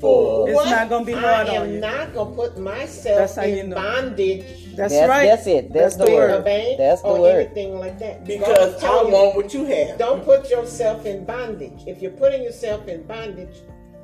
full. 0.00 0.46
It's 0.46 0.70
not 0.70 0.88
gonna 0.88 1.04
be 1.04 1.12
hard 1.12 1.48
I 1.48 1.56
on 1.58 1.66
am 1.68 1.72
you. 1.74 1.80
not 1.80 2.12
gonna 2.14 2.34
put 2.34 2.58
myself 2.58 3.18
That's 3.18 3.36
how 3.36 3.44
you 3.44 3.58
in 3.58 3.70
know. 3.70 3.76
bondage 3.76 4.44
That's, 4.76 4.92
That's, 4.92 5.08
right. 5.08 5.26
that's 5.26 5.46
it. 5.46 5.72
That's, 5.72 5.96
the 5.96 6.04
the 6.06 6.10
word. 6.12 6.30
a 6.30 6.42
bank 6.42 6.78
That's 6.78 7.02
the 7.02 7.08
or 7.08 7.20
word. 7.20 7.46
anything 7.46 7.78
like 7.78 7.98
that. 8.00 8.24
Because 8.24 8.74
God 8.80 8.84
I 8.84 8.86
told 8.86 9.06
you, 9.08 9.14
want 9.14 9.36
what 9.36 9.54
you 9.54 9.64
have. 9.66 9.98
Don't 9.98 10.24
put 10.24 10.50
yourself 10.50 11.06
in 11.06 11.24
bondage. 11.24 11.82
If 11.86 12.02
you're 12.02 12.10
putting 12.12 12.42
yourself 12.42 12.88
in 12.88 13.04
bondage, 13.04 13.56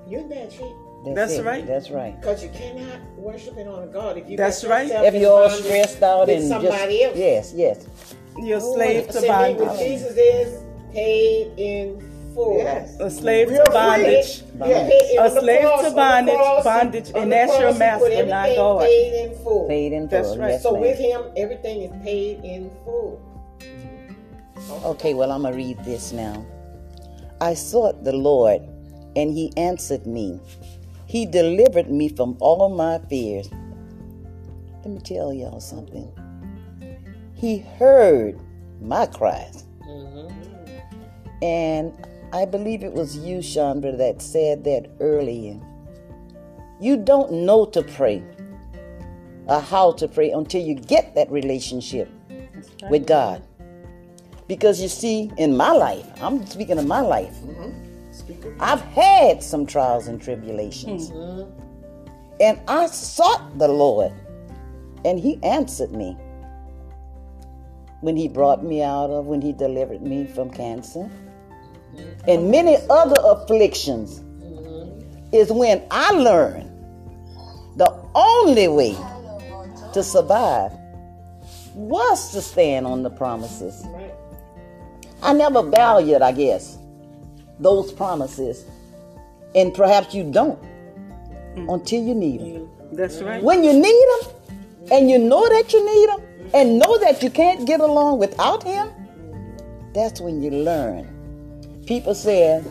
you're 0.08 0.20
in 0.20 0.28
bad 0.28 0.52
shape. 0.52 0.72
That's 1.14 1.32
it. 1.34 1.44
right. 1.44 1.66
That's 1.66 1.90
right. 1.90 2.18
Because 2.20 2.42
you 2.44 2.50
cannot 2.50 3.00
worship 3.16 3.56
and 3.56 3.68
honor 3.68 3.86
God 3.86 4.16
if 4.18 4.28
you 4.30 4.36
That's 4.36 4.62
got 4.62 4.70
right. 4.70 4.82
yourself 4.86 5.06
If 5.06 5.14
in 5.14 5.20
you're 5.22 5.42
all 5.42 5.50
stressed 5.50 6.02
out 6.02 6.26
with 6.28 6.38
and 6.38 6.48
somebody 6.48 6.98
just 7.00 7.16
else. 7.16 7.16
yes, 7.16 7.52
yes. 7.56 8.14
You're 8.38 8.58
a 8.58 8.60
slave 8.60 9.06
to 9.08 9.12
See, 9.14 9.20
me, 9.22 9.28
bondage. 9.28 9.78
Jesus 9.78 10.16
is 10.16 10.62
paid 10.92 11.52
in 11.58 12.00
full. 12.40 12.54
full. 12.54 12.58
Yes. 12.58 12.96
A 13.00 13.10
slave 13.10 13.48
Real 13.50 13.64
to 13.64 13.70
bondage. 13.70 14.42
free. 14.42 14.68
Yeah. 14.68 15.24
A 15.24 15.30
slave 15.30 15.60
cross- 15.60 15.84
to 15.84 15.90
bondage, 15.94 16.34
cross, 16.34 16.64
bondage, 16.64 17.10
and 17.14 17.32
that's 17.32 17.58
your 17.58 17.74
master, 17.74 18.08
put 18.08 18.28
not 18.28 18.48
everything 18.48 18.56
God. 18.56 18.80
Paid 18.82 19.24
in 19.24 19.34
full. 19.44 19.68
Paid 19.68 19.92
in 19.92 20.08
That's 20.08 20.36
right. 20.36 20.50
Yes, 20.50 20.62
So 20.62 20.72
ma'am. 20.72 20.80
with 20.82 20.98
him, 20.98 21.22
everything 21.36 21.82
is 21.82 21.92
paid 22.02 22.44
in 22.44 22.70
full. 22.84 23.20
Okay, 24.84 25.14
well, 25.14 25.32
I'm 25.32 25.42
going 25.42 25.52
to 25.52 25.56
read 25.56 25.78
this 25.84 26.12
now. 26.12 26.44
I 27.40 27.54
sought 27.54 28.04
the 28.04 28.12
Lord, 28.12 28.60
and 29.16 29.32
he 29.32 29.52
answered 29.56 30.06
me. 30.06 30.38
He 31.06 31.26
delivered 31.26 31.90
me 31.90 32.08
from 32.08 32.36
all 32.40 32.68
my 32.68 32.98
fears. 33.08 33.48
Let 34.84 34.90
me 34.94 35.00
tell 35.00 35.32
y'all 35.32 35.60
something. 35.60 36.08
He 37.34 37.58
heard 37.58 38.38
my 38.80 39.06
cries. 39.06 39.64
Mm-hmm. 39.88 40.28
And 41.42 41.92
I 42.32 42.44
believe 42.44 42.84
it 42.84 42.92
was 42.92 43.16
you, 43.16 43.42
Chandra, 43.42 43.96
that 43.96 44.22
said 44.22 44.62
that 44.64 44.90
earlier. 45.00 45.58
You 46.80 46.96
don't 46.96 47.32
know 47.32 47.66
to 47.66 47.82
pray 47.82 48.22
or 49.46 49.60
how 49.60 49.92
to 49.92 50.06
pray 50.06 50.30
until 50.30 50.62
you 50.62 50.74
get 50.74 51.14
that 51.16 51.30
relationship 51.30 52.08
with 52.88 53.06
God. 53.06 53.42
Because 54.46 54.80
you 54.80 54.88
see, 54.88 55.30
in 55.38 55.56
my 55.56 55.72
life, 55.72 56.06
I'm 56.22 56.46
speaking 56.46 56.78
of 56.78 56.86
my 56.86 57.00
life, 57.00 57.36
I've 58.58 58.80
had 58.80 59.42
some 59.42 59.66
trials 59.66 60.06
and 60.06 60.20
tribulations. 60.22 61.10
Mm-hmm. 61.10 61.50
And 62.40 62.60
I 62.68 62.86
sought 62.86 63.58
the 63.58 63.68
Lord, 63.68 64.12
and 65.04 65.18
He 65.18 65.38
answered 65.42 65.92
me. 65.92 66.16
When 68.00 68.16
He 68.16 68.28
brought 68.28 68.64
me 68.64 68.82
out 68.82 69.10
of, 69.10 69.26
when 69.26 69.42
He 69.42 69.52
delivered 69.52 70.02
me 70.02 70.26
from 70.26 70.50
cancer, 70.50 71.10
and 72.26 72.50
many 72.50 72.76
other 72.88 73.20
afflictions, 73.24 74.20
is 75.32 75.50
when 75.52 75.82
I 75.90 76.10
learned 76.12 76.70
the 77.76 77.92
only 78.14 78.68
way 78.68 78.96
to 79.92 80.02
survive 80.02 80.72
was 81.74 82.32
to 82.32 82.42
stand 82.42 82.86
on 82.86 83.02
the 83.02 83.10
promises. 83.10 83.86
I 85.22 85.32
never 85.32 85.62
valued, 85.62 86.22
I 86.22 86.32
guess, 86.32 86.78
those 87.58 87.92
promises. 87.92 88.64
And 89.54 89.74
perhaps 89.74 90.14
you 90.14 90.30
don't 90.30 90.58
until 91.56 92.02
you 92.02 92.14
need 92.14 92.40
them. 92.40 92.70
That's 92.92 93.20
right. 93.20 93.42
When 93.42 93.64
you 93.64 93.72
need 93.72 94.06
them 94.22 94.34
and 94.92 95.10
you 95.10 95.18
know 95.18 95.48
that 95.48 95.72
you 95.72 95.84
need 95.84 96.08
them 96.08 96.50
and 96.54 96.78
know 96.78 96.98
that 96.98 97.22
you 97.22 97.30
can't 97.30 97.66
get 97.66 97.80
along 97.80 98.18
without 98.18 98.62
him, 98.62 98.90
that's 99.92 100.20
when 100.20 100.42
you 100.42 100.50
learn. 100.50 101.19
People 101.90 102.14
say, 102.14 102.62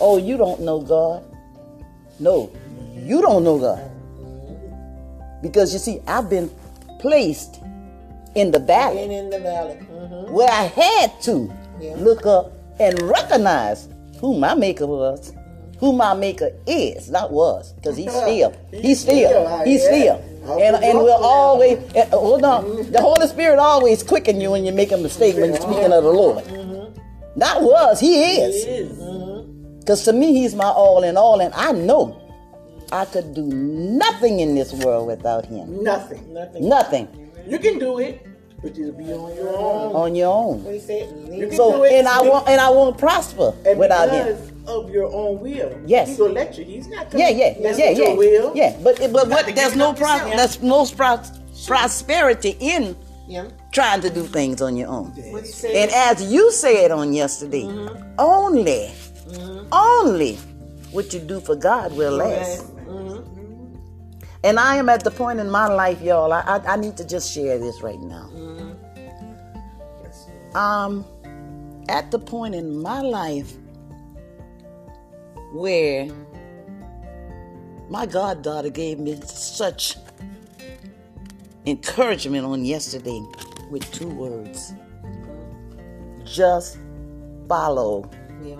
oh, 0.00 0.16
you 0.18 0.36
don't 0.36 0.62
know 0.62 0.80
God. 0.80 1.22
No, 2.18 2.50
you 2.96 3.22
don't 3.22 3.44
know 3.44 3.56
God. 3.56 3.88
Because 5.40 5.72
you 5.72 5.78
see, 5.78 6.00
I've 6.08 6.28
been 6.28 6.50
placed 6.98 7.60
in 8.34 8.50
the 8.50 8.58
valley 8.58 9.14
in 9.14 9.30
the 9.30 9.38
valley. 9.38 9.76
hmm 9.76 10.32
where 10.34 10.50
I 10.50 10.64
had 10.64 11.22
to 11.22 11.54
Yeah. 11.80 11.94
look 11.98 12.26
up 12.26 12.50
and 12.80 13.00
recognize 13.02 13.88
who 14.20 14.36
my 14.36 14.54
maker 14.56 14.88
was, 14.88 15.32
who 15.78 15.92
my 15.92 16.14
maker 16.14 16.50
is, 16.66 17.08
not 17.08 17.30
was, 17.30 17.72
because 17.74 17.96
he's 18.02 18.10
still, 18.10 18.52
he's 18.72 19.00
still, 19.00 19.62
he's 19.64 19.84
still. 19.84 20.20
And, 20.60 20.74
and 20.82 20.98
we'll 20.98 21.12
always, 21.22 21.78
and, 21.94 22.10
hold 22.10 22.42
on, 22.42 22.90
the 22.90 23.00
Holy 23.00 23.28
Spirit 23.28 23.60
always 23.60 24.02
quicken 24.02 24.40
you 24.40 24.50
when 24.50 24.64
you 24.64 24.72
make 24.72 24.90
a 24.90 24.96
mistake 24.96 25.36
when 25.36 25.50
you're 25.50 25.60
speaking 25.60 25.92
of 25.92 26.02
the 26.02 26.10
Lord. 26.10 26.44
Not 27.38 27.62
was, 27.62 28.00
he 28.00 28.14
is. 28.40 28.64
Because 29.78 30.00
mm-hmm. 30.02 30.10
to 30.10 30.12
me, 30.12 30.34
he's 30.34 30.56
my 30.56 30.64
all 30.66 31.04
in 31.04 31.16
all, 31.16 31.40
and 31.40 31.54
I 31.54 31.70
know 31.70 32.20
I 32.90 33.04
could 33.04 33.32
do 33.32 33.42
nothing 33.42 34.40
in 34.40 34.56
this 34.56 34.72
world 34.72 35.06
without 35.06 35.46
him. 35.46 35.84
Nothing. 35.84 36.34
Nothing. 36.34 36.68
Nothing 36.68 37.08
You 37.46 37.60
can 37.60 37.78
do 37.78 38.00
it, 38.00 38.26
but 38.60 38.74
you'll 38.76 38.90
be 38.92 39.12
on 39.12 39.36
your 39.36 39.56
own. 39.56 39.94
on 39.94 40.14
your 40.16 40.34
own. 40.34 40.64
What 40.64 40.74
he 40.74 40.80
said? 40.80 41.30
lean- 41.30 41.40
can 41.48 41.52
So, 41.56 41.76
do 41.76 41.84
it. 41.84 41.92
and 41.92 42.08
I 42.08 42.20
won't, 42.22 42.48
and 42.48 42.60
I 42.60 42.70
won't 42.70 42.98
prosper 42.98 43.54
And 43.64 43.78
without 43.78 44.10
him. 44.10 44.26
because 44.26 44.52
of 44.66 44.90
your 44.90 45.06
own 45.14 45.38
will. 45.38 45.70
Yes. 45.86 46.08
He's 46.08 46.18
gonna 46.18 46.32
let 46.32 46.58
you. 46.58 46.64
He's 46.64 46.88
not 46.88 47.06
Yeah, 47.14 47.30
gonna 47.30 47.42
yeah, 47.42 47.62
mess 47.62 47.78
yeah, 47.78 47.90
with 47.90 47.98
yeah, 47.98 48.04
your 48.08 48.16
will. 48.16 48.52
yeah. 48.56 48.76
But 48.82 48.98
but 49.12 49.28
what, 49.28 49.46
there's 49.54 49.76
no 49.76 49.90
up 49.90 49.96
pro, 49.98 50.18
there's 50.36 50.60
no 50.60 50.84
pro, 50.86 51.20
prosperity 51.66 52.56
in 52.58 52.96
Yeah. 53.28 53.48
trying 53.72 54.00
to 54.00 54.10
do 54.10 54.22
things 54.24 54.62
on 54.62 54.76
your 54.76 54.88
own. 54.88 55.10
What 55.30 55.44
he? 55.44 55.76
And 55.76 55.90
as 55.92 56.32
you 56.32 56.50
said 56.50 56.90
on 56.90 57.12
yesterday, 57.12 57.64
Mm-hmm. 57.64 58.14
only, 58.18 58.90
only 59.70 60.36
what 60.92 61.12
you 61.12 61.20
do 61.20 61.38
for 61.40 61.54
God 61.54 61.92
will 61.96 62.12
last. 62.16 62.64
And 64.44 64.58
I 64.58 64.76
am 64.76 64.88
at 64.88 65.02
the 65.04 65.10
point 65.10 65.40
in 65.40 65.50
my 65.50 65.66
life, 65.66 66.00
y'all. 66.00 66.32
I, 66.32 66.40
I 66.40 66.72
I 66.74 66.76
need 66.76 66.96
to 66.96 67.04
just 67.04 67.30
share 67.32 67.58
this 67.58 67.82
right 67.82 68.00
now. 68.00 68.30
Um, 70.54 71.04
at 71.88 72.10
the 72.10 72.18
point 72.18 72.54
in 72.54 72.80
my 72.80 73.00
life 73.02 73.52
where 75.52 76.08
my 77.90 78.06
goddaughter 78.06 78.70
gave 78.70 78.98
me 79.00 79.20
such 79.26 79.96
encouragement 81.70 82.44
on 82.44 82.64
yesterday 82.64 83.20
with 83.70 83.90
two 83.92 84.08
words 84.08 84.72
just 86.24 86.78
follow. 87.48 88.08
yeah. 88.42 88.56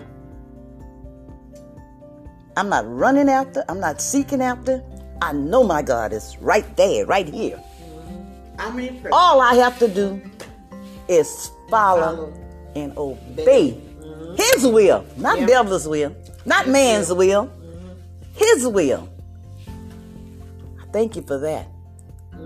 I'm 2.57 2.69
not 2.69 2.85
running 2.87 3.29
after, 3.29 3.63
I'm 3.69 3.79
not 3.79 4.01
seeking 4.01 4.41
after. 4.41 4.83
I 5.21 5.33
know 5.33 5.63
my 5.63 5.81
God 5.81 6.13
is 6.13 6.37
right 6.39 6.65
there, 6.75 7.05
right 7.05 7.27
here. 7.27 7.57
Mm-hmm. 7.57 9.05
I'm. 9.05 9.13
All 9.13 9.41
I 9.41 9.55
have 9.55 9.77
to 9.79 9.87
do 9.87 10.21
is 11.07 11.51
follow, 11.69 12.15
Follow. 12.15 12.33
and 12.75 12.97
obey 12.97 13.71
mm-hmm. 13.71 14.35
His 14.35 14.65
will, 14.67 15.05
not 15.17 15.47
devil's 15.47 15.87
will, 15.87 16.15
not 16.45 16.67
man's 16.67 17.13
will, 17.13 17.47
mm-hmm. 17.47 17.89
His 18.35 18.67
will. 18.67 19.09
I 20.79 20.85
thank 20.91 21.15
you 21.15 21.21
for 21.21 21.37
that. 21.39 21.67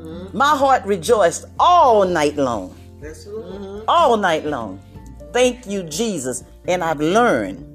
Mm-hmm. 0.03 0.37
My 0.37 0.55
heart 0.57 0.83
rejoiced 0.85 1.45
all 1.59 2.05
night 2.05 2.35
long, 2.35 2.75
what. 2.99 3.25
Mm-hmm. 3.25 3.85
all 3.87 4.17
night 4.17 4.45
long. 4.45 4.81
Thank 5.31 5.65
you, 5.65 5.83
Jesus. 5.83 6.43
And 6.67 6.83
I've 6.83 6.99
learned 6.99 7.69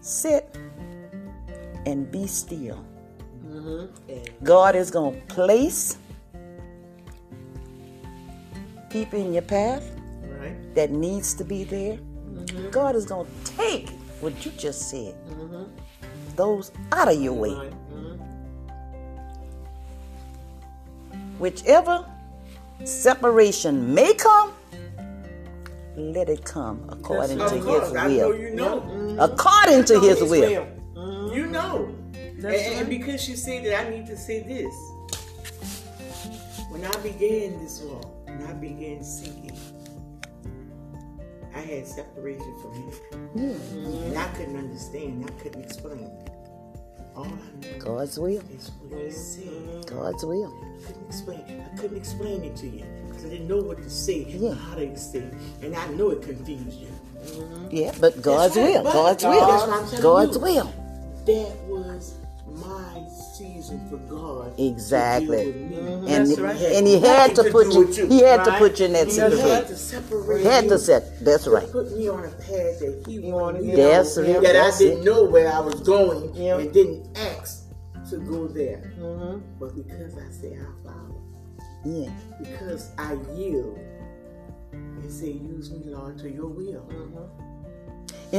sit 0.00 0.56
and 1.86 2.10
be 2.10 2.26
still. 2.26 2.84
God 4.42 4.76
is 4.76 4.90
going 4.90 5.20
to 5.20 5.34
place 5.34 5.98
people 8.90 9.18
in 9.20 9.32
your 9.32 9.42
path 9.42 9.84
Right. 10.22 10.74
that 10.76 10.90
needs 10.92 11.34
to 11.34 11.44
be 11.44 11.64
there. 11.64 11.98
God 12.70 12.94
is 12.94 13.04
going 13.04 13.26
to 13.26 13.52
take 13.56 13.90
what 14.20 14.44
you 14.46 14.52
just 14.52 14.88
said, 14.88 15.14
those 16.36 16.70
out 16.92 17.08
of 17.12 17.20
your 17.20 17.32
way. 17.32 17.56
Whichever 21.38 22.04
separation 22.84 23.94
may 23.94 24.14
come, 24.14 24.52
let 25.96 26.28
it 26.28 26.44
come 26.44 26.84
according 26.88 27.40
Of 27.40 27.52
to 27.52 27.60
course, 27.60 27.84
His 27.90 27.92
will. 27.92 28.36
you 28.38 28.50
know. 28.54 29.16
According 29.20 29.84
to 29.86 30.00
His 30.00 30.20
His 30.20 30.30
will. 30.30 30.66
will. 30.94 31.34
You 31.34 31.46
know. 31.46 31.94
And, 32.14 32.44
and 32.46 32.88
because 32.88 33.28
you 33.28 33.36
say 33.36 33.64
that, 33.64 33.86
I 33.86 33.90
need 33.90 34.06
to 34.06 34.16
say 34.16 34.42
this. 34.42 34.74
When 36.70 36.84
I 36.84 36.90
began 37.02 37.58
this 37.62 37.80
walk, 37.80 38.26
when 38.26 38.42
I 38.44 38.52
began 38.52 39.02
seeking, 39.02 39.56
I 41.54 41.60
had 41.60 41.86
separation 41.86 42.54
from 42.62 42.74
Him. 42.74 42.92
Hmm. 43.32 43.86
And 44.06 44.18
I 44.18 44.28
couldn't 44.34 44.56
understand. 44.56 45.24
I 45.28 45.42
couldn't 45.42 45.62
explain. 45.64 46.10
God's 47.78 48.18
will. 48.18 48.42
is 48.56 48.70
what 48.88 49.00
He 49.02 49.10
said. 49.10 49.86
God's 49.86 50.24
will. 50.24 50.52
I 50.82 50.86
couldn't 50.86 51.06
explain. 51.08 51.64
I 51.72 51.76
couldn't 51.76 51.96
explain 51.96 52.44
it 52.44 52.56
to 52.56 52.66
you 52.68 52.84
because 53.08 53.24
I 53.24 53.28
didn't 53.30 53.48
know 53.48 53.58
what 53.58 53.78
to 53.82 53.90
say, 53.90 54.24
Yeah. 54.28 54.54
how 54.54 54.74
to 54.76 54.96
say, 54.96 55.24
and 55.62 55.74
I 55.74 55.86
know 55.88 56.10
it 56.10 56.22
confused 56.22 56.78
you. 56.80 56.88
Yeah, 57.70 57.92
but 58.00 58.22
God's 58.22 58.56
right, 58.56 58.74
will. 58.74 58.84
but 58.84 58.92
God's 58.92 59.22
God- 59.24 59.30
will. 59.34 59.46
that's 59.46 59.66
what 59.66 59.70
I'm 59.82 59.86
telling 59.88 60.02
God's 60.02 60.36
you. 60.36 60.42
will. 60.42 60.72
That 61.26 61.56
was 61.68 62.14
my 62.46 62.97
season 63.38 63.88
for 63.88 63.96
God. 63.98 64.54
Exactly. 64.58 65.52
deal 65.52 66.00
with. 66.00 66.10
And, 66.10 66.38
right. 66.38 66.56
and 66.56 66.86
he 66.86 67.00
had 67.00 67.34
to 67.36 67.44
put 67.50 67.72
you, 67.72 67.88
you, 67.92 68.06
he 68.08 68.22
had 68.22 68.44
to 68.44 68.52
put 68.58 68.78
you 68.80 68.86
in 68.86 68.92
that 68.94 69.08
He 69.08 69.18
had 69.18 69.66
to 69.68 69.76
separate 69.76 70.40
He 70.40 70.46
had 70.46 70.68
to 70.68 70.78
set, 70.78 71.24
that's 71.24 71.46
right. 71.46 71.70
put 71.70 71.92
me 71.96 72.08
on 72.08 72.24
a 72.24 72.30
path 72.30 72.78
that 72.80 73.04
He 73.06 73.20
wanted 73.20 73.62
me 73.64 73.76
That's 73.76 74.18
on, 74.18 74.24
it, 74.24 74.42
that 74.42 74.52
that's 74.54 74.76
I 74.76 74.78
didn't 74.84 75.02
it. 75.02 75.04
know 75.04 75.24
where 75.24 75.52
I 75.52 75.60
was 75.60 75.80
going 75.80 76.34
Yeah. 76.34 76.58
and 76.58 76.72
didn't 76.72 77.16
ask 77.16 77.64
to 78.10 78.16
go 78.18 78.48
there. 78.48 78.92
Mm-hmm. 78.98 79.38
But 79.60 79.74
because 79.76 80.16
I 80.16 80.30
say 80.30 80.56
I 80.56 80.88
follow, 80.88 81.22
Yeah. 81.84 82.10
because 82.38 82.90
I 82.98 83.14
yield, 83.34 83.78
and 84.72 85.12
say, 85.12 85.30
"Use 85.32 85.70
me, 85.70 85.82
Lord, 85.86 86.18
to 86.18 86.30
your 86.30 86.46
will." 86.48 86.86
And 86.90 87.14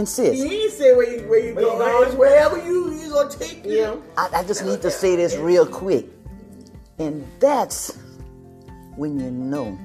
sis, 0.06 0.42
He 0.42 0.64
ain't 0.64 0.72
say 0.74 0.96
where 0.96 1.10
you 1.10 1.28
where 1.28 1.40
you 1.40 1.56
Where 1.56 1.66
you 1.66 1.72
go. 1.72 1.78
going? 1.78 2.08
It's 2.08 2.16
wherever 2.18 2.58
you 2.58 2.94
you 2.94 3.10
gonna 3.12 3.30
take 3.30 3.66
you. 3.66 3.80
Yeah. 3.80 3.96
I, 4.18 4.30
I 4.40 4.44
just 4.44 4.64
need 4.66 4.82
to 4.82 4.92
say 4.92 5.16
this 5.16 5.36
real 5.38 5.66
quick. 5.66 6.06
And 7.00 7.26
that's 7.40 7.98
when 8.96 9.20
you 9.20 9.32
know 9.32 9.78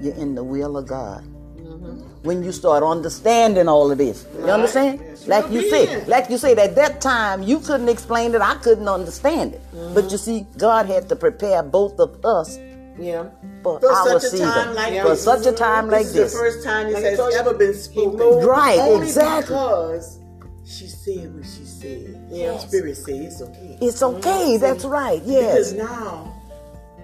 you're 0.00 0.14
in 0.14 0.34
the 0.34 0.44
will 0.44 0.76
of 0.76 0.86
God. 0.86 1.24
Mm-hmm. 1.56 2.00
When 2.22 2.42
you 2.42 2.52
start 2.52 2.82
understanding 2.82 3.68
all 3.68 3.90
of 3.90 3.98
this. 3.98 4.26
You 4.36 4.46
understand? 4.50 5.00
Like 5.26 5.48
you 5.50 5.60
Obedient. 5.60 5.90
said, 5.90 6.08
like 6.08 6.28
you 6.30 6.38
said, 6.38 6.58
at 6.58 6.74
that 6.74 7.00
time 7.00 7.42
you 7.42 7.60
couldn't 7.60 7.88
explain 7.88 8.34
it, 8.34 8.40
I 8.40 8.56
couldn't 8.56 8.88
understand 8.88 9.54
it. 9.54 9.62
But 9.72 9.78
mm-hmm. 9.78 10.08
you 10.08 10.18
see, 10.18 10.46
God 10.58 10.86
had 10.86 11.08
to 11.08 11.16
prepare 11.16 11.62
both 11.62 11.98
of 12.00 12.24
us 12.24 12.58
Yeah. 12.98 13.28
for, 13.62 13.80
For 13.80 13.90
our 13.92 14.06
such 14.20 14.24
a 14.24 14.30
season. 14.30 14.48
time 14.48 14.74
like 14.74 15.02
for 15.02 15.08
this. 15.10 15.24
such 15.24 15.46
a 15.46 15.52
time 15.52 15.88
like 15.88 16.04
this. 16.06 16.12
this. 16.12 16.26
is 16.26 16.32
the 16.34 16.38
first 16.38 16.64
time 16.64 16.86
this 16.86 16.94
Like 16.96 17.04
I 17.04 17.08
has 17.08 17.18
told 17.18 17.32
you, 17.32 17.38
ever 17.38 17.54
been 17.54 17.74
spoken. 17.74 18.18
moved- 18.18 18.46
Right, 18.46 18.78
Only 18.78 19.06
exactly. 19.06 19.54
because 19.54 20.18
she 20.64 20.86
said 20.86 21.34
what 21.34 21.44
she 21.44 21.64
said. 21.64 22.26
Yeah. 22.30 22.58
Spirit 22.58 22.96
said 22.96 23.14
it's 23.16 23.40
okay. 23.42 23.78
It's 23.80 24.02
mm-hmm. 24.02 24.16
okay, 24.18 24.56
that's 24.58 24.84
right. 24.84 25.22
Yeah. 25.24 25.40
Because 25.40 25.72
now 25.72 26.34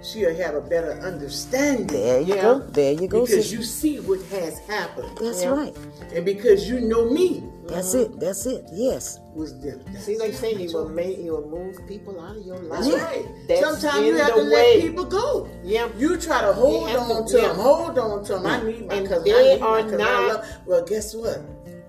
she'll 0.03 0.35
have 0.37 0.55
a 0.55 0.61
better 0.61 0.93
understanding. 1.03 1.87
There 1.87 2.21
you 2.21 2.35
Yeah. 2.35 2.43
go. 2.43 2.59
There 2.61 2.93
you 2.93 3.09
go. 3.09 3.23
Because 3.27 3.45
sis. 3.49 3.53
you 3.53 3.63
see 3.63 3.99
what 4.01 4.21
has 4.27 4.59
happened. 4.61 5.17
That's 5.21 5.43
Yeah. 5.43 5.51
right. 5.51 5.77
And 6.15 6.25
because 6.25 6.69
you 6.69 6.81
know 6.81 7.11
me 7.11 7.43
That's 7.69 7.95
it. 7.95 8.19
That's 8.19 8.47
it. 8.47 8.65
Yes. 8.73 9.21
was 9.35 9.53
different. 9.53 9.97
See, 9.99 10.19
like 10.19 10.33
say 10.33 10.55
you 10.55 10.73
will 10.73 10.89
make 10.89 11.19
he 11.19 11.31
will 11.31 11.49
move 11.49 11.77
people 11.87 12.19
out 12.21 12.37
of 12.37 12.45
your 12.45 12.59
life. 12.59 12.83
That's 12.83 12.95
right. 13.03 13.27
That's 13.47 13.61
Sometimes 13.61 14.07
you 14.07 14.17
have 14.17 14.35
to 14.35 14.43
way. 14.43 14.49
let 14.51 14.81
people 14.83 15.05
go. 15.05 15.49
Yeah. 15.63 15.89
You 15.97 16.17
try 16.17 16.41
to 16.41 16.53
hold 16.53 16.91
on 16.91 17.27
to- 17.27 17.33
to 17.33 17.41
yeah. 17.41 17.49
them, 17.49 17.57
hold 17.57 17.99
on 17.99 18.25
to 18.25 18.33
them. 18.35 18.47
I 18.47 18.59
mm. 18.61 18.67
need 18.67 18.87
my 18.89 18.95
And 18.95 19.09
cousin. 19.09 19.25
They 19.25 19.53
I 19.53 19.55
need 19.55 19.63
are 19.63 19.83
cousin. 19.83 20.01
I 20.01 20.05
not- 20.05 20.29
love- 20.29 20.47
Well, 20.67 20.85
guess 20.85 21.15
what? 21.15 21.41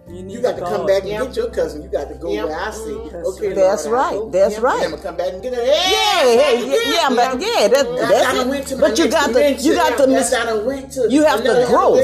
You, 0.10 0.26
You 0.28 0.42
got 0.42 0.56
to 0.58 0.62
come 0.64 0.86
back 0.88 1.02
and 1.04 1.10
Yeah. 1.12 1.26
get 1.26 1.36
your 1.36 1.50
cousin. 1.52 1.84
You 1.84 1.90
got 1.90 2.10
to 2.10 2.16
go 2.16 2.32
Yeah. 2.32 2.46
where 2.46 2.60
I 2.60 2.72
see. 2.72 2.80
Mhm. 2.90 3.24
Okay, 3.26 3.54
That's 3.54 3.86
Lord, 3.86 3.96
right. 3.96 4.14
go. 4.20 4.30
That's 4.32 4.56
Yeah. 4.56 4.62
right. 4.62 4.84
I'm 4.84 4.90
gonna 4.92 5.04
come 5.04 5.16
back 5.18 5.34
and 5.34 5.42
get 5.44 5.54
it. 5.54 5.60
Yeah, 5.68 6.24
hey, 6.24 6.66
yeah, 6.66 6.94
yeah, 6.94 7.10
but 7.10 7.40
yeah, 7.42 7.68
that, 7.68 7.86
I 7.88 7.96
that's 8.10 8.34
done 8.38 8.50
went 8.50 8.72
it. 8.72 8.80
But 8.80 8.98
you 8.98 9.08
got 9.08 9.34
to, 9.34 9.52
you 9.54 9.76
got 9.76 9.98
to, 9.98 10.10
Yes, 10.10 10.32
mis- 10.32 10.40
I 10.40 10.46
done 10.46 10.66
went 10.66 10.92
to 10.94 11.08
you 11.10 11.24
have 11.26 11.44
to 11.44 11.66
grow. 11.70 11.96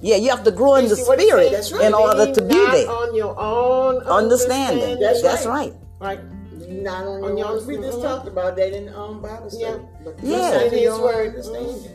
yeah, 0.00 0.16
you 0.16 0.28
have 0.30 0.42
to 0.44 0.50
grow 0.50 0.74
in 0.76 0.88
the 0.88 0.96
See 0.96 1.02
what 1.04 1.20
he 1.20 1.26
spirit 1.28 1.44
said? 1.50 1.54
That's 1.54 1.72
right. 1.72 1.84
in 1.84 1.94
order 1.94 2.32
to 2.34 2.42
be 2.42 2.54
there. 2.54 2.90
on 2.90 3.14
your 3.14 3.38
own 3.38 4.02
Understanding. 4.06 4.98
That's 5.00 5.22
That's 5.22 5.46
right. 5.46 5.72
right. 6.00 6.18
Right. 6.18 6.20
Not 6.68 7.06
on, 7.06 7.22
On 7.24 7.36
your 7.36 7.46
your- 7.46 7.58
own. 7.60 7.66
We 7.66 7.76
just 7.78 7.98
mhm. 7.98 8.02
talked 8.02 8.26
about 8.28 8.56
that 8.56 8.72
in 8.76 8.92
um, 8.94 9.20
Bible 9.22 9.48
study. 9.50 9.62
Yeah. 9.64 9.78
But 10.04 10.14
Yeah. 10.22 10.36
listen 10.36 10.70
to 10.70 10.76
In 10.76 10.82
his 10.92 10.98
word. 10.98 11.28
understanding. 11.28 11.90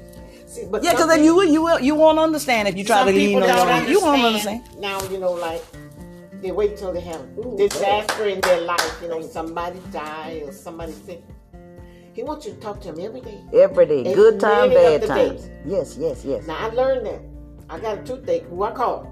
See, 0.52 0.66
but 0.70 0.84
Yeah, 0.84 0.91
because 0.91 1.08
then 1.08 1.24
you 1.24 1.34
will, 1.34 1.45
you 1.45 1.62
will, 1.64 1.80
you 1.80 1.95
won't 1.95 2.20
understand 2.20 2.68
if 2.68 2.76
you 2.78 2.84
try 2.84 3.06
to 3.06 3.12
lean 3.12 3.39
people 3.39 3.43
on 3.43 3.47
your 3.47 3.58
don't 3.66 3.84
own. 3.84 3.89
You 3.89 4.02
won't 4.02 4.22
understand. 4.22 4.64
Now 4.80 5.02
you 5.10 5.18
know, 5.18 5.32
like 5.32 5.64
they 6.41 6.52
wait 6.52 6.76
till 6.76 6.91
they 6.91 6.99
have 6.99 7.24
disaster 7.56 8.28
in 8.28 8.41
their 8.41 8.60
life. 8.60 8.99
You 9.02 9.08
know, 9.08 9.22
somebody 9.22 9.80
die 9.93 10.41
or 10.45 10.52
somebody 10.52 10.91
sick. 10.91 11.24
He 12.12 12.24
wants 12.24 12.45
you 12.45 12.52
to 12.54 12.60
talk 12.60 12.82
to 12.82 12.89
him 12.89 12.99
every 12.99 13.22
day. 13.22 13.39
Every 13.54 13.86
day, 13.86 14.04
And 14.08 14.14
good 14.14 14.41
time, 14.41 14.72
bad 14.72 14.95
of 14.95 15.02
the 15.02 15.08
times. 15.08 15.49
Yes, 15.66 15.95
yes, 15.97 16.26
yes. 16.26 16.45
Now 16.45 16.58
I 16.58 16.68
learned 16.68 17.06
that. 17.06 17.22
I 17.70 17.80
got 17.80 17.99
a 17.99 18.04
toothache. 18.04 18.43
Who 18.49 18.62
I 18.64 18.72
call? 18.72 19.08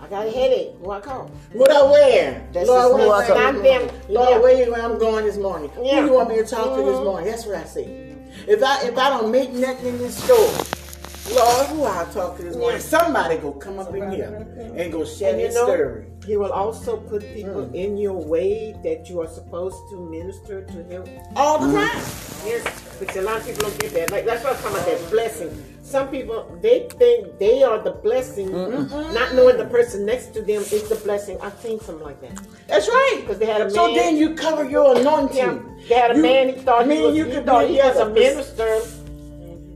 I 0.00 0.06
got 0.06 0.24
a 0.28 0.30
headache. 0.30 0.74
Who 0.80 0.92
I 0.92 1.00
call? 1.00 1.28
What 1.52 1.72
I 1.72 1.82
wear? 1.82 2.48
That's 2.52 2.68
Lord, 2.68 3.00
just 3.00 3.08
where, 3.28 3.28
not 3.36 3.54
where- 3.54 3.62
them. 3.64 3.90
Yeah. 4.08 4.20
Lord, 4.20 4.42
where, 4.42 4.70
where 4.70 4.82
I'm 4.84 4.98
going 4.98 5.24
this 5.24 5.36
morning? 5.36 5.72
Yeah. 5.82 6.02
Who 6.02 6.06
you 6.06 6.12
want 6.12 6.28
me 6.28 6.36
to 6.36 6.44
talk 6.44 6.76
to 6.76 6.82
this 6.84 6.98
Mhm. 6.98 7.04
morning? 7.04 7.28
That's 7.28 7.44
what 7.44 7.56
I 7.56 7.64
say. 7.64 8.07
If 8.48 8.62
I 8.62 8.82
if 8.88 8.96
I 8.96 9.10
don't 9.10 9.30
make 9.30 9.52
nothing 9.52 9.86
in 9.88 9.98
this 9.98 10.16
store, 10.24 11.34
Lord, 11.36 11.66
who 11.66 11.84
I 11.84 12.06
talk 12.14 12.38
to 12.38 12.42
this 12.42 12.56
morning? 12.56 12.80
Somebody 12.80 13.36
go 13.36 13.52
come 13.52 13.78
up 13.78 13.94
in 13.94 14.10
here 14.10 14.46
and 14.74 14.90
go 14.90 15.04
share 15.04 15.32
And 15.32 15.40
his 15.42 15.54
know, 15.54 15.64
story. 15.66 16.06
he 16.26 16.36
will 16.38 16.52
also 16.52 16.96
put 16.96 17.20
people 17.34 17.64
Mm. 17.66 17.74
in 17.74 17.98
your 17.98 18.14
way 18.14 18.74
that 18.82 19.10
you 19.10 19.20
are 19.20 19.28
supposed 19.28 19.76
to 19.90 19.96
minister 20.10 20.62
to 20.64 20.82
him. 20.84 21.04
All 21.36 21.58
the 21.58 21.72
time. 21.74 22.00
Yes, 22.46 22.64
because 22.98 23.16
a 23.16 23.22
lot 23.22 23.36
of 23.36 23.46
people 23.46 23.68
don't 23.68 23.78
get 23.78 23.92
that. 23.92 24.10
Like 24.10 24.24
that's 24.24 24.42
what 24.42 24.56
I'm 24.56 24.62
talking 24.62 24.76
about. 24.78 24.86
That 24.86 25.10
blessing. 25.10 25.64
Some 25.88 26.08
people 26.08 26.58
they 26.60 26.86
think 27.00 27.38
they 27.38 27.62
are 27.62 27.78
the 27.82 27.92
blessing, 27.92 28.52
not 28.52 29.34
knowing 29.34 29.56
the 29.56 29.64
person 29.64 30.04
next 30.04 30.34
to 30.34 30.42
them 30.42 30.60
is 30.60 30.86
the 30.90 30.96
blessing. 30.96 31.38
I've 31.40 31.58
seen 31.60 31.80
something 31.80 32.04
like 32.04 32.20
that 32.20 32.38
That's 32.66 32.86
right. 32.88 33.18
because 33.22 33.38
they 33.38 33.46
had 33.46 33.62
a 33.62 33.64
man. 33.64 33.70
So 33.70 33.94
then 33.94 34.16
you 34.16 34.34
cover 34.34 34.68
your 34.68 34.98
anointing. 34.98 35.36
yeah, 35.38 35.88
they 35.88 35.94
had 35.94 36.10
a 36.10 36.16
You- 36.16 36.22
man. 36.22 36.48
He 36.48 36.54
thought 36.60 36.86
me 36.86 36.96
he 36.96 37.00
and 37.00 37.06
was, 37.08 37.16
you 37.16 37.24
he 37.24 37.30
could 37.32 37.46
thought 37.46 37.66
be 37.68 37.72
he 37.74 37.78
was 37.80 37.96
a 37.96 38.08
minister, 38.10 38.80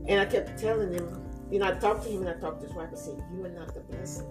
and 0.07 0.19
I 0.21 0.25
kept 0.25 0.59
telling 0.59 0.93
him. 0.93 1.19
You 1.49 1.59
know, 1.59 1.67
I 1.67 1.71
talked 1.73 2.03
to 2.03 2.09
him 2.09 2.21
and 2.27 2.29
I 2.29 2.39
talked 2.39 2.61
to 2.61 2.67
his 2.67 2.75
wife. 2.75 2.89
I 2.91 2.95
said, 2.95 3.15
"You 3.35 3.45
are 3.45 3.49
not 3.49 3.73
the 3.73 3.81
blessing. 3.81 4.27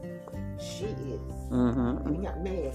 She 0.61 0.85
is." 0.87 1.21
Mm-hmm. 1.51 2.15
He 2.15 2.23
got 2.27 2.41
mad 2.43 2.75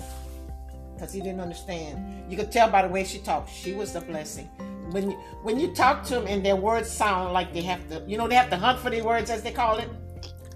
because 0.96 1.14
he 1.14 1.22
didn't 1.22 1.40
understand. 1.42 2.30
You 2.30 2.36
could 2.38 2.52
tell 2.52 2.70
by 2.70 2.82
the 2.82 2.90
way 2.90 3.04
she 3.06 3.20
talked. 3.20 3.50
She 3.50 3.74
was 3.74 3.94
the 3.94 4.02
blessing. 4.02 4.50
When 4.92 5.12
you 5.12 5.18
when 5.44 5.60
you 5.60 5.68
talk 5.74 6.04
to 6.06 6.16
them 6.16 6.28
and 6.28 6.46
their 6.46 6.56
words 6.56 6.90
sound 6.90 7.34
like 7.34 7.54
they 7.54 7.62
have 7.62 7.88
to, 7.90 8.04
you 8.08 8.18
know, 8.18 8.28
they 8.28 8.36
have 8.36 8.50
to 8.52 8.58
hunt 8.58 8.80
for 8.80 8.90
their 8.90 9.04
words 9.04 9.30
as 9.30 9.42
they 9.44 9.52
call 9.52 9.78
it. 9.78 9.90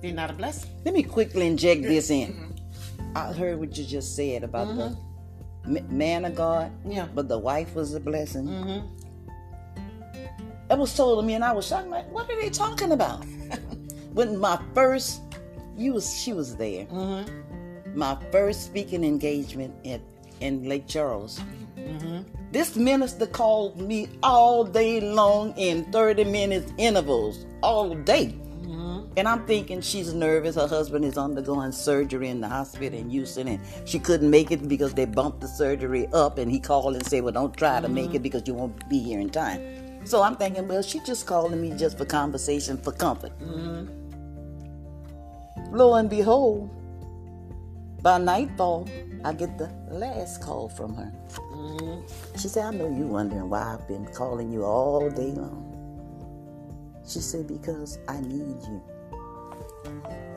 They're 0.02 0.14
not 0.14 0.30
a 0.30 0.34
blessing. 0.34 0.70
Let 0.86 0.94
me 0.94 1.04
quickly 1.04 1.46
inject 1.48 1.84
this 1.84 2.10
in. 2.10 2.56
I 3.16 3.34
heard 3.34 3.60
what 3.60 3.78
you 3.78 3.84
just 3.84 4.16
said 4.16 4.44
about 4.44 4.76
the 4.76 4.98
ma- 5.66 5.88
man 5.90 6.26
of 6.26 6.34
God, 6.36 6.72
Yeah. 6.86 7.08
but 7.14 7.28
the 7.28 7.38
wife 7.38 7.76
was 7.76 7.94
a 7.94 8.00
blessing. 8.00 8.48
Mm-hmm. 8.48 8.88
That 10.70 10.78
was 10.80 10.96
told 10.96 11.20
to 11.22 11.28
me, 11.28 11.34
and 11.34 11.44
I 11.44 11.52
was 11.52 11.68
shocked. 11.68 11.90
Like, 11.90 12.10
what 12.12 12.30
are 12.32 12.42
they 12.42 12.50
talking 12.50 12.94
about? 12.94 13.26
when 14.14 14.40
my 14.40 14.60
first, 14.74 15.22
you 15.78 15.94
was 15.94 16.16
she 16.18 16.32
was 16.34 16.56
there. 16.56 16.86
Mm-hmm. 16.86 17.98
My 18.00 18.18
first 18.32 18.66
speaking 18.66 19.04
engagement 19.04 19.74
at 19.86 20.00
in 20.40 20.68
Lake 20.68 20.88
Charles. 20.88 21.40
Mm-hmm. 21.88 22.52
This 22.52 22.76
minister 22.76 23.26
called 23.26 23.80
me 23.80 24.10
all 24.24 24.64
day 24.64 25.00
long 25.00 25.54
in 25.58 25.92
30 25.92 26.26
minutes 26.26 26.72
intervals, 26.78 27.46
all 27.62 27.96
day. 27.96 28.36
And 29.18 29.28
I'm 29.28 29.46
thinking 29.46 29.82
she's 29.82 30.14
nervous. 30.14 30.56
Her 30.56 30.68
husband 30.68 31.04
is 31.04 31.18
undergoing 31.18 31.74
surgery 31.74 32.30
in 32.30 32.40
the 32.40 32.48
hospital 32.48 32.98
in 32.98 33.10
Houston, 33.10 33.50
and 33.50 33.60
she 33.84 34.00
couldn't 34.00 34.30
make 34.30 34.52
it 34.52 34.70
because 34.70 34.94
they 34.94 35.04
bumped 35.04 35.42
the 35.42 35.50
surgery 35.50 36.08
up. 36.14 36.38
And 36.38 36.50
he 36.50 36.62
called 36.62 36.96
and 36.96 37.06
said, 37.06 37.24
"Well, 37.24 37.34
don't 37.34 37.54
try 37.54 37.82
to 37.82 37.90
make 37.90 38.14
it 38.14 38.24
because 38.24 38.44
you 38.48 38.54
won't 38.54 38.88
be 38.88 39.00
here 39.00 39.20
in 39.20 39.30
time." 39.30 39.60
So 40.06 40.22
I'm 40.22 40.38
thinking, 40.38 40.66
well, 40.68 40.82
she 40.82 41.00
just 41.02 41.26
calling 41.28 41.62
me 41.62 41.74
just 41.78 41.98
for 41.98 42.06
conversation, 42.06 42.78
for 42.78 42.94
comfort. 42.94 43.34
Lo 45.72 45.96
and 45.96 46.10
behold, 46.10 46.70
by 48.02 48.18
nightfall, 48.18 48.88
I 49.26 49.34
get 49.34 49.58
the 49.58 49.70
last 49.90 50.42
call 50.42 50.70
from 50.70 50.96
her. 50.96 51.12
Mm-hmm. 51.62 52.38
She 52.38 52.48
said, 52.48 52.66
I 52.66 52.72
know 52.72 52.90
you're 52.90 53.08
wondering 53.08 53.50
why 53.50 53.74
I've 53.74 53.88
been 53.88 54.06
calling 54.08 54.52
you 54.52 54.64
all 54.64 55.10
day 55.10 55.32
long. 55.32 55.68
She 57.08 57.20
said, 57.20 57.48
because 57.48 58.00
I 58.08 58.20
need 58.22 58.58
you. 58.64 58.82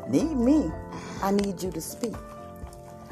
Need 0.09 0.37
me? 0.37 0.71
I 1.23 1.31
need 1.31 1.63
you 1.63 1.71
to 1.71 1.81
speak. 1.81 2.15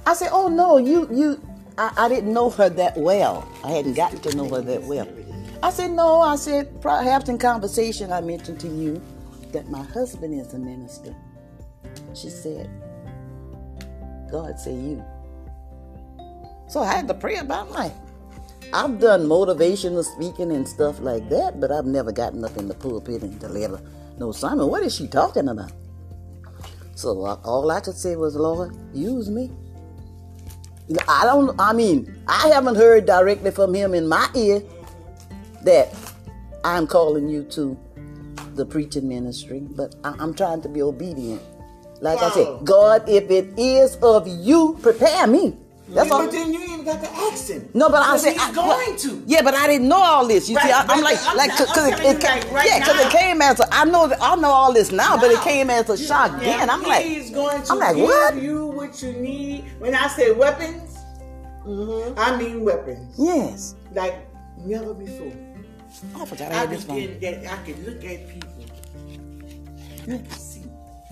I 0.04 0.14
said, 0.14 0.30
oh 0.32 0.48
no, 0.48 0.76
you, 0.76 1.08
you, 1.10 1.40
I, 1.78 1.92
I 1.96 2.08
didn't 2.08 2.32
know 2.32 2.50
her 2.50 2.68
that 2.68 2.96
well. 2.98 3.48
I 3.64 3.70
hadn't 3.70 3.94
gotten 3.94 4.18
to 4.20 4.36
know 4.36 4.48
her 4.48 4.60
that 4.60 4.82
well. 4.82 5.08
I 5.62 5.70
said, 5.70 5.92
no, 5.92 6.20
I 6.20 6.36
said, 6.36 6.82
perhaps 6.82 7.28
in 7.28 7.38
conversation 7.38 8.12
I 8.12 8.20
mentioned 8.20 8.60
to 8.60 8.68
you 8.68 9.00
that 9.52 9.70
my 9.70 9.82
husband 9.82 10.38
is 10.38 10.52
a 10.52 10.58
minister. 10.58 11.14
She 12.14 12.28
said, 12.28 12.68
God 14.30 14.58
say 14.58 14.74
you. 14.74 15.04
So 16.68 16.80
I 16.80 16.92
had 16.92 17.06
to 17.08 17.14
pray 17.14 17.36
about 17.36 17.70
life. 17.70 17.92
I've 18.72 18.98
done 18.98 19.26
motivational 19.26 20.02
speaking 20.04 20.52
and 20.52 20.66
stuff 20.66 21.00
like 21.00 21.28
that, 21.28 21.60
but 21.60 21.70
I've 21.70 21.84
never 21.84 22.10
gotten 22.10 22.44
up 22.44 22.56
in 22.56 22.68
the 22.68 22.74
pulpit 22.74 23.22
and 23.22 23.38
deliver 23.38 23.80
no 24.18 24.32
sermon. 24.32 24.68
What 24.68 24.82
is 24.82 24.94
she 24.94 25.06
talking 25.08 25.48
about? 25.48 25.72
So 26.94 27.24
uh, 27.24 27.38
all 27.44 27.70
I 27.70 27.80
could 27.80 27.96
say 27.96 28.16
was, 28.16 28.34
Lord, 28.34 28.74
use 28.94 29.28
me. 29.28 29.50
I 31.08 31.24
don't, 31.24 31.58
I 31.60 31.72
mean, 31.72 32.14
I 32.26 32.48
haven't 32.48 32.76
heard 32.76 33.06
directly 33.06 33.50
from 33.50 33.74
him 33.74 33.94
in 33.94 34.08
my 34.08 34.28
ear 34.34 34.62
that 35.64 35.94
I'm 36.64 36.86
calling 36.86 37.28
you 37.28 37.44
to 37.44 37.78
the 38.54 38.66
preaching 38.66 39.08
ministry, 39.08 39.60
but 39.60 39.94
I, 40.04 40.14
I'm 40.18 40.34
trying 40.34 40.62
to 40.62 40.68
be 40.68 40.82
obedient. 40.82 41.42
Like 42.00 42.20
I 42.20 42.30
said, 42.30 42.64
God, 42.64 43.08
if 43.08 43.30
it 43.30 43.58
is 43.58 43.96
of 44.02 44.26
you, 44.26 44.78
prepare 44.82 45.26
me. 45.26 45.56
That's 45.94 46.10
all. 46.10 46.22
But 46.24 46.32
then 46.32 46.52
you 46.52 46.60
ain't 46.62 46.84
got 46.84 47.00
the 47.00 47.10
accent. 47.30 47.74
No, 47.74 47.88
but 47.88 47.96
I 48.02 48.06
Because 48.06 48.22
said 48.22 48.32
he's 48.32 48.42
I, 48.42 48.52
going 48.52 48.96
to. 48.96 49.22
Yeah, 49.26 49.42
but 49.42 49.54
I 49.54 49.66
didn't 49.66 49.88
know 49.88 49.98
all 50.00 50.26
this. 50.26 50.48
You 50.48 50.56
see, 50.58 50.62
Right, 50.70 50.88
I, 50.88 50.94
I'm 50.94 51.02
like, 51.02 51.18
I'm- 51.26 51.36
like, 51.36 51.50
cause 51.50 51.86
it, 51.86 52.00
it 52.00 52.20
came, 52.20 52.40
like, 52.42 52.50
right 52.52 52.66
yeah, 52.66 52.84
cause 52.84 52.98
it 53.00 53.10
came 53.12 53.42
as 53.42 53.60
a, 53.60 53.66
I 53.74 53.84
know, 53.84 54.12
I 54.20 54.36
know 54.36 54.48
all 54.50 54.72
this 54.72 54.90
now, 54.92 55.16
but 55.18 55.30
it 55.30 55.40
came 55.42 55.70
as 55.70 55.88
a 55.90 55.96
shock 55.96 56.32
Yeah, 56.32 56.58
then. 56.58 56.70
I'm 56.70 56.82
like, 56.82 57.04
he's 57.04 57.30
going 57.30 57.62
to 57.62 57.72
I'm 57.72 57.78
like, 57.78 57.96
give 57.96 58.04
what? 58.06 58.36
you 58.42 58.66
what 58.66 59.02
you 59.02 59.12
need. 59.12 59.64
When 59.78 59.94
I 59.94 60.08
say 60.08 60.32
weapons, 60.32 60.98
Mm-hmm. 61.66 62.18
I 62.18 62.36
mean 62.36 62.64
weapons. 62.64 63.14
yes. 63.16 63.76
Like 63.92 64.14
never 64.58 64.92
before. 64.94 65.32
I 66.16 66.24
forgot 66.26 66.50
I 66.50 66.54
I 66.54 66.58
had 66.58 66.70
this 66.70 66.82
phone. 66.82 67.20
that 67.20 67.46
I 67.46 67.56
could 67.64 67.86
look 67.86 68.02
at 68.04 68.28
people. 68.28 68.50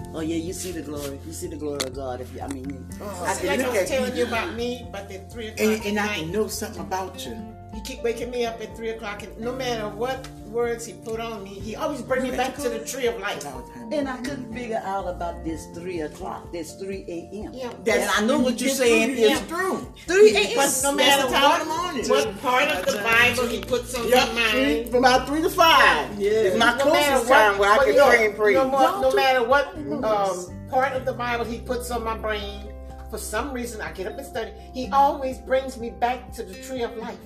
You 0.00 0.06
can 0.06 0.12
see 0.12 0.16
Oh 0.16 0.20
yeah, 0.20 0.36
you 0.36 0.52
see 0.52 0.72
the 0.72 0.82
glory. 0.82 1.18
You 1.26 1.32
see 1.32 1.46
the 1.48 1.56
glory 1.56 1.84
of 1.84 1.94
God. 1.94 2.20
If 2.20 2.34
you, 2.34 2.40
I 2.40 2.48
mean, 2.48 2.86
oh, 3.00 3.04
you- 3.04 3.24
I 3.26 3.32
See, 3.34 3.46
can 3.48 3.58
like 3.58 3.60
I 3.60 3.62
look 3.70 3.80
was 3.80 3.88
telling 3.88 4.16
you 4.16 4.26
about 4.26 4.54
me, 4.54 4.86
but 4.92 5.08
that 5.08 5.32
three 5.32 5.48
And, 5.48 5.84
and 5.86 5.98
I 5.98 6.14
can 6.16 6.32
know 6.32 6.46
something 6.48 6.82
about 6.82 7.24
you. 7.26 7.36
He 7.74 7.80
keep 7.82 8.02
waking 8.02 8.30
me 8.30 8.44
up 8.46 8.60
at 8.60 8.76
three 8.76 8.90
o'clock, 8.90 9.22
and 9.22 9.38
no 9.38 9.52
matter 9.52 9.88
what 9.88 10.28
words 10.46 10.84
he 10.84 10.92
put 10.92 11.20
on 11.20 11.44
me, 11.44 11.50
he 11.50 11.76
always 11.76 12.02
bring 12.02 12.24
me 12.24 12.32
back 12.32 12.56
to 12.56 12.68
the 12.68 12.80
tree 12.84 13.06
of 13.06 13.18
life. 13.20 13.46
and 13.92 14.08
I 14.08 14.16
couldn't 14.18 14.52
figure 14.52 14.82
out 14.84 15.06
about 15.06 15.44
this 15.44 15.66
three 15.74 16.00
o'clock. 16.00 16.50
This 16.52 16.74
three 16.74 17.04
a.m. 17.06 17.52
Yeah, 17.54 17.70
and 17.94 18.10
I 18.10 18.26
know 18.26 18.40
what 18.40 18.60
you 18.60 18.66
you're 18.66 18.74
saying 18.74 19.14
through, 19.14 19.16
you 19.22 19.28
is 19.28 19.38
get 19.38 19.48
through. 19.48 19.94
three 20.06 20.36
a.m. 20.36 20.56
But 20.56 20.80
no 20.82 20.92
matter 20.92 21.28
the 21.28 21.32
what, 21.32 21.66
morning. 21.66 22.08
what 22.08 22.40
part 22.40 22.68
of 22.68 22.86
the 22.86 23.00
Bible 23.02 23.46
he 23.46 23.60
puts 23.60 23.94
on 23.94 24.08
Yep, 24.08 24.12
your 24.34 24.44
three, 24.50 24.74
mind, 24.74 24.90
from 24.90 25.04
about 25.04 25.28
three 25.28 25.42
to 25.42 25.50
five. 25.50 26.18
Yeah. 26.18 26.30
It's 26.30 26.58
my 26.58 26.76
no 26.76 26.82
closest 26.84 27.28
what, 27.30 27.38
time 27.38 27.58
where 27.58 27.70
I 27.72 27.84
can 27.84 27.94
pray 27.94 28.26
and 28.26 28.36
pray. 28.36 28.54
No, 28.54 28.68
more, 28.68 29.00
no 29.00 29.12
matter 29.14 29.44
what 29.46 29.68
um, 29.76 30.68
part 30.68 30.92
of 30.94 31.04
the 31.04 31.12
Bible 31.12 31.44
he 31.44 31.60
puts 31.60 31.90
on 31.92 32.02
my 32.02 32.18
brain, 32.18 32.72
for 33.10 33.18
some 33.18 33.52
reason 33.52 33.80
I 33.80 33.92
get 33.92 34.06
up 34.06 34.16
and 34.18 34.26
study. 34.26 34.52
He 34.72 34.88
always 34.92 35.38
brings 35.38 35.78
me 35.78 35.90
back 35.90 36.32
to 36.32 36.42
the 36.42 36.54
tree 36.54 36.82
of 36.82 36.96
life. 36.96 37.18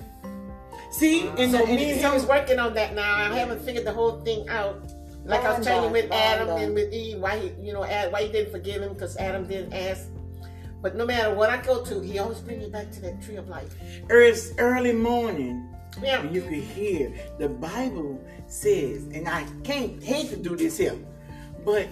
See, 0.91 1.27
and 1.27 1.51
So 1.51 1.57
the, 1.59 1.65
me 1.65 1.71
and 1.71 1.79
and 1.81 1.99
him 2.01 2.13
is 2.13 2.25
working 2.25 2.59
on 2.59 2.73
that 2.75 2.93
now. 2.95 3.15
I 3.31 3.35
haven't 3.37 3.61
figured 3.61 3.85
the 3.85 3.91
whole 3.93 4.21
thing 4.21 4.47
out. 4.49 4.81
Like 5.25 5.41
I 5.43 5.57
was 5.57 5.57
Fine, 5.57 5.65
telling 5.65 5.85
you 5.95 6.03
with 6.03 6.11
Adam 6.11 6.49
and 6.49 6.73
with 6.75 6.93
Eve, 6.93 7.19
why 7.19 7.39
he, 7.39 7.51
you 7.59 7.73
know, 7.73 7.81
why 7.81 8.23
he 8.23 8.31
didn't 8.31 8.51
forgive 8.51 8.81
him 8.81 8.93
because 8.93 9.17
Adam 9.17 9.47
didn't 9.47 9.73
ask. 9.73 10.07
But 10.81 10.95
no 10.95 11.05
matter 11.05 11.33
what 11.33 11.49
I 11.49 11.57
go 11.57 11.83
to, 11.83 11.99
he 11.99 12.19
always 12.19 12.39
brings 12.39 12.63
me 12.63 12.69
back 12.69 12.91
to 12.91 13.01
that 13.01 13.21
tree 13.23 13.37
of 13.37 13.49
life. 13.49 13.75
it's 14.09 14.51
early 14.59 14.93
morning. 14.93 15.67
Yeah. 16.03 16.23
You 16.29 16.41
can 16.41 16.61
hear 16.61 17.11
the 17.39 17.49
Bible 17.49 18.23
says, 18.47 19.05
and 19.05 19.27
I 19.27 19.45
can't 19.63 20.03
hate 20.03 20.29
to 20.29 20.35
do 20.37 20.55
this 20.55 20.77
here, 20.77 20.95
but 21.65 21.87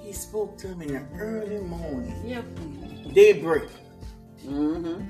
he 0.00 0.12
spoke 0.12 0.58
to 0.58 0.68
him 0.68 0.82
in 0.82 0.94
the 0.94 1.02
early 1.18 1.58
morning, 1.58 2.20
Yeah. 2.26 2.42
daybreak. 3.12 3.68
Mm-hmm. 4.44 5.02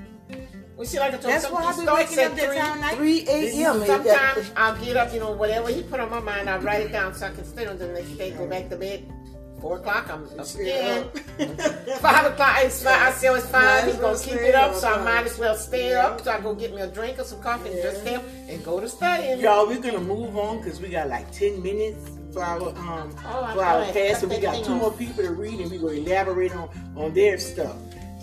We 0.77 0.85
see, 0.85 0.99
like 0.99 1.09
I 1.13 1.17
told 1.17 1.33
That's 1.33 1.43
some- 1.45 1.53
why 1.53 1.61
he 1.63 1.67
I 1.67 1.75
be 1.75 1.81
starts 1.81 2.09
waking 2.11 2.19
at 2.23 2.31
up 2.31 2.37
three. 2.37 2.57
time. 2.57 2.81
Night. 2.81 2.95
Three 2.97 3.25
a.m. 3.27 3.85
Sometimes 3.85 4.51
I'll 4.55 4.75
get 4.85 4.95
up, 4.97 5.11
you 5.13 5.19
know, 5.19 5.31
whatever 5.31 5.69
he 5.69 5.81
put 5.83 5.99
on 5.99 6.09
my 6.11 6.19
mind, 6.19 6.49
I'll 6.49 6.61
write 6.61 6.81
it 6.81 6.91
down 6.91 7.15
so 7.15 7.25
I 7.25 7.29
can 7.31 7.45
stay 7.45 7.65
on 7.65 7.77
the 7.79 7.87
next 7.87 8.09
day, 8.17 8.31
go 8.31 8.45
back 8.47 8.69
to 8.69 8.77
bed. 8.77 9.11
Four 9.59 9.77
o'clock, 9.77 10.07
I'm 10.11 10.23
up 10.39 10.53
again. 10.53 11.05
Five 11.99 12.31
o'clock, 12.31 12.57
it's 12.61 12.83
five. 12.83 13.01
I 13.07 13.11
say 13.11 13.27
it's 13.35 13.47
five. 13.47 13.85
He's 13.85 13.95
gonna 13.95 14.19
keep 14.19 14.35
it 14.35 14.53
up, 14.53 14.75
so 14.75 14.87
I 14.87 15.03
might 15.03 15.25
as 15.25 15.39
well 15.39 15.55
stay 15.55 15.95
up. 15.95 16.21
So 16.21 16.29
I 16.31 16.39
go 16.39 16.53
get 16.53 16.75
me 16.75 16.81
a 16.81 16.87
drink 16.87 17.17
or 17.17 17.23
some 17.23 17.41
coffee 17.41 17.71
and 17.71 17.81
just 17.81 18.01
stay 18.01 18.13
up 18.13 18.23
and 18.47 18.63
go 18.63 18.79
to 18.79 18.87
studying. 18.87 19.39
Y'all, 19.39 19.65
we're 19.65 19.79
gonna 19.81 19.99
move 19.99 20.37
on 20.37 20.57
because 20.59 20.79
we 20.79 20.89
got 20.89 21.07
like 21.09 21.31
ten 21.31 21.63
minutes 21.63 22.07
for 22.31 22.43
our 22.43 22.61
um 22.69 23.09
Oh, 23.17 23.19
for 23.19 23.25
our 23.31 23.55
thought 23.55 23.83
I 23.87 23.91
class, 23.93 24.21
so 24.21 24.27
we 24.27 24.37
got 24.39 24.63
two 24.63 24.73
off. 24.73 24.81
more 24.81 24.91
people 24.91 25.23
to 25.23 25.31
read, 25.31 25.59
and 25.59 25.71
we're 25.71 25.79
gonna 25.79 25.93
elaborate 26.07 26.55
on 26.55 26.69
on 26.95 27.13
their 27.15 27.39
stuff. 27.39 27.75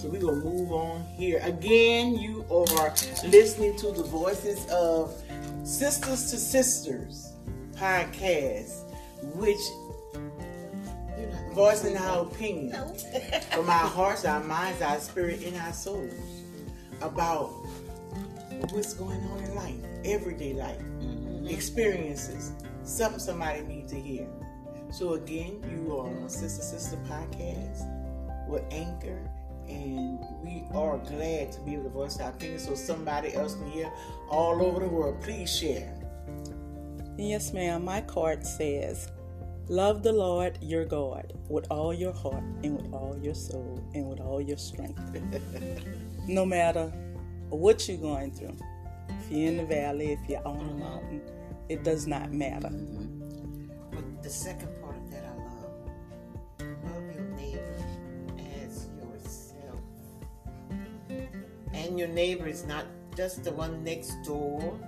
So 0.04 0.10
we're 0.10 0.20
gonna 0.20 0.44
move 0.44 0.70
on 0.70 1.02
here 1.16 1.40
again. 1.42 2.14
You 2.14 2.44
are 2.50 2.92
listening 3.26 3.74
to 3.78 3.90
the 3.90 4.02
voices 4.02 4.70
of 4.70 5.14
Sisters 5.62 6.30
to 6.30 6.36
Sisters 6.36 7.32
podcast, 7.72 8.82
which 9.34 9.56
voicing 11.54 11.96
our 11.96 12.26
opinion 12.26 12.74
from 13.50 13.70
our 13.70 13.88
hearts, 13.88 14.26
our 14.26 14.44
minds, 14.44 14.82
our 14.82 15.00
spirit, 15.00 15.42
and 15.42 15.56
our 15.56 15.72
souls 15.72 16.12
about 17.00 17.46
what's 18.72 18.92
going 18.92 19.22
on 19.28 19.42
in 19.42 19.54
life, 19.54 19.80
everyday 20.04 20.52
life, 20.52 20.80
mm-hmm. 20.80 21.46
experiences, 21.46 22.52
something 22.82 23.18
somebody 23.18 23.62
needs 23.62 23.90
to 23.90 23.98
hear. 23.98 24.26
So 24.90 25.14
again, 25.14 25.64
you 25.72 25.96
are 25.96 26.08
on 26.08 26.28
Sister 26.28 26.62
Sister 26.62 26.98
Podcast 27.08 27.88
with 28.46 28.64
Anchor, 28.70 29.18
and 29.68 30.18
we 30.42 30.64
are 30.74 30.98
glad 30.98 31.52
to 31.52 31.60
be 31.60 31.74
able 31.74 31.84
to 31.84 31.90
voice 31.90 32.20
our 32.20 32.30
opinion 32.30 32.58
so 32.58 32.74
somebody 32.74 33.34
else 33.34 33.54
can 33.54 33.70
hear 33.70 33.90
all 34.28 34.64
over 34.64 34.80
the 34.80 34.88
world. 34.88 35.20
Please 35.22 35.54
share. 35.54 35.92
Yes, 37.16 37.52
ma'am. 37.52 37.84
My 37.84 38.00
card 38.00 38.44
says, 38.44 39.10
Love 39.68 40.02
the 40.02 40.12
Lord 40.12 40.58
your 40.60 40.84
God 40.84 41.32
with 41.48 41.66
all 41.70 41.94
your 41.94 42.12
heart 42.12 42.42
and 42.62 42.76
with 42.76 42.92
all 42.92 43.18
your 43.22 43.34
soul 43.34 43.82
and 43.94 44.08
with 44.10 44.20
all 44.20 44.40
your 44.40 44.58
strength. 44.58 45.00
no 46.28 46.44
matter 46.44 46.92
what 47.48 47.88
you're 47.88 47.96
going 47.96 48.30
through, 48.30 48.56
if 49.08 49.30
you're 49.30 49.48
in 49.48 49.56
the 49.56 49.64
valley, 49.64 50.12
if 50.12 50.28
you're 50.28 50.46
on 50.46 50.58
the 50.58 50.64
mm-hmm. 50.64 50.78
mountain, 50.80 51.22
it 51.70 51.82
does 51.82 52.06
not 52.06 52.30
matter. 52.30 52.68
Mm-hmm. 52.68 53.70
But 53.90 54.22
the 54.22 54.28
second 54.28 54.68
And 61.74 61.98
your 61.98 62.08
neighbor 62.08 62.46
is 62.46 62.64
not 62.64 62.86
just 63.16 63.44
the 63.44 63.52
one 63.52 63.84
next 63.84 64.14
door. 64.24 64.78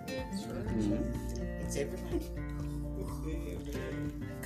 It's 1.60 1.76
everybody. 1.76 2.30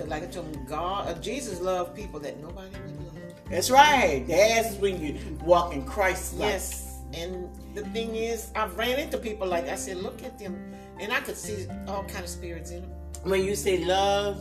Because 0.01 0.09
like 0.09 0.23
I 0.23 0.27
told 0.27 0.67
God, 0.67 1.09
uh, 1.09 1.21
Jesus 1.21 1.61
loved 1.61 1.95
people 1.95 2.19
that 2.21 2.41
nobody 2.41 2.71
would 2.71 3.05
love. 3.05 3.19
That's 3.51 3.71
right. 3.71 4.25
That's 4.27 4.77
when 4.77 4.99
you 4.99 5.19
walk 5.45 5.75
in 5.75 5.85
Christ. 5.85 6.37
Yes. 6.39 7.01
And 7.13 7.51
the 7.75 7.83
thing 7.87 8.17
is, 8.17 8.51
I've 8.55 8.79
ran 8.79 8.99
into 8.99 9.19
people 9.19 9.47
like 9.47 9.69
I 9.69 9.75
said, 9.75 9.99
look 9.99 10.23
at 10.23 10.39
them, 10.39 10.73
and 10.99 11.13
I 11.13 11.21
could 11.21 11.37
see 11.37 11.67
all 11.87 12.05
kind 12.05 12.25
of 12.25 12.31
spirits 12.31 12.71
in 12.71 12.81
them. 12.81 12.91
When 13.25 13.45
you 13.45 13.55
say 13.55 13.85
love 13.85 14.39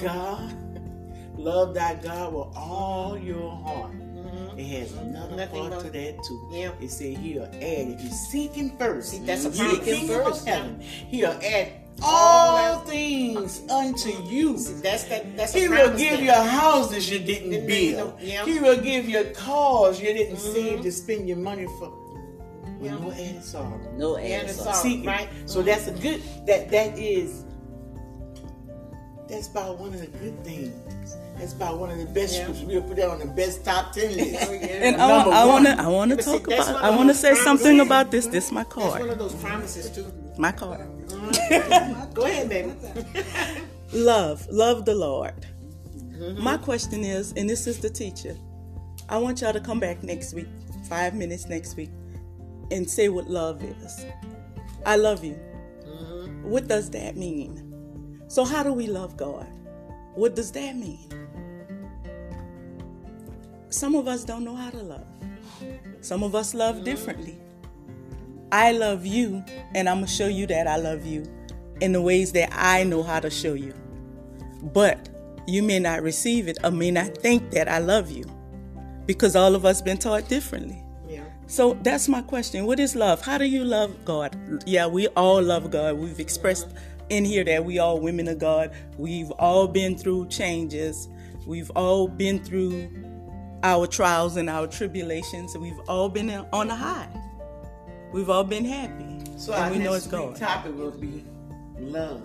God, 0.00 0.52
love 1.36 1.74
thy 1.74 1.94
God 1.94 2.32
with 2.34 2.56
all 2.56 3.16
your 3.16 3.50
heart. 3.50 3.92
It 4.56 4.64
has 4.80 4.92
another 4.94 5.36
Nothing 5.36 5.60
part 5.60 5.72
but- 5.72 5.82
to 5.84 5.90
that 5.90 6.24
too. 6.24 6.48
Yeah. 6.52 6.72
It 6.80 6.90
said 6.90 7.16
he'll 7.18 7.44
add 7.44 7.54
if 7.94 8.02
you 8.02 8.10
seek 8.10 8.52
him 8.52 8.76
first. 8.78 9.10
See, 9.10 9.18
that's 9.20 9.44
a 9.46 9.50
ye 9.50 9.56
promise. 9.58 9.78
the 9.78 9.84
kingdom 9.84 10.24
First, 10.24 10.46
heaven. 10.46 10.80
He'll 10.80 11.30
add 11.42 11.72
All 12.02 12.56
all 12.56 12.78
things 12.80 13.62
unto 13.70 14.10
you. 14.24 14.58
See, 14.58 14.74
that's 14.74 15.04
that. 15.04 15.36
That's 15.36 15.54
a 15.54 15.58
He 15.60 15.68
will 15.68 15.90
give 15.96 16.16
thing. 16.16 16.24
you 16.24 16.32
houses 16.32 17.10
you 17.10 17.18
didn't 17.18 17.50
Didn't 17.50 17.66
build. 17.66 18.18
build, 18.18 18.20
yeah. 18.20 18.44
He 18.44 18.58
will 18.58 18.80
give 18.80 19.08
you 19.08 19.24
cars 19.34 20.00
you 20.00 20.12
didn't 20.12 20.36
mm-hmm. 20.36 20.52
save 20.52 20.82
to 20.82 20.90
spend 20.92 21.28
your 21.28 21.38
money 21.38 21.66
for. 21.78 21.90
With 22.80 22.90
Yeah. 22.90 22.98
no 22.98 23.12
added 23.12 23.44
sorrow. 23.44 23.80
No 23.96 24.18
Yeah, 24.18 24.40
and 24.40 24.48
it's 24.50 24.58
answer. 24.58 24.68
all- 24.70 24.74
Seek 24.74 25.00
him. 25.00 25.06
right? 25.06 25.28
So 25.46 25.58
mm-hmm. 25.58 25.66
that's 25.66 25.86
a 25.88 25.92
good. 25.92 26.20
That 26.46 26.70
that 26.70 26.98
is. 26.98 27.44
That's 29.28 29.48
about 29.48 29.78
one 29.78 29.94
of 29.94 30.00
the 30.00 30.06
good 30.18 30.42
things. 30.44 31.16
That's 31.42 31.54
about 31.54 31.78
one 31.80 31.90
of 31.90 31.98
the 31.98 32.06
best 32.06 32.36
Yeah. 32.36 32.44
scriptures. 32.44 32.64
We'll 32.66 32.82
put 32.82 32.96
that 32.98 33.10
on 33.10 33.18
the 33.18 33.26
best 33.26 33.64
top 33.64 33.92
ten 33.92 34.10
oh, 34.12 34.14
list. 34.14 34.48
And 34.52 34.94
I, 35.02 35.08
Number 35.08 35.32
I 35.32 35.44
want 35.44 35.66
to. 35.66 35.72
I 35.72 35.88
want 35.88 36.10
to 36.10 36.16
But 36.16 36.24
see, 36.24 36.30
talk 36.38 36.46
about 36.46 36.66
one 36.74 36.84
I 36.84 36.90
want 36.90 37.08
to 37.08 37.14
say 37.16 37.30
promises. 37.30 37.44
something 37.44 37.80
about 37.80 38.10
this. 38.12 38.26
This 38.28 38.46
is 38.46 38.52
my 38.52 38.62
That's 38.62 38.76
one 38.76 38.90
card. 38.92 39.10
of 39.10 39.18
those 39.18 39.34
promises 39.34 39.90
too. 39.90 40.06
My 40.38 40.52
card. 40.52 40.86
Mm-hmm. 41.08 42.12
Go 42.14 42.22
ahead, 42.26 42.48
baby. 42.48 42.72
Love, 43.92 44.46
love 44.50 44.84
the 44.84 44.94
Lord. 44.94 45.44
Mm-hmm. 45.96 46.40
My 46.44 46.56
question 46.58 47.02
is, 47.02 47.32
and 47.36 47.50
this 47.50 47.66
is 47.66 47.80
the 47.80 47.90
teacher, 47.90 48.36
I 49.08 49.18
want 49.18 49.40
y'all 49.40 49.52
to 49.52 49.60
come 49.60 49.80
back 49.80 50.04
next 50.04 50.34
week, 50.34 50.46
five 50.88 51.12
minutes 51.14 51.46
next 51.48 51.76
week, 51.76 51.90
and 52.70 52.88
say 52.88 53.08
what 53.08 53.28
love 53.28 53.64
is. 53.64 54.06
I 54.86 54.94
love 54.94 55.24
you. 55.24 55.38
Mm-hmm. 55.84 56.44
What 56.44 56.68
does 56.68 56.88
that 56.90 57.16
mean? 57.16 58.22
So, 58.28 58.44
how 58.44 58.62
do 58.62 58.72
we 58.72 58.86
love 58.86 59.16
God? 59.16 59.48
What 60.14 60.36
does 60.36 60.52
that 60.52 60.76
mean? 60.76 61.21
Some 63.72 63.94
of 63.94 64.06
us 64.06 64.22
don't 64.22 64.44
know 64.44 64.54
how 64.54 64.68
to 64.68 64.82
love. 64.82 65.06
Some 66.02 66.22
of 66.22 66.34
us 66.34 66.52
love 66.52 66.84
differently. 66.84 67.38
I 68.52 68.72
love 68.72 69.06
you, 69.06 69.42
and 69.74 69.88
I'm 69.88 69.96
going 69.96 70.06
to 70.06 70.12
show 70.12 70.26
you 70.28 70.46
that 70.48 70.66
I 70.66 70.76
love 70.76 71.06
you 71.06 71.24
in 71.80 71.92
the 71.92 72.02
ways 72.02 72.32
that 72.32 72.50
I 72.52 72.84
know 72.84 73.02
how 73.02 73.18
to 73.18 73.30
show 73.30 73.54
you. 73.54 73.72
But 74.62 75.08
you 75.46 75.62
may 75.62 75.78
not 75.78 76.02
receive 76.02 76.48
it 76.48 76.58
or 76.62 76.70
may 76.70 76.90
not 76.90 77.16
think 77.16 77.50
that 77.52 77.66
I 77.66 77.78
love 77.78 78.10
you 78.10 78.24
because 79.06 79.34
all 79.34 79.54
of 79.54 79.64
us 79.64 79.80
been 79.80 79.96
taught 79.96 80.28
differently. 80.28 80.84
Yeah. 81.08 81.24
So 81.46 81.74
that's 81.82 82.08
my 82.08 82.20
question. 82.20 82.66
What 82.66 82.78
is 82.78 82.94
love? 82.94 83.24
How 83.24 83.38
do 83.38 83.46
you 83.46 83.64
love 83.64 84.04
God? 84.04 84.36
Yeah, 84.66 84.86
we 84.86 85.08
all 85.08 85.40
love 85.42 85.70
God. 85.70 85.96
We've 85.96 86.20
expressed 86.20 86.68
in 87.08 87.24
here 87.24 87.42
that 87.44 87.64
we 87.64 87.78
all 87.78 87.98
women 88.00 88.28
of 88.28 88.38
God. 88.38 88.72
We've 88.98 89.30
all 89.32 89.66
been 89.66 89.96
through 89.96 90.28
changes. 90.28 91.08
We've 91.46 91.70
all 91.70 92.06
been 92.06 92.44
through 92.44 92.90
our 93.62 93.86
trials 93.86 94.36
and 94.36 94.48
our 94.50 94.66
tribulations. 94.66 95.56
We've 95.56 95.78
all 95.88 96.08
been 96.08 96.30
on 96.52 96.70
a 96.70 96.74
high. 96.76 97.08
We've 98.12 98.28
all 98.30 98.44
been 98.44 98.64
happy. 98.64 99.20
So 99.38 99.52
and 99.52 99.64
our 99.64 99.70
we 99.70 99.78
know 99.78 99.92
next 99.92 100.06
it's 100.06 100.12
week 100.14 100.34
topic 100.36 100.76
will 100.76 100.90
be 100.92 101.24
love. 101.78 102.22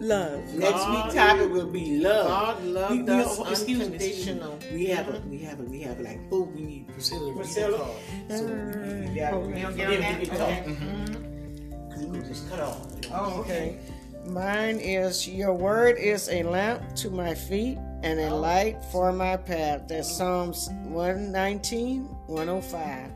Love. 0.00 0.40
Next 0.54 0.70
God- 0.72 1.06
week 1.06 1.14
topic 1.14 1.50
will 1.50 1.66
be 1.66 1.98
love. 1.98 2.26
God 2.28 2.64
loved 2.64 2.90
We- 2.92 3.02
we- 3.02 3.10
us 3.12 3.40
excuse 3.50 3.66
me, 3.66 3.74
me. 3.78 3.84
unconditional. 3.94 4.58
We 4.72 4.86
have 4.86 5.08
a 5.08 5.20
we 5.28 5.38
have 5.40 5.58
a 5.58 5.62
we 5.64 5.80
have 5.80 5.98
like 6.00 6.30
four. 6.30 6.44
We 6.44 6.60
need 6.62 6.88
Priscilla. 6.92 7.20
to 7.20 7.26
read 7.26 7.34
the 7.34 7.40
Priscilla. 7.40 7.78
card. 7.78 7.90
So 8.28 8.44
we- 8.44 9.08
we 9.08 9.14
got- 9.18 9.34
You 9.34 9.62
don't 9.62 9.76
get 9.76 9.88
then 9.88 10.14
on 10.14 10.20
we 10.20 10.26
talk. 10.26 10.38
Okay. 10.40 10.64
Mhm. 10.70 11.98
We 11.98 12.04
gonna 12.06 12.28
just 12.28 12.48
cut 12.50 12.60
off. 12.60 12.86
Oh, 13.12 13.40
okay. 13.40 13.78
Mine 14.26 14.78
is 14.78 15.26
Your 15.28 15.52
word 15.54 15.96
is 15.98 16.28
a 16.28 16.44
lamp 16.44 16.94
to 16.96 17.10
my 17.10 17.34
feet 17.34 17.76
and 18.04 18.20
a 18.20 18.34
light 18.34 18.76
for 18.92 19.12
my 19.12 19.34
path. 19.34 19.88
That's 19.88 20.14
Psalms 20.14 20.68
119, 20.84 22.02
105. 22.26 23.10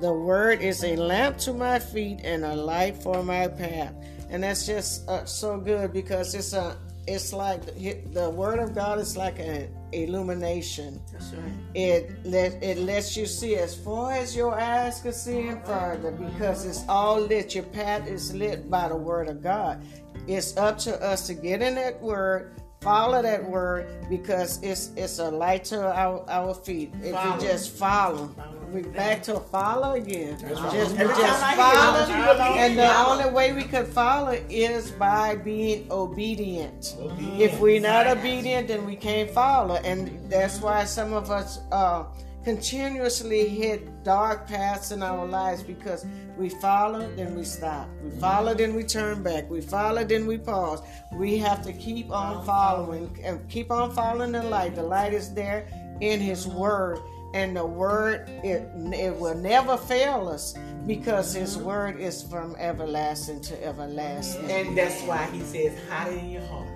The 0.00 0.12
word 0.12 0.62
is 0.62 0.84
a 0.84 0.94
lamp 0.94 1.36
to 1.38 1.52
my 1.52 1.80
feet 1.80 2.20
and 2.22 2.44
a 2.44 2.54
light 2.54 2.96
for 3.02 3.24
my 3.24 3.48
path. 3.48 3.92
And 4.30 4.44
that's 4.44 4.64
just 4.64 5.06
uh, 5.08 5.24
so 5.24 5.58
good 5.58 5.92
because 5.92 6.34
it's 6.36 6.52
a 6.52 6.78
it's 7.08 7.32
like 7.32 7.66
the, 7.66 7.98
the 8.12 8.30
word 8.30 8.60
of 8.60 8.72
God 8.72 9.00
is 9.00 9.16
like 9.16 9.40
an 9.40 9.68
illumination. 9.90 11.00
That's 11.12 11.32
right. 11.32 11.52
It 11.74 12.24
let 12.24 12.62
it 12.62 12.78
lets 12.78 13.16
you 13.16 13.26
see 13.26 13.56
as 13.56 13.74
far 13.74 14.12
as 14.12 14.36
your 14.36 14.54
eyes 14.54 15.00
can 15.00 15.12
see 15.12 15.48
and 15.48 15.64
further 15.64 16.12
because 16.12 16.64
it's 16.64 16.84
all 16.88 17.20
lit. 17.20 17.56
Your 17.56 17.64
path 17.64 18.06
is 18.06 18.32
lit 18.32 18.70
by 18.70 18.88
the 18.88 18.96
word 18.96 19.26
of 19.26 19.42
God. 19.42 19.82
It's 20.28 20.56
up 20.56 20.78
to 20.78 21.02
us 21.02 21.26
to 21.26 21.34
get 21.34 21.62
in 21.62 21.74
that 21.74 22.00
word, 22.00 22.59
follow 22.80 23.20
that 23.20 23.44
word 23.44 23.86
because 24.08 24.58
it's 24.62 24.90
it's 24.96 25.18
a 25.18 25.30
light 25.30 25.64
to 25.64 25.86
our, 25.86 26.24
our 26.28 26.54
feet. 26.54 26.92
If 27.02 27.12
Follow. 27.12 27.36
we 27.36 27.42
just 27.42 27.70
follow. 27.76 28.30
We 28.72 28.82
back 28.82 29.22
to 29.24 29.40
follow 29.40 29.92
again. 29.96 30.38
Just, 30.38 30.96
Every 30.96 31.14
just 31.14 31.40
time 31.42 31.58
I 31.60 32.06
hear 32.06 32.34
follow, 32.36 32.54
and 32.54 32.78
the 32.78 32.86
follow. 32.86 33.20
only 33.20 33.30
way 33.34 33.52
we 33.52 33.64
could 33.64 33.88
follow 33.88 34.40
is 34.48 34.92
by 34.92 35.34
being 35.34 35.90
obedient. 35.90 36.96
If 37.36 37.58
we're 37.58 37.80
not 37.80 38.06
obedient, 38.06 38.68
then 38.68 38.86
we 38.86 38.94
can't 38.94 39.28
follow, 39.30 39.74
and 39.76 40.30
that's 40.30 40.60
why 40.60 40.84
some 40.84 41.12
of 41.12 41.30
us 41.32 41.58
uh, 41.72 42.04
continuously 42.44 43.48
hit 43.48 44.02
dark 44.02 44.46
paths 44.46 44.92
in 44.92 45.02
our 45.02 45.26
lives 45.26 45.62
because 45.62 46.06
we 46.36 46.48
follow, 46.48 47.10
then 47.16 47.34
we 47.34 47.44
stop. 47.44 47.88
We 48.02 48.10
follow, 48.18 48.54
then 48.54 48.74
we 48.74 48.82
turn 48.82 49.22
back. 49.22 49.50
We 49.50 49.60
follow, 49.60 50.04
then 50.04 50.26
we 50.26 50.38
pause. 50.38 50.80
We 51.12 51.36
have 51.38 51.62
to 51.66 51.72
keep 51.72 52.10
on 52.10 52.44
following 52.44 53.18
and 53.22 53.46
keep 53.48 53.70
on 53.70 53.92
following 53.92 54.32
the 54.32 54.42
light. 54.42 54.74
The 54.74 54.82
light 54.82 55.12
is 55.12 55.34
there 55.34 55.66
in 56.00 56.20
His 56.20 56.46
Word 56.46 56.98
and 57.32 57.56
the 57.56 57.64
word 57.64 58.28
it, 58.42 58.68
it 58.92 59.14
will 59.16 59.36
never 59.36 59.76
fail 59.76 60.28
us 60.28 60.54
because 60.86 61.34
his 61.34 61.56
word 61.56 62.00
is 62.00 62.22
from 62.22 62.56
everlasting 62.56 63.40
to 63.40 63.64
everlasting 63.64 64.50
And 64.50 64.76
that's 64.76 65.00
why 65.02 65.26
he 65.26 65.40
says, 65.40 65.78
hide 65.88 66.12
it 66.12 66.18
in 66.18 66.30
your 66.30 66.42
heart. 66.46 66.68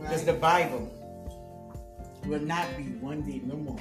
Because 0.00 0.24
the 0.24 0.32
Bible 0.32 0.90
will 2.26 2.40
not 2.40 2.66
be 2.76 2.84
one 3.00 3.22
day 3.22 3.40
no 3.44 3.56
more. 3.56 3.78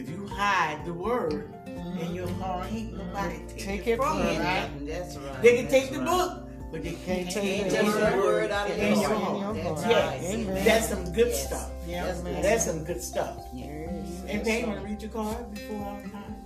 But 0.00 0.08
if 0.08 0.18
you 0.18 0.26
hide 0.28 0.84
the 0.86 0.94
word 0.94 1.52
in 1.66 2.14
your 2.14 2.26
mm-hmm. 2.26 2.40
heart, 2.40 2.66
ain't 2.72 2.96
nobody 2.96 3.38
take, 3.48 3.58
Take 3.58 3.86
it 3.86 3.90
it 3.92 3.96
from 3.98 4.16
from 4.18 4.26
you. 4.28 4.32
you. 4.86 4.92
That's 4.92 5.16
right. 5.16 5.42
They 5.42 5.56
can 5.56 5.68
take 5.68 5.90
That's 5.90 5.96
the 5.98 6.04
book, 6.04 6.48
but 6.72 6.82
they 6.82 6.92
can't 6.92 7.30
take 7.30 7.34
take 7.34 7.64
the 7.64 7.70
Take 7.70 7.84
the 7.86 8.00
word 8.00 8.16
word 8.24 8.50
out 8.50 8.70
of 8.70 8.78
your 8.78 8.88
your 8.88 9.14
heart. 9.14 9.42
heart. 9.42 9.56
That's 9.56 9.86
Yes, 9.86 10.22
right. 10.22 10.34
Amen. 10.34 10.64
that's 10.64 10.88
some 10.88 11.12
good 11.12 11.26
Yes. 11.28 11.46
stuff. 11.46 11.70
Yes, 11.86 12.22
ma'am. 12.22 12.42
That's 12.42 12.64
some 12.64 12.84
good 12.84 13.02
stuff. 13.02 13.44
Yes. 13.52 14.22
And 14.26 14.42
Pam, 14.44 14.68
want 14.68 14.80
to 14.80 14.86
read 14.86 15.02
your 15.02 15.10
card 15.10 15.50
before 15.54 15.76
our 15.84 16.02
time? 16.02 16.36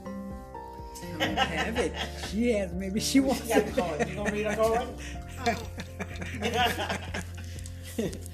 I 1.21 1.27
don't 1.27 1.37
have 1.39 1.79
it. 1.79 1.93
She 2.29 2.51
has. 2.55 2.73
Maybe 2.73 2.99
she 2.99 3.21
wants 3.21 3.43
You 3.47 3.55
got 3.55 3.59
it. 3.59 3.67
the 3.75 3.81
card. 3.83 4.09
You 4.09 4.15
gonna 4.17 4.33
read 4.33 4.47
our 4.47 4.57
card? 4.57 4.89
Oh. 7.97 8.11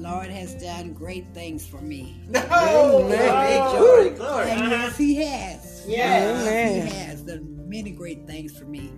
Lord 0.00 0.28
has 0.28 0.54
done 0.54 0.92
great 0.92 1.26
things 1.34 1.66
for 1.66 1.80
me. 1.80 2.16
No. 2.30 2.40
Glory, 3.76 4.10
glory. 4.10 4.50
And 4.50 4.62
uh-huh. 4.62 4.70
yes, 4.70 4.96
He 4.96 5.14
has. 5.16 5.84
Yes. 5.86 6.46
Amen. 6.46 6.86
He 6.86 6.94
has 6.94 7.22
done 7.22 7.68
many 7.68 7.90
great 7.90 8.26
things 8.26 8.56
for 8.56 8.64
me. 8.64 8.90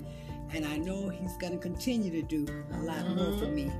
And 0.54 0.64
I 0.66 0.76
know 0.78 1.08
He's 1.08 1.36
going 1.38 1.52
to 1.52 1.58
continue 1.58 2.10
to 2.10 2.22
do 2.22 2.46
a 2.74 2.78
lot 2.82 3.06
more 3.08 3.38
for 3.38 3.46
mm-hmm. 3.46 3.54
me 3.54 3.72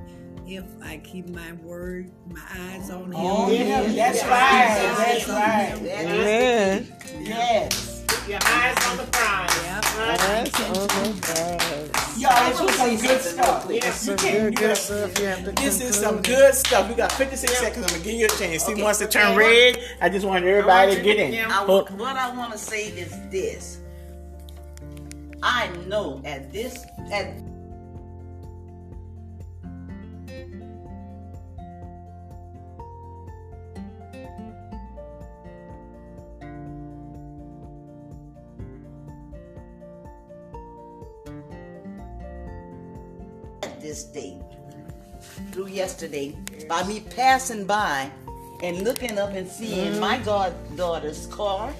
if 0.45 0.65
I 0.83 0.97
keep 0.97 1.29
my 1.29 1.53
word, 1.53 2.11
my 2.27 2.41
eyes 2.51 2.89
on 2.89 3.05
Him. 3.05 3.13
Oh, 3.15 3.49
yeah, 3.49 3.81
that's 3.81 3.93
Yes. 3.93 4.23
right. 4.23 4.95
That's 4.97 5.29
right. 5.29 5.83
That 5.83 6.05
is 6.05 6.89
Amen. 7.11 7.25
Yes. 7.25 8.03
Keep 8.07 8.29
your 8.29 8.39
eyes 8.43 8.77
on 8.89 8.97
the 8.97 9.03
prize. 9.11 9.63
Yep. 9.63 9.83
That's 10.19 10.59
on 10.61 10.87
the 11.11 11.21
prize. 11.21 11.92
Y'all, 12.23 12.49
this 12.49 12.61
was 12.61 12.73
some 12.75 12.95
good 12.95 13.21
stuff. 13.21 13.67
Yes, 13.69 14.07
you 14.07 14.15
can. 14.15 14.33
good, 14.33 14.53
You 14.53 14.67
good 14.67 14.77
stuff. 14.77 15.19
You 15.19 15.51
This 15.53 15.81
is 15.81 15.95
some 15.99 16.21
good 16.21 16.53
stuff. 16.55 16.87
We 16.89 16.95
got 16.95 17.11
56 17.11 17.51
seconds. 17.59 17.85
I'm 17.85 17.91
gonna 17.91 18.03
give 18.03 18.13
you 18.15 18.25
a 18.25 18.29
chance. 18.29 18.65
He 18.65 18.73
Okay. 18.73 18.81
wants 18.81 18.99
to 18.99 19.07
turn 19.07 19.35
red. 19.35 19.77
I 20.01 20.07
just 20.07 20.25
want 20.25 20.45
everybody 20.45 20.95
to 20.95 21.01
get 21.01 21.17
in. 21.19 21.33
I, 21.45 21.51
Hold- 21.65 21.99
what 21.99 22.15
I 22.15 22.33
want 22.35 22.53
to 22.53 22.57
say 22.57 22.87
is 22.87 23.11
this. 23.29 23.79
I 25.41 25.67
know 25.87 26.21
at 26.23 26.53
this 26.53 26.85
at 27.11 27.33
this 43.93 44.05
day 44.05 44.35
through 45.51 45.67
yesterday 45.67 46.35
by 46.67 46.81
me 46.87 47.01
passing 47.15 47.63
by 47.63 48.09
and 48.63 48.81
looking 48.81 49.19
up 49.19 49.29
and 49.33 49.47
seeing 49.47 49.99
my 49.99 50.17
goddaughter's 50.17 51.27
car 51.27 51.71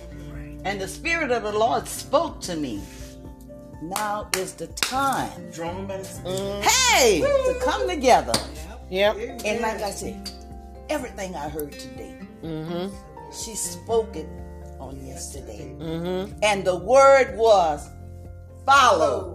and 0.64 0.80
the 0.80 0.88
spirit 0.88 1.32
of 1.32 1.42
the 1.42 1.52
lord 1.52 1.88
spoke 1.88 2.40
to 2.40 2.56
me. 2.56 2.80
Now 3.82 4.30
is 4.38 4.54
the 4.54 4.68
time. 4.68 5.32
And 5.38 5.56
mm. 5.56 6.62
hey 6.62 7.22
to 7.22 7.60
come 7.64 7.90
together. 7.90 8.40
Yep. 8.92 9.18
and 9.44 9.62
like 9.62 9.82
i 9.82 9.90
said 9.90 10.30
everything 10.90 11.36
i 11.36 11.50
heard 11.50 11.72
today 11.72 12.16
she 13.32 13.56
spoke 13.56 14.16
it 14.16 14.28
on 14.80 15.04
yesterday. 15.04 15.76
And 16.44 16.64
the 16.64 16.76
word 16.76 17.36
was 17.36 17.90
follow 18.68 19.33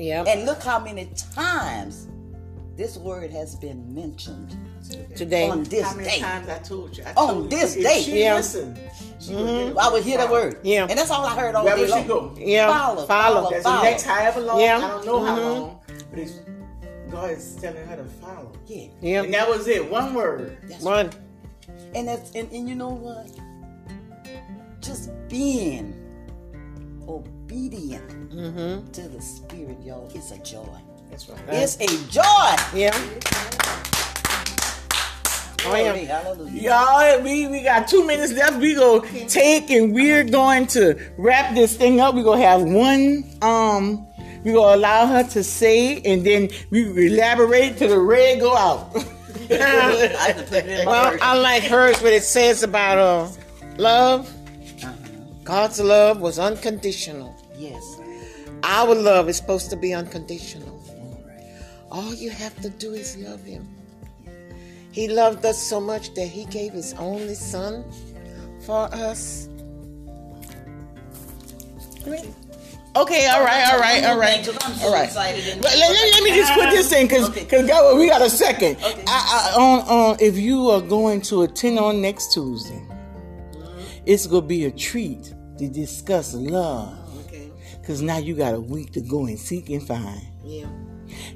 Yep. 0.00 0.26
and 0.28 0.46
look 0.46 0.62
how 0.62 0.78
many 0.78 1.10
times 1.34 2.08
this 2.76 2.96
word 2.96 3.30
has 3.30 3.54
been 3.56 3.94
mentioned 3.94 4.56
Today. 5.14 5.48
on 5.50 5.62
this 5.64 5.84
How 5.86 5.94
many 5.94 6.08
day. 6.08 6.18
times 6.20 6.48
I 6.48 6.58
told 6.58 6.96
you? 6.96 7.04
I 7.04 7.12
On 7.16 7.42
you, 7.44 7.48
this 7.50 7.74
day. 7.74 8.00
She 8.02 8.20
Yeah. 8.22 8.36
listened. 8.36 8.78
She 9.20 9.34
would 9.34 9.76
I 9.76 9.88
would 9.92 10.02
hear 10.02 10.16
the 10.16 10.24
follow. 10.24 10.40
word. 10.40 10.60
Yeah. 10.62 10.86
And 10.88 10.98
that's 10.98 11.10
all 11.10 11.26
I 11.26 11.34
heard 11.38 11.54
all 11.54 11.64
Where 11.64 11.74
day 11.76 11.82
would 11.82 11.90
she 11.90 11.94
long. 11.96 12.06
go? 12.08 12.34
Yeah. 12.38 12.66
Follow, 12.72 13.06
Follow. 13.06 13.34
follow, 13.34 13.50
That's 13.50 13.62
the 13.64 13.68
follow. 13.70 13.82
next 13.84 14.02
however 14.04 14.40
long. 14.40 14.60
Yeah. 14.60 14.76
I 14.78 14.80
don't 14.80 15.04
know 15.06 15.20
how 15.24 15.36
Mhm. 15.38 15.44
long, 15.60 15.80
but 16.10 16.18
it's 16.18 16.32
God 17.10 17.30
is 17.32 17.56
telling 17.60 17.86
her 17.86 17.96
to 17.96 18.04
follow. 18.04 18.52
Yeah. 18.66 18.86
Yep. 19.02 19.24
And 19.26 19.34
that 19.34 19.48
was 19.48 19.66
it. 19.68 19.90
One 19.90 20.14
word. 20.14 20.56
That's 20.66 20.82
One. 20.82 21.10
And 21.94 22.08
that's 22.08 22.30
and, 22.34 22.50
and 22.50 22.66
you 22.68 22.74
know 22.74 22.88
what? 22.90 23.28
Just 24.80 25.10
being 25.28 25.92
obedient 27.16 28.08
Mm-hmm. 28.30 28.90
to 28.92 29.08
the 29.08 29.20
spirit, 29.20 29.76
y'all, 29.84 30.08
it's 30.14 30.30
a 30.30 30.38
joy. 30.38 30.64
That's 31.10 31.28
right. 31.28 31.40
It's 31.48 31.76
a 31.80 31.88
joy. 32.10 32.78
Yeah. 32.78 32.96
Oh, 35.66 35.76
yeah. 35.76 36.34
Y'all, 37.16 37.22
we, 37.22 37.46
we 37.48 37.62
got 37.62 37.86
two 37.86 38.06
minutes 38.06 38.32
left. 38.32 38.56
We 38.58 38.74
go 38.74 39.00
take 39.28 39.68
and 39.70 39.92
we're 39.92 40.24
going 40.24 40.66
to 40.68 40.98
wrap 41.18 41.54
this 41.54 41.76
thing 41.76 42.00
up. 42.00 42.14
We're 42.14 42.22
gonna 42.24 42.40
have 42.42 42.62
one 42.62 43.24
um 43.42 44.06
we're 44.42 44.54
gonna 44.54 44.76
allow 44.76 45.06
her 45.06 45.22
to 45.24 45.44
say 45.44 46.00
and 46.02 46.24
then 46.24 46.48
we 46.70 47.08
elaborate 47.08 47.76
to 47.78 47.88
the 47.88 47.98
red 47.98 48.40
go 48.40 48.56
out. 48.56 48.90
I 49.50 49.52
have 49.54 50.36
to 50.38 50.42
put 50.44 50.64
it 50.64 50.68
in 50.80 50.84
my 50.86 50.90
Well. 50.92 51.18
I 51.20 51.36
like 51.36 51.64
hers 51.64 52.00
what 52.00 52.12
it 52.14 52.22
says 52.22 52.62
about 52.62 52.96
uh, 52.98 53.28
love. 53.76 54.32
God's 55.44 55.80
love 55.80 56.20
was 56.20 56.38
unconditional. 56.38 57.34
yes. 57.56 57.82
Our 58.62 58.94
love 58.94 59.28
is 59.30 59.38
supposed 59.38 59.70
to 59.70 59.76
be 59.76 59.94
unconditional. 59.94 60.76
All 61.90 62.12
you 62.14 62.28
have 62.30 62.54
to 62.60 62.68
do 62.68 62.92
is 62.92 63.16
love 63.16 63.42
Him. 63.42 63.66
He 64.92 65.08
loved 65.08 65.44
us 65.46 65.56
so 65.58 65.80
much 65.80 66.12
that 66.14 66.26
He 66.26 66.44
gave 66.46 66.72
His 66.74 66.92
only 66.94 67.34
Son 67.34 67.84
for 68.66 68.84
us. 68.94 69.48
Okay, 72.96 73.26
all 73.28 73.42
right, 73.44 73.72
all 73.72 73.78
right, 73.80 74.04
all 74.04 74.18
right, 74.18 74.46
all 74.82 74.92
right. 74.92 75.04
excited. 75.04 75.46
and- 75.46 75.62
But 75.62 75.76
let, 75.76 75.90
let- 75.90 76.12
let 76.12 76.22
me 76.24 76.30
just 76.34 76.52
put 76.52 76.70
this 76.70 76.92
in 76.92 77.06
because 77.06 77.28
Okay. 77.30 77.66
God, 77.66 77.96
we 77.98 78.08
got 78.08 78.20
a 78.20 78.28
second. 78.28 78.76
Okay. 78.76 79.04
I, 79.06 79.52
I, 79.56 79.60
on, 79.60 79.80
on, 79.88 80.16
if 80.20 80.36
you 80.36 80.68
are 80.70 80.80
going 80.80 81.20
to 81.22 81.42
attend 81.42 81.78
on 81.78 82.02
next 82.02 82.32
Tuesday, 82.34 82.82
it's 84.10 84.26
going 84.26 84.42
to 84.42 84.48
be 84.48 84.64
a 84.64 84.70
treat 84.70 85.32
to 85.58 85.68
discuss 85.68 86.34
love 86.34 86.92
Okay. 87.26 87.48
because 87.80 88.02
now 88.02 88.18
you 88.18 88.34
got 88.34 88.54
a 88.54 88.60
week 88.60 88.92
to 88.92 89.00
go 89.00 89.26
and 89.26 89.38
seek 89.38 89.70
and 89.70 89.86
find. 89.86 90.20
Yeah. 90.44 90.66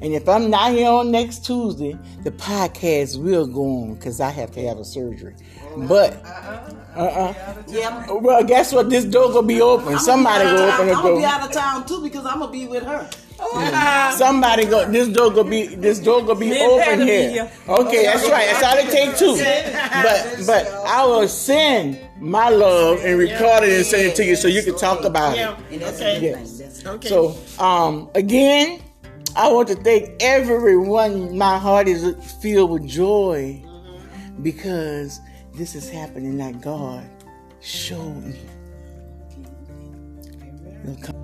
And 0.00 0.12
if 0.14 0.28
I'm 0.28 0.50
not 0.50 0.72
here 0.72 0.88
on 0.90 1.10
next 1.10 1.44
Tuesday, 1.44 1.96
the 2.22 2.30
podcast 2.32 3.20
will 3.22 3.46
go 3.46 3.62
on 3.82 3.94
because 3.94 4.20
I 4.20 4.30
have 4.30 4.50
to 4.52 4.60
have 4.68 4.78
a 4.78 4.84
surgery. 4.84 5.34
Oh, 5.74 5.86
but, 5.88 6.14
uh-uh. 6.24 6.72
uh-uh. 6.96 7.62
Yeah. 7.68 8.06
Well, 8.12 8.42
guess 8.44 8.72
what? 8.72 8.88
This 8.90 9.04
door 9.04 9.32
gonna 9.32 9.46
be 9.46 9.60
open. 9.60 9.98
Somebody 9.98 10.44
I'm 10.48 10.56
go 10.56 10.58
gonna 10.58 10.72
open 10.74 10.86
the 10.86 10.92
town- 10.94 10.96
I'm 10.96 11.10
gonna 11.10 11.16
be 11.20 11.24
out 11.24 11.46
of 11.48 11.52
town 11.52 11.86
too 11.86 12.02
because 12.02 12.24
I'm 12.26 12.38
gonna 12.40 12.52
be 12.52 12.66
with 12.68 12.84
her. 12.84 13.08
Somebody 14.16 14.64
go. 14.66 14.90
This 14.90 15.08
door 15.08 15.30
gonna 15.30 15.48
be. 15.50 15.66
This 15.66 15.98
door 15.98 16.20
gonna 16.22 16.38
be 16.38 16.50
Me 16.50 16.66
open 16.66 17.00
here. 17.06 17.30
here. 17.30 17.50
Okay, 17.68 18.04
that's 18.04 18.28
right. 18.30 18.46
That's 18.50 18.62
all 18.62 18.78
it 18.78 18.90
takes 18.90 19.18
two. 19.18 19.36
But 19.36 20.46
but 20.46 20.66
I 20.86 21.04
will 21.04 21.28
send 21.28 21.98
my 22.20 22.48
love 22.48 23.00
and 23.04 23.18
record 23.18 23.64
it 23.64 23.72
and 23.76 23.86
send 23.86 24.02
it 24.08 24.16
to 24.16 24.24
you 24.24 24.36
so 24.36 24.48
you 24.48 24.62
can 24.62 24.76
talk 24.78 25.04
about 25.04 25.36
it. 25.36 25.82
Okay. 25.82 26.20
Yes. 26.20 26.84
Okay. 26.86 27.08
So 27.08 27.36
um 27.58 28.10
again, 28.14 28.80
I 29.36 29.50
want 29.52 29.68
to 29.68 29.74
thank 29.76 30.22
everyone. 30.22 31.36
My 31.36 31.58
heart 31.58 31.88
is 31.88 32.14
filled 32.40 32.70
with 32.70 32.86
joy 32.86 33.62
because 34.42 35.20
this 35.54 35.74
is 35.74 35.88
happening 35.90 36.36
that 36.38 36.60
God 36.60 37.04
showed 37.60 38.22
me. 38.24 38.38
It'll 40.84 40.96
come- 41.02 41.23